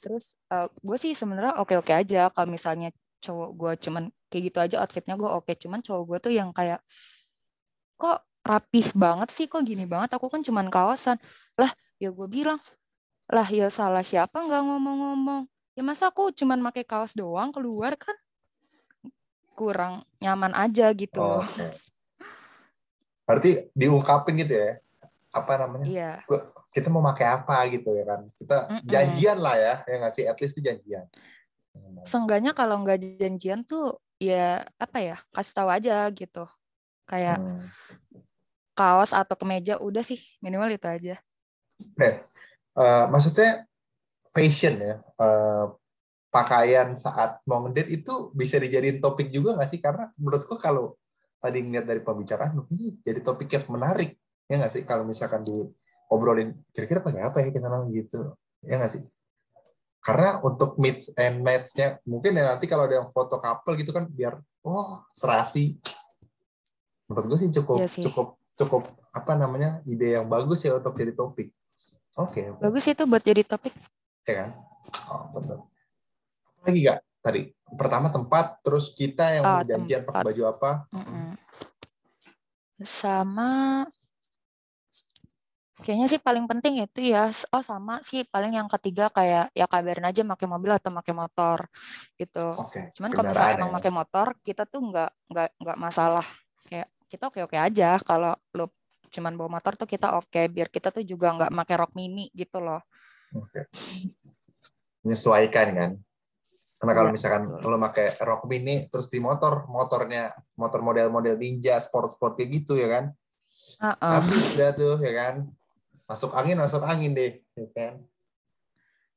terus 0.00 0.40
uh, 0.48 0.66
gue 0.80 0.96
sih 0.96 1.12
sebenarnya 1.12 1.60
oke 1.60 1.76
oke 1.78 1.92
aja. 1.92 2.32
Kalau 2.32 2.48
misalnya 2.48 2.90
cowok 3.20 3.50
gue 3.54 3.72
cuman 3.86 4.04
kayak 4.32 4.42
gitu 4.50 4.58
aja 4.58 4.76
outfitnya 4.82 5.14
gue 5.14 5.30
oke. 5.30 5.52
Cuman 5.60 5.84
cowok 5.84 6.02
gue 6.08 6.18
tuh 6.28 6.32
yang 6.34 6.50
kayak 6.50 6.80
kok 8.00 8.24
rapih 8.42 8.88
banget 8.96 9.28
sih? 9.30 9.46
Kok 9.46 9.62
gini 9.62 9.84
banget? 9.84 10.16
Aku 10.16 10.32
kan 10.32 10.40
cuman 10.40 10.72
kawasan. 10.72 11.20
Lah 11.60 11.70
ya 12.00 12.08
gue 12.10 12.26
bilang 12.26 12.58
lah 13.30 13.46
ya 13.46 13.70
salah 13.70 14.02
siapa 14.02 14.42
nggak 14.42 14.62
ngomong-ngomong? 14.64 15.46
Ya 15.78 15.86
masa 15.86 16.10
aku 16.10 16.34
cuman 16.34 16.58
pakai 16.66 16.82
kaos 16.82 17.14
doang 17.14 17.54
keluar 17.54 17.94
kan? 17.94 18.16
Kurang 19.54 20.02
nyaman 20.18 20.56
aja 20.56 20.90
gitu. 20.96 21.20
Oh, 21.20 21.44
okay. 21.44 21.76
berarti 23.28 23.70
diungkapin 23.78 24.42
gitu 24.42 24.58
ya? 24.58 24.82
Apa 25.30 25.62
namanya? 25.62 25.86
Iya. 25.86 26.12
gue 26.26 26.40
kita 26.70 26.88
mau 26.88 27.02
pakai 27.02 27.26
apa 27.26 27.56
gitu 27.70 27.90
ya 27.94 28.04
kan 28.06 28.20
kita 28.38 28.56
Mm-mm. 28.70 28.86
janjian 28.86 29.38
lah 29.42 29.56
ya 29.58 29.74
ya 29.84 29.94
nggak 30.00 30.14
sih 30.14 30.24
at 30.26 30.38
least 30.38 30.58
itu 30.58 30.70
janjian 30.70 31.06
Seenggaknya 32.02 32.56
kalau 32.56 32.80
nggak 32.82 33.20
janjian 33.20 33.62
tuh 33.62 34.00
ya 34.20 34.64
apa 34.76 34.98
ya 35.00 35.16
kasih 35.32 35.54
tahu 35.54 35.68
aja 35.70 36.08
gitu. 36.12 36.44
Kayak 37.06 37.38
Hmm. 37.40 37.66
kaos 38.74 39.12
atau 39.12 39.36
kemeja 39.36 39.76
udah 39.76 40.00
sih 40.00 40.18
minimal 40.40 40.72
itu 40.72 40.88
aja. 40.88 41.16
Eh, 42.00 43.04
maksudnya 43.12 43.66
fashion 44.30 44.78
ya 44.78 44.94
eh, 45.02 45.64
pakaian 46.30 46.94
saat 46.94 47.42
mau 47.44 47.66
ngedate 47.66 47.90
itu 48.00 48.30
bisa 48.32 48.56
dijadiin 48.56 49.02
topik 49.02 49.28
juga 49.28 49.58
nggak 49.58 49.68
sih 49.68 49.82
karena 49.82 50.08
menurutku 50.14 50.54
kalau 50.56 50.94
tadi 51.42 51.66
ngeliat 51.66 51.84
dari 51.84 52.00
pembicaraan 52.00 52.62
jadi 53.02 53.20
topik 53.20 53.50
yang 53.50 53.66
menarik 53.68 54.14
ya 54.46 54.62
nggak 54.62 54.72
sih 54.72 54.82
kalau 54.86 55.02
misalkan 55.02 55.42
diobrolin 56.10 56.58
kira-kira 56.74 56.98
pakai 56.98 57.22
apa 57.22 57.38
ya 57.38 57.54
ke 57.54 57.62
sana? 57.62 57.86
Gitu. 57.86 58.34
Ya 58.66 58.82
nggak 58.82 58.90
sih? 58.98 59.02
Karena 60.02 60.42
untuk 60.42 60.74
mix 60.82 61.14
and 61.14 61.38
match-nya 61.46 62.02
mungkin 62.02 62.34
ya 62.34 62.50
nanti 62.50 62.66
kalau 62.66 62.90
ada 62.90 62.98
yang 62.98 63.08
foto 63.14 63.38
couple 63.38 63.78
gitu 63.78 63.94
kan 63.94 64.10
biar 64.10 64.42
oh 64.66 65.06
serasi. 65.14 65.78
Menurut 67.06 67.26
gue 67.30 67.38
sih 67.46 67.50
cukup 67.54 67.78
Iya 67.78 67.86
sih. 67.86 68.02
cukup 68.10 68.34
cukup 68.58 68.82
apa 69.14 69.38
namanya 69.38 69.78
ide 69.86 70.18
yang 70.18 70.26
bagus 70.26 70.66
ya 70.66 70.74
untuk 70.74 70.98
jadi 70.98 71.14
topik. 71.14 71.54
Oke. 72.18 72.50
Oke. 72.50 72.58
Bagus 72.58 72.90
itu 72.90 73.02
buat 73.06 73.22
jadi 73.22 73.46
topik. 73.46 73.70
ya 74.26 74.34
kan? 74.44 74.50
Oh 75.14 75.30
betul. 75.30 75.58
Apa 76.58 76.66
lagi 76.66 76.80
gak 76.82 76.98
tadi 77.22 77.40
pertama 77.70 78.10
tempat 78.10 78.58
terus 78.66 78.90
kita 78.90 79.30
yang 79.30 79.44
Oh, 79.46 79.62
janjian 79.62 80.02
pakai 80.02 80.26
baju 80.26 80.42
apa? 80.50 80.70
Mm-mm. 80.90 81.38
Sama 82.80 83.84
kayaknya 85.80 86.06
sih 86.12 86.20
paling 86.20 86.44
penting 86.44 86.84
itu 86.84 87.12
ya. 87.12 87.32
Oh 87.52 87.64
sama 87.64 88.00
sih 88.04 88.24
paling 88.28 88.56
yang 88.56 88.68
ketiga 88.68 89.08
kayak 89.08 89.50
ya 89.56 89.66
kabarin 89.66 90.06
aja 90.08 90.20
pakai 90.22 90.46
mobil 90.48 90.70
atau 90.76 90.92
pakai 90.92 91.14
motor 91.16 91.58
gitu. 92.20 92.46
oke 92.56 92.80
Cuman 92.96 93.10
kalau 93.16 93.24
misalnya 93.28 93.56
kendaraan 93.56 93.60
emang 93.60 93.72
ya. 93.72 93.76
pakai 93.80 93.92
motor, 93.92 94.26
kita 94.44 94.62
tuh 94.68 94.80
nggak 94.84 95.10
nggak 95.32 95.48
nggak 95.60 95.78
masalah. 95.80 96.26
Kayak 96.68 96.88
kita 97.08 97.24
oke 97.32 97.40
oke 97.48 97.56
aja 97.56 97.90
kalau 98.04 98.32
lu 98.54 98.68
cuman 99.10 99.32
bawa 99.34 99.58
motor 99.58 99.72
tuh 99.74 99.88
kita 99.88 100.16
oke. 100.20 100.40
Biar 100.52 100.68
kita 100.68 100.92
tuh 100.92 101.02
juga 101.02 101.32
nggak 101.34 101.50
pakai 101.50 101.74
rok 101.80 101.92
mini 101.96 102.28
gitu 102.36 102.60
loh. 102.60 102.80
Oke. 103.34 103.66
menyesuaikan 105.00 105.68
kan 105.72 105.90
karena 106.80 106.92
kalau 106.96 107.08
Iya, 107.12 107.16
misalkan 107.16 107.42
lo 107.60 107.76
pakai 107.76 108.16
rok 108.24 108.48
mini 108.48 108.88
terus 108.88 109.08
di 109.12 109.20
motor 109.20 109.68
motornya 109.68 110.32
motor 110.56 110.80
model-model 110.80 111.36
ninja 111.36 111.76
sport-sport 111.76 112.40
kayak 112.40 112.48
gitu 112.56 112.76
ya 112.80 112.88
kan 112.88 113.04
Heeh. 113.80 114.12
habis 114.16 114.44
dah 114.56 114.72
tuh 114.72 114.96
ya 115.00 115.12
kan 115.12 115.34
masuk 116.10 116.34
angin 116.34 116.58
masuk 116.58 116.82
angin 116.82 117.14
deh 117.14 117.38
ya 117.54 117.66
kan 117.70 117.94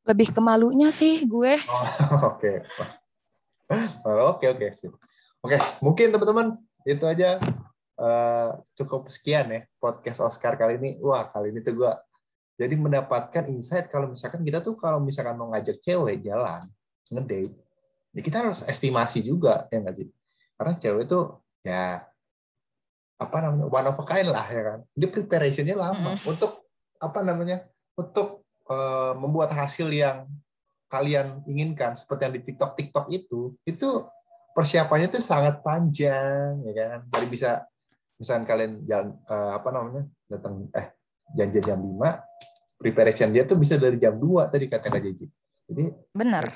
Lebih 0.04 0.36
ke 0.36 0.42
malunya 0.44 0.92
sih 0.92 1.24
gue. 1.24 1.56
Oh, 1.64 1.88
oke. 2.36 2.54
Oh, 4.04 4.36
Oke, 4.36 4.52
oke, 4.52 4.68
sip. 4.76 4.92
Oke, 5.40 5.56
mungkin 5.80 6.12
teman-teman 6.12 6.60
itu 6.84 7.04
aja 7.08 7.40
eh, 7.96 8.50
cukup 8.76 9.08
sekian 9.08 9.48
ya 9.48 9.62
podcast 9.80 10.20
Oscar 10.24 10.60
kali 10.60 10.76
ini. 10.76 11.00
Wah, 11.00 11.32
kali 11.32 11.56
ini 11.56 11.64
tuh 11.64 11.80
gua 11.80 11.96
jadi 12.60 12.76
mendapatkan 12.78 13.50
insight 13.50 13.90
kalau 13.90 14.12
misalkan 14.14 14.46
kita 14.46 14.62
tuh 14.62 14.78
kalau 14.78 15.02
misalkan 15.02 15.34
mau 15.40 15.50
ngajak 15.52 15.82
cewek 15.82 16.22
jalan, 16.22 16.62
ngedate, 17.10 17.56
ya 18.14 18.22
kita 18.22 18.46
harus 18.46 18.62
estimasi 18.68 19.26
juga 19.26 19.66
ya 19.74 19.82
nggak 19.82 19.96
sih? 19.98 20.08
Karena 20.56 20.74
cewek 20.78 21.04
tuh 21.10 21.44
ya 21.66 22.04
apa 23.18 23.38
namanya 23.40 23.72
one 23.72 23.88
of 23.88 24.00
a 24.00 24.06
kind 24.06 24.30
lah 24.30 24.46
ya 24.48 24.62
kan. 24.64 24.80
Dia 24.96 25.10
preparationnya 25.10 25.76
lama 25.80 26.20
untuk 26.24 26.63
apa 27.04 27.20
namanya 27.20 27.68
untuk 28.00 28.48
eh, 28.72 29.14
membuat 29.20 29.52
hasil 29.52 29.92
yang 29.92 30.32
kalian 30.88 31.44
inginkan 31.50 31.98
seperti 32.00 32.22
yang 32.24 32.34
di 32.38 32.42
TikTok 32.48 32.72
TikTok 32.80 33.06
itu 33.12 33.58
itu 33.68 33.90
persiapannya 34.56 35.10
tuh 35.12 35.20
sangat 35.20 35.60
panjang 35.66 36.64
ya 36.64 36.74
kan 36.74 37.00
dari 37.10 37.28
bisa 37.28 37.66
misalkan 38.16 38.46
kalian 38.48 38.72
jalan 38.88 39.10
eh, 39.28 39.52
apa 39.52 39.70
namanya 39.74 40.04
datang 40.32 40.70
eh 40.72 40.96
janjian 41.36 41.66
jam 41.76 41.80
5 41.82 42.80
preparation 42.80 43.30
dia 43.34 43.44
tuh 43.44 43.58
bisa 43.60 43.76
dari 43.76 43.98
jam 44.00 44.16
2 44.16 44.54
tadi 44.54 44.66
kata 44.70 44.88
Kak 44.88 45.02
Jeji 45.02 45.28
jadi 45.68 45.84
Benar. 46.14 46.56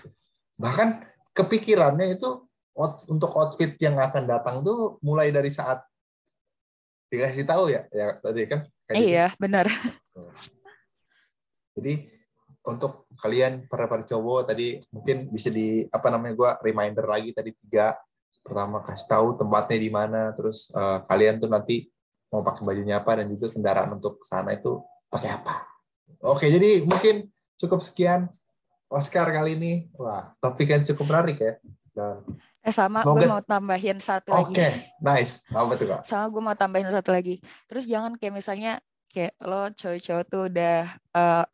bahkan 0.56 1.02
kepikirannya 1.34 2.14
itu 2.14 2.46
out- 2.78 3.06
untuk 3.10 3.34
outfit 3.34 3.74
yang 3.82 3.98
akan 3.98 4.24
datang 4.30 4.62
tuh 4.62 5.02
mulai 5.02 5.34
dari 5.34 5.50
saat 5.50 5.82
dikasih 7.10 7.48
tahu 7.48 7.74
ya 7.74 7.88
ya 7.90 8.20
tadi 8.22 8.46
kan 8.46 8.68
Kak. 8.88 8.96
Iya, 8.96 9.36
benar. 9.36 9.68
Jadi 11.78 11.94
untuk 12.66 13.08
kalian 13.22 13.64
para 13.70 13.88
para 13.88 14.04
cowok 14.04 14.52
tadi 14.52 14.82
mungkin 14.92 15.30
bisa 15.32 15.48
di 15.48 15.88
apa 15.88 16.12
namanya 16.12 16.34
gua 16.36 16.52
reminder 16.60 17.06
lagi 17.08 17.32
tadi 17.32 17.56
tiga 17.56 17.96
pertama 18.44 18.84
kasih 18.84 19.08
tahu 19.08 19.28
tempatnya 19.40 19.78
di 19.80 19.90
mana 19.92 20.22
terus 20.36 20.68
eh, 20.74 21.00
kalian 21.08 21.40
tuh 21.40 21.48
nanti 21.48 21.88
mau 22.28 22.44
pakai 22.44 22.64
bajunya 22.66 23.00
apa 23.00 23.24
dan 23.24 23.32
juga 23.32 23.56
kendaraan 23.56 23.96
untuk 23.96 24.20
ke 24.20 24.26
sana 24.28 24.52
itu 24.52 24.84
pakai 25.08 25.30
apa. 25.32 25.64
Oke 26.28 26.52
jadi 26.52 26.84
mungkin 26.84 27.30
cukup 27.56 27.80
sekian 27.80 28.28
Oscar 28.92 29.32
kali 29.32 29.56
ini 29.56 29.74
wah 29.96 30.36
topik 30.40 30.68
yang 30.72 30.84
cukup 30.84 31.08
menarik 31.08 31.38
ya 31.40 31.54
dan 31.96 32.24
Eh 32.68 32.76
sama 32.76 33.00
Semoga- 33.00 33.24
gue 33.24 33.28
mau 33.32 33.40
tambahin 33.40 33.96
satu 34.04 34.36
oke 34.36 34.52
lagi. 34.60 34.84
nice 35.00 35.48
apa 35.56 35.72
tuh 35.80 35.88
kak? 35.88 36.02
Sama 36.04 36.28
gue 36.28 36.42
mau 36.44 36.52
tambahin 36.52 36.92
satu 36.92 37.16
lagi. 37.16 37.40
Terus 37.64 37.88
jangan 37.88 38.20
kayak 38.20 38.36
misalnya 38.36 38.84
kayak 39.18 39.34
lo 39.42 39.74
cowok-cowok 39.74 40.24
tuh 40.30 40.42
udah 40.46 40.78
eh, 40.94 41.46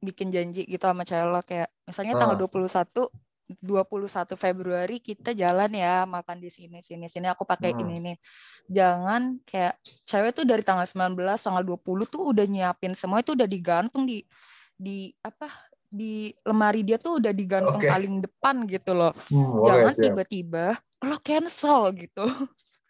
bikin 0.00 0.32
janji 0.32 0.64
gitu 0.64 0.80
sama 0.80 1.04
cewek 1.04 1.28
lo 1.28 1.40
kayak 1.42 1.68
misalnya 1.84 2.16
tanggal 2.16 2.36
Ah. 2.36 2.40
21 2.40 3.12
21 3.60 4.32
Februari 4.34 4.96
kita 4.96 5.36
jalan 5.36 5.68
ya 5.70 6.08
makan 6.08 6.40
di 6.40 6.48
sini 6.48 6.80
sini 6.80 7.04
sini 7.04 7.28
aku 7.28 7.44
pakai 7.44 7.70
Hmm. 7.70 7.84
ini 7.84 7.94
nih. 8.00 8.16
Jangan 8.66 9.44
kayak 9.44 9.76
cewek 10.02 10.32
tuh 10.32 10.48
dari 10.48 10.64
tanggal 10.64 10.88
19 10.88 11.12
tanggal 11.36 11.60
20 11.60 11.76
tuh 12.08 12.32
udah 12.32 12.48
nyiapin 12.48 12.96
semua 12.96 13.20
itu 13.20 13.36
udah 13.36 13.44
digantung 13.44 14.08
di 14.08 14.24
di 14.72 15.12
apa 15.20 15.52
di 15.84 16.32
lemari 16.42 16.80
dia 16.80 16.96
tuh 16.96 17.20
udah 17.20 17.28
digantung 17.30 17.76
Oke. 17.76 17.92
paling 17.92 18.24
depan 18.24 18.64
gitu 18.64 18.96
loh. 18.96 19.12
Hmm, 19.28 19.68
Jangan 19.68 19.94
tiba-tiba 20.00 20.66
lo 21.04 21.16
cancel 21.20 21.92
gitu 21.94 22.24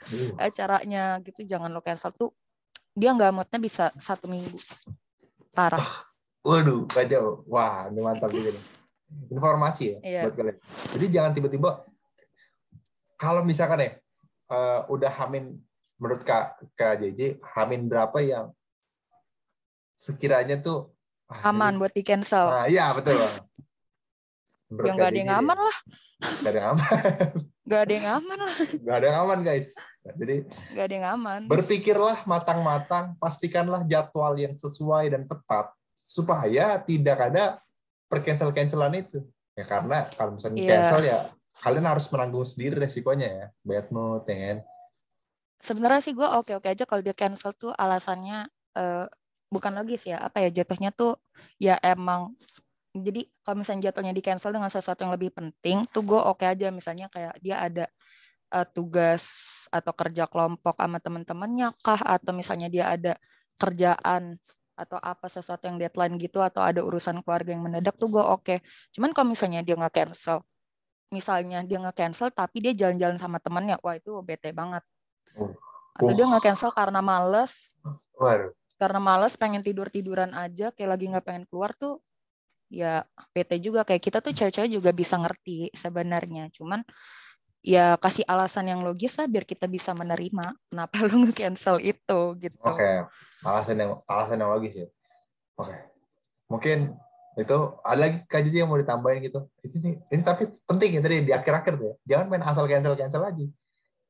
Uh, 0.02 0.34
acaranya 0.36 1.22
gitu 1.22 1.46
jangan 1.46 1.70
lo 1.70 1.78
cancel 1.78 2.10
tuh 2.10 2.34
dia 2.92 3.10
nggak 3.10 3.32
moodnya 3.32 3.58
bisa 3.58 3.84
satu 3.96 4.28
minggu 4.28 4.56
parah 5.50 5.82
Waduh, 6.42 6.90
kacau. 6.90 7.46
Wah, 7.46 7.86
ini 7.86 8.02
mantap 8.02 8.26
juga 8.28 8.50
nih. 8.50 8.64
Informasi 9.30 9.94
ya 9.94 9.98
Iya. 10.02 10.20
buat 10.26 10.34
kalian. 10.34 10.56
Jadi 10.90 11.04
jangan 11.06 11.30
tiba-tiba 11.30 11.70
kalau 13.14 13.46
misalkan 13.46 13.78
ya 13.78 13.90
eh, 14.50 14.80
udah 14.90 15.12
hamin 15.22 15.54
menurut 16.02 16.26
Kak 16.26 16.58
Kak 16.74 16.98
JJ 16.98 17.38
hamin 17.46 17.86
berapa 17.86 18.18
yang 18.18 18.50
sekiranya 19.94 20.58
tuh 20.58 20.90
ah, 21.30 21.54
aman 21.54 21.76
ini- 21.76 21.78
buat 21.78 21.94
di 21.94 22.02
cancel 22.02 22.50
Nah, 22.50 22.66
iya 22.66 22.90
betul. 22.90 23.22
Menurut 24.66 24.82
ya 24.82 24.90
Kak 24.90 24.96
nggak 24.98 25.08
ada 25.08 25.20
yang 25.22 25.32
aman 25.38 25.58
lah 25.62 25.76
nggak 26.42 26.50
ada 26.50 26.58
yang 26.58 26.68
aman. 26.74 26.90
nggak 27.62 27.80
ada 27.86 27.92
yang 27.94 28.08
aman 28.18 28.38
lah 28.42 28.56
Nggak 28.82 28.96
ada 28.98 29.06
yang 29.06 29.18
aman, 29.22 29.38
guys. 29.40 29.68
Jadi 30.02 30.36
nggak 30.74 30.84
ada 30.84 30.94
yang 30.94 31.08
aman 31.14 31.40
berpikirlah 31.46 32.26
matang-matang, 32.26 33.14
pastikanlah 33.22 33.86
jadwal 33.86 34.34
yang 34.34 34.54
sesuai 34.54 35.14
dan 35.14 35.22
tepat 35.24 35.70
supaya 35.94 36.76
tidak 36.82 37.18
ada 37.30 37.62
percancel-cancelan 38.06 38.98
itu. 38.98 39.22
Ya 39.54 39.64
karena 39.64 40.10
kalau 40.12 40.36
misalnya 40.36 40.58
Iya. 40.58 40.68
cancel 40.68 41.00
ya 41.04 41.18
kalian 41.62 41.86
harus 41.86 42.06
menanggung 42.08 42.42
sendiri 42.42 42.76
resikonya 42.76 43.28
ya. 43.28 43.46
Bad 43.62 43.88
mood 43.88 44.26
ya 44.26 44.36
kan. 44.36 44.58
sebenarnya 45.58 46.02
sih 46.02 46.10
gue 46.10 46.26
oke 46.26 46.58
oke 46.58 46.66
aja 46.66 46.82
kalau 46.82 47.06
dia 47.06 47.14
cancel 47.14 47.54
tuh 47.54 47.70
alasannya 47.70 48.50
eh, 48.74 49.06
bukan 49.46 49.70
logis 49.78 50.02
ya 50.10 50.18
apa 50.18 50.42
ya 50.42 50.50
jatuhnya 50.50 50.90
tuh 50.90 51.14
ya 51.54 51.78
emang 51.78 52.34
jadi 52.92 53.24
kalau 53.40 53.64
misalnya 53.64 53.88
jatuhnya 53.88 54.12
di 54.12 54.20
cancel 54.20 54.52
dengan 54.52 54.68
sesuatu 54.68 55.00
yang 55.00 55.12
lebih 55.16 55.32
penting 55.32 55.88
tuh 55.88 56.04
gue 56.04 56.20
oke 56.20 56.44
aja 56.44 56.68
misalnya 56.68 57.08
kayak 57.08 57.40
dia 57.40 57.56
ada 57.58 57.84
eh, 58.52 58.66
tugas 58.76 59.24
atau 59.72 59.92
kerja 59.96 60.28
kelompok 60.28 60.76
sama 60.76 61.00
teman-temannya 61.00 61.72
kah 61.80 62.00
atau 62.04 62.36
misalnya 62.36 62.68
dia 62.68 62.92
ada 62.92 63.12
kerjaan 63.56 64.36
atau 64.72 64.96
apa 65.00 65.28
sesuatu 65.28 65.68
yang 65.68 65.76
deadline 65.76 66.16
gitu 66.16 66.40
atau 66.40 66.64
ada 66.64 66.80
urusan 66.80 67.20
keluarga 67.20 67.52
yang 67.52 67.64
mendadak 67.64 67.96
tuh 67.96 68.08
gue 68.08 68.24
oke 68.24 68.54
cuman 68.96 69.12
kalau 69.12 69.32
misalnya 69.32 69.60
dia 69.60 69.76
nggak 69.76 69.92
cancel 69.92 70.40
misalnya 71.12 71.60
dia 71.60 71.76
nggak 71.76 71.96
cancel 71.96 72.28
tapi 72.32 72.64
dia 72.64 72.72
jalan-jalan 72.72 73.20
sama 73.20 73.36
temannya 73.36 73.76
wah 73.80 73.96
itu 73.96 74.12
bete 74.20 74.52
banget 74.52 74.84
Oh. 75.32 75.48
atau 75.96 76.12
dia 76.12 76.24
Uh. 76.24 76.30
nggak 76.32 76.44
cancel 76.44 76.72
karena 76.72 77.00
males 77.00 77.76
Waduh. 78.16 78.52
karena 78.76 79.00
males 79.00 79.32
pengen 79.36 79.64
tidur 79.64 79.88
tiduran 79.88 80.32
aja 80.36 80.68
kayak 80.72 80.90
lagi 80.92 81.04
nggak 81.08 81.24
pengen 81.24 81.44
keluar 81.48 81.72
tuh 81.72 82.00
ya 82.72 83.04
bete 83.36 83.60
juga 83.60 83.84
kayak 83.84 84.00
kita 84.00 84.24
tuh 84.24 84.32
cewek-cewek 84.32 84.72
juga 84.72 84.90
bisa 84.96 85.20
ngerti 85.20 85.68
sebenarnya 85.76 86.48
cuman 86.56 86.80
ya 87.60 88.00
kasih 88.00 88.24
alasan 88.24 88.72
yang 88.72 88.80
logis 88.80 89.14
lah 89.20 89.28
biar 89.28 89.44
kita 89.44 89.68
bisa 89.68 89.92
menerima 89.92 90.56
kenapa 90.72 90.96
lu 91.06 91.28
nge-cancel 91.28 91.78
itu 91.84 92.20
gitu 92.40 92.56
Oke. 92.64 93.04
Alasan 93.42 93.74
yang 93.74 93.92
alasan 94.06 94.38
yang 94.38 94.50
logis 94.50 94.74
ya. 94.74 94.88
Oke. 95.60 95.76
mungkin 96.48 96.92
itu 97.32 97.56
ada 97.80 97.96
lagi 97.96 98.20
kajian 98.28 98.64
yang 98.64 98.68
mau 98.68 98.76
ditambahin 98.76 99.24
gitu 99.24 99.48
itu 99.64 99.80
nih 99.80 99.96
ini 100.12 100.20
tapi 100.20 100.52
penting 100.68 100.90
ya 100.92 101.00
tadi 101.00 101.16
di 101.24 101.32
akhir-akhir 101.32 101.72
tuh 101.80 101.86
ya 101.88 101.94
jangan 102.12 102.26
main 102.28 102.44
asal 102.44 102.68
cancel 102.68 102.92
cancel 102.92 103.24
lagi 103.24 103.48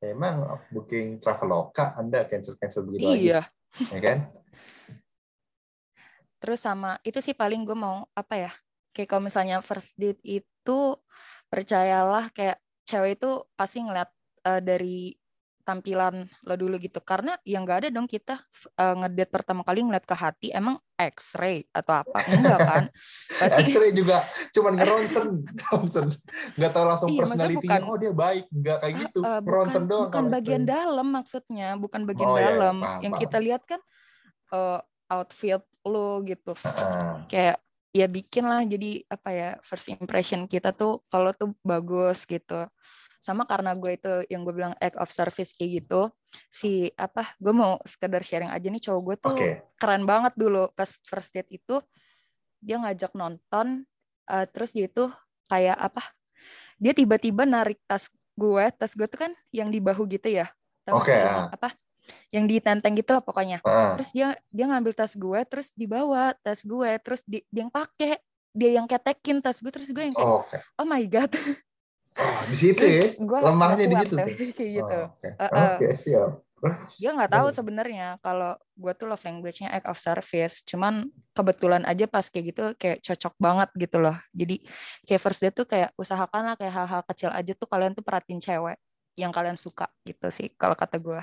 ya, 0.03 0.11
emang 0.11 0.43
booking 0.75 1.23
traveloka 1.23 1.95
anda 1.95 2.27
cancel 2.27 2.59
cancel 2.59 2.83
begitu 2.83 3.15
iya. 3.15 3.47
lagi 3.47 3.95
ya 3.95 3.99
kan 4.03 4.17
terus 6.43 6.59
sama 6.59 6.99
itu 7.07 7.23
sih 7.23 7.31
paling 7.31 7.63
gue 7.63 7.77
mau 7.79 8.03
apa 8.11 8.35
ya 8.35 8.51
kayak 8.91 9.07
kalau 9.07 9.23
misalnya 9.23 9.63
first 9.63 9.95
date 9.95 10.19
itu 10.27 10.99
percayalah 11.47 12.27
kayak 12.35 12.59
cewek 12.83 13.15
itu 13.15 13.47
pasti 13.55 13.79
ngeliat 13.79 14.11
uh, 14.43 14.59
dari 14.59 15.15
tampilan 15.63 16.27
lo 16.43 16.55
dulu 16.59 16.75
gitu. 16.75 16.99
Karena 16.99 17.39
yang 17.47 17.63
nggak 17.63 17.87
ada 17.87 17.89
dong 17.89 18.05
kita 18.05 18.43
uh, 18.75 18.95
ngedate 18.99 19.31
pertama 19.31 19.63
kali 19.63 19.79
ngeliat 19.81 20.03
ke 20.03 20.11
hati 20.11 20.47
emang 20.51 20.75
X-ray 20.99 21.63
atau 21.71 22.03
apa? 22.03 22.19
Enggak 22.27 22.59
kan? 22.59 22.83
Pasti 23.39 23.61
X-ray 23.71 23.95
juga 23.95 24.27
cuman 24.51 24.75
ngeronsen 24.75 25.27
ronsen 25.71 26.07
nggak 26.59 26.71
tahu 26.75 26.85
langsung 26.85 27.09
iya, 27.15 27.19
personalitinya 27.23 27.79
bukan, 27.79 27.81
oh 27.89 27.97
dia 27.97 28.13
baik. 28.13 28.45
Nggak 28.51 28.77
kayak 28.83 28.95
gitu 29.07 29.19
uh, 29.23 29.39
bukan, 29.39 29.83
doang 29.87 30.07
bukan 30.11 30.25
bagian 30.29 30.63
dalam 30.67 31.07
maksudnya 31.07 31.67
bukan 31.79 32.01
bagian 32.03 32.27
oh, 32.27 32.37
iya, 32.37 32.51
dalam. 32.51 32.75
iya, 32.77 32.85
paham, 32.85 33.01
yang 33.01 33.13
paham. 33.15 33.23
kita 33.23 33.37
lihat 33.39 33.61
kan 33.63 33.79
uh, 34.51 34.79
outfit 35.19 35.61
lo 35.83 36.23
gitu 36.25 36.55
uh. 36.55 37.23
kayak 37.29 37.59
ya 37.93 38.09
bikin 38.09 38.49
lah 38.49 38.65
jadi 38.65 39.05
apa 39.05 39.29
ya 39.29 39.49
first 39.61 39.91
impression 39.93 40.49
kita 40.49 40.73
tuh 40.73 41.05
kalau 41.13 41.29
tuh 41.35 41.53
bagus 41.61 42.25
gitu 42.25 42.65
sama 43.23 43.47
karena 43.47 43.71
gue 43.77 43.95
itu 43.95 44.13
yang 44.27 44.43
gue 44.43 44.51
bilang 44.51 44.75
act 44.81 44.99
of 44.99 45.07
service 45.13 45.53
kayak 45.55 45.85
gitu 45.85 46.09
si 46.49 46.89
apa 46.97 47.37
gue 47.37 47.53
mau 47.53 47.77
sekedar 47.85 48.25
sharing 48.25 48.49
aja 48.51 48.67
nih 48.67 48.83
cowok 48.83 49.01
gue 49.05 49.15
tuh 49.21 49.35
okay. 49.37 49.53
keren 49.77 50.03
banget 50.03 50.33
dulu 50.35 50.73
pas 50.73 50.89
first 51.05 51.31
date 51.31 51.47
itu 51.53 51.79
dia 52.59 52.81
ngajak 52.81 53.13
nonton 53.13 53.85
uh, 54.27 54.45
terus 54.49 54.73
dia 54.73 54.89
itu 54.89 55.07
kayak 55.47 55.77
apa 55.77 56.03
dia 56.81 56.91
tiba-tiba 56.91 57.45
narik 57.45 57.79
tas 57.85 58.09
gue 58.33 58.65
tas 58.75 58.91
gue 58.97 59.05
tuh 59.05 59.29
kan 59.29 59.31
yang 59.53 59.69
di 59.69 59.77
bahu 59.77 60.09
gitu 60.09 60.33
ya 60.33 60.49
Oke. 60.91 61.15
Okay. 61.15 61.23
Yang, 61.23 61.47
apa 61.55 61.69
yang 62.31 62.45
ditenteng 62.47 62.93
gitu 62.95 63.15
lah 63.15 63.23
pokoknya 63.23 63.63
uh. 63.63 63.95
terus 63.95 64.11
dia 64.11 64.35
dia 64.51 64.65
ngambil 64.67 64.93
tas 64.95 65.15
gue 65.15 65.39
terus 65.47 65.71
dibawa 65.75 66.35
tas 66.43 66.59
gue 66.61 66.91
terus 66.99 67.21
di, 67.23 67.43
dia 67.47 67.67
yang 67.67 67.71
pakai 67.71 68.19
dia 68.53 68.69
yang 68.77 68.85
ketekin 68.85 69.39
tas 69.39 69.59
gue 69.59 69.71
terus 69.71 69.89
gue 69.89 70.03
yang 70.03 70.15
kayak 70.15 70.29
oh, 70.29 70.43
okay. 70.43 70.59
oh 70.77 70.87
my 70.87 71.03
god 71.07 71.31
Oh, 72.13 72.41
di 72.45 72.57
situ 72.57 72.83
ya. 72.85 73.05
Gua 73.17 73.41
Lemahnya 73.41 73.85
di 73.89 73.95
situ. 73.97 74.15
Kayak 74.57 74.71
gitu. 74.77 74.97
Oh, 75.01 75.09
Oke, 75.09 75.17
okay. 75.17 75.31
uh, 75.33 75.45
uh. 75.49 75.69
okay, 75.77 75.91
siap. 75.97 76.31
Dia 76.95 77.11
nggak 77.11 77.31
tahu 77.35 77.47
sebenarnya 77.51 78.07
kalau 78.23 78.55
gue 78.79 78.93
tuh 78.95 79.11
love 79.11 79.19
language-nya 79.19 79.67
act 79.67 79.87
of 79.89 79.99
service. 79.99 80.63
Cuman 80.63 81.11
kebetulan 81.35 81.83
aja 81.83 82.07
pas 82.07 82.23
kayak 82.23 82.45
gitu 82.55 82.63
kayak 82.79 83.03
cocok 83.03 83.33
banget 83.35 83.69
gitu 83.75 83.97
loh. 83.99 84.15
Jadi 84.31 84.63
kayak 85.03 85.21
first 85.25 85.43
date 85.43 85.55
tuh 85.59 85.67
kayak 85.67 85.91
usahakan 85.99 86.53
lah 86.53 86.55
kayak 86.55 86.71
hal-hal 86.71 87.01
kecil 87.03 87.29
aja 87.35 87.51
tuh 87.51 87.67
kalian 87.67 87.91
tuh 87.91 88.05
perhatiin 88.05 88.39
cewek 88.39 88.79
yang 89.19 89.35
kalian 89.35 89.59
suka 89.59 89.91
gitu 90.07 90.31
sih 90.31 90.55
kalau 90.55 90.77
kata 90.79 91.03
gue. 91.03 91.19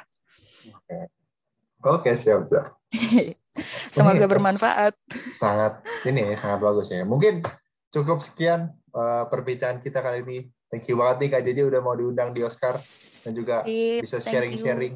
Oke, 1.80 2.10
siap 2.16 2.46
siap. 2.48 2.76
Semoga 3.94 4.26
bermanfaat. 4.28 4.94
Sangat 5.34 5.84
ini 6.06 6.36
sangat 6.36 6.60
bagus 6.60 6.92
ya. 6.92 7.02
Mungkin 7.04 7.42
cukup 7.90 8.22
sekian 8.22 8.70
uh, 8.94 9.26
perbincangan 9.26 9.82
kita 9.82 9.98
kali 10.04 10.22
ini 10.22 10.38
Thank 10.70 10.86
you 10.86 10.94
banget 10.94 11.26
nih 11.26 11.28
Kak 11.34 11.42
JJ 11.42 11.58
udah 11.66 11.80
mau 11.82 11.98
diundang 11.98 12.30
di 12.30 12.46
Oscar 12.46 12.78
dan 13.26 13.34
juga 13.34 13.66
Sip, 13.66 14.06
bisa 14.06 14.22
sharing-sharing. 14.22 14.94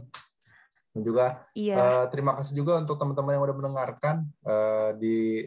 Dan 0.95 1.03
juga 1.03 1.43
iya. 1.59 1.75
uh, 1.75 2.07
terima 2.07 2.39
kasih 2.39 2.55
juga 2.55 2.79
untuk 2.79 2.95
teman-teman 2.95 3.35
yang 3.35 3.43
udah 3.43 3.57
mendengarkan 3.59 4.23
uh, 4.47 4.95
di 4.95 5.43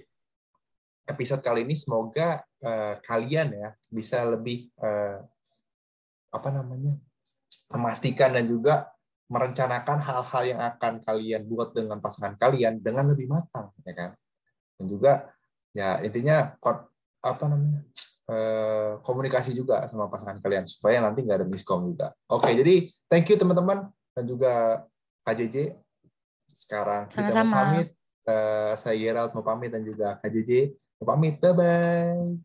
episode 1.08 1.40
kali 1.40 1.64
ini. 1.64 1.80
Semoga 1.80 2.44
uh, 2.60 3.00
kalian 3.08 3.56
ya 3.56 3.70
bisa 3.88 4.28
lebih 4.28 4.68
uh, 4.84 5.24
apa 6.28 6.50
namanya 6.52 7.00
memastikan 7.72 8.36
dan 8.36 8.52
juga 8.52 8.92
merencanakan 9.28 9.98
hal-hal 10.00 10.44
yang 10.48 10.62
akan 10.64 11.04
kalian 11.04 11.44
buat 11.48 11.76
dengan 11.76 12.00
pasangan 12.00 12.40
kalian 12.40 12.80
dengan 12.80 13.12
lebih 13.12 13.28
matang, 13.28 13.72
ya 13.84 13.94
kan? 13.94 14.12
Dan 14.80 14.86
juga 14.88 15.32
ya 15.76 16.00
intinya 16.02 16.56
apa 17.22 17.44
namanya 17.46 17.84
Eh, 18.28 18.92
komunikasi 19.08 19.56
juga 19.56 19.88
sama 19.88 20.12
pasangan 20.12 20.44
kalian 20.44 20.68
supaya 20.68 21.00
nanti 21.00 21.24
nggak 21.24 21.40
ada 21.40 21.48
miskom 21.48 21.96
juga. 21.96 22.12
Oke, 22.28 22.52
jadi 22.52 22.84
thank 23.08 23.24
you 23.32 23.40
teman-teman 23.40 23.88
dan 24.12 24.24
juga 24.28 24.84
KJJ. 25.24 25.80
Sekarang 26.52 27.08
kita 27.08 27.32
Sama-sama. 27.32 27.48
mau 27.48 27.56
pamit. 27.72 27.96
Uh, 28.28 28.76
saya 28.76 29.00
Gerald 29.00 29.32
mau 29.32 29.48
pamit 29.48 29.72
dan 29.72 29.80
juga 29.80 30.20
KJJ 30.20 30.76
mau 31.00 31.16
pamit. 31.16 31.40
Bye 31.40 31.56
bye. 31.56 32.36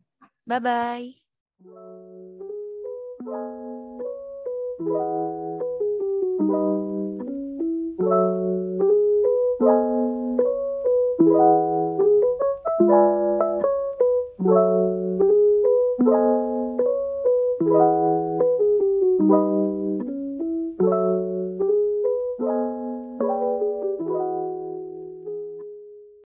Bye 0.47 0.63
bye. 4.79 5.22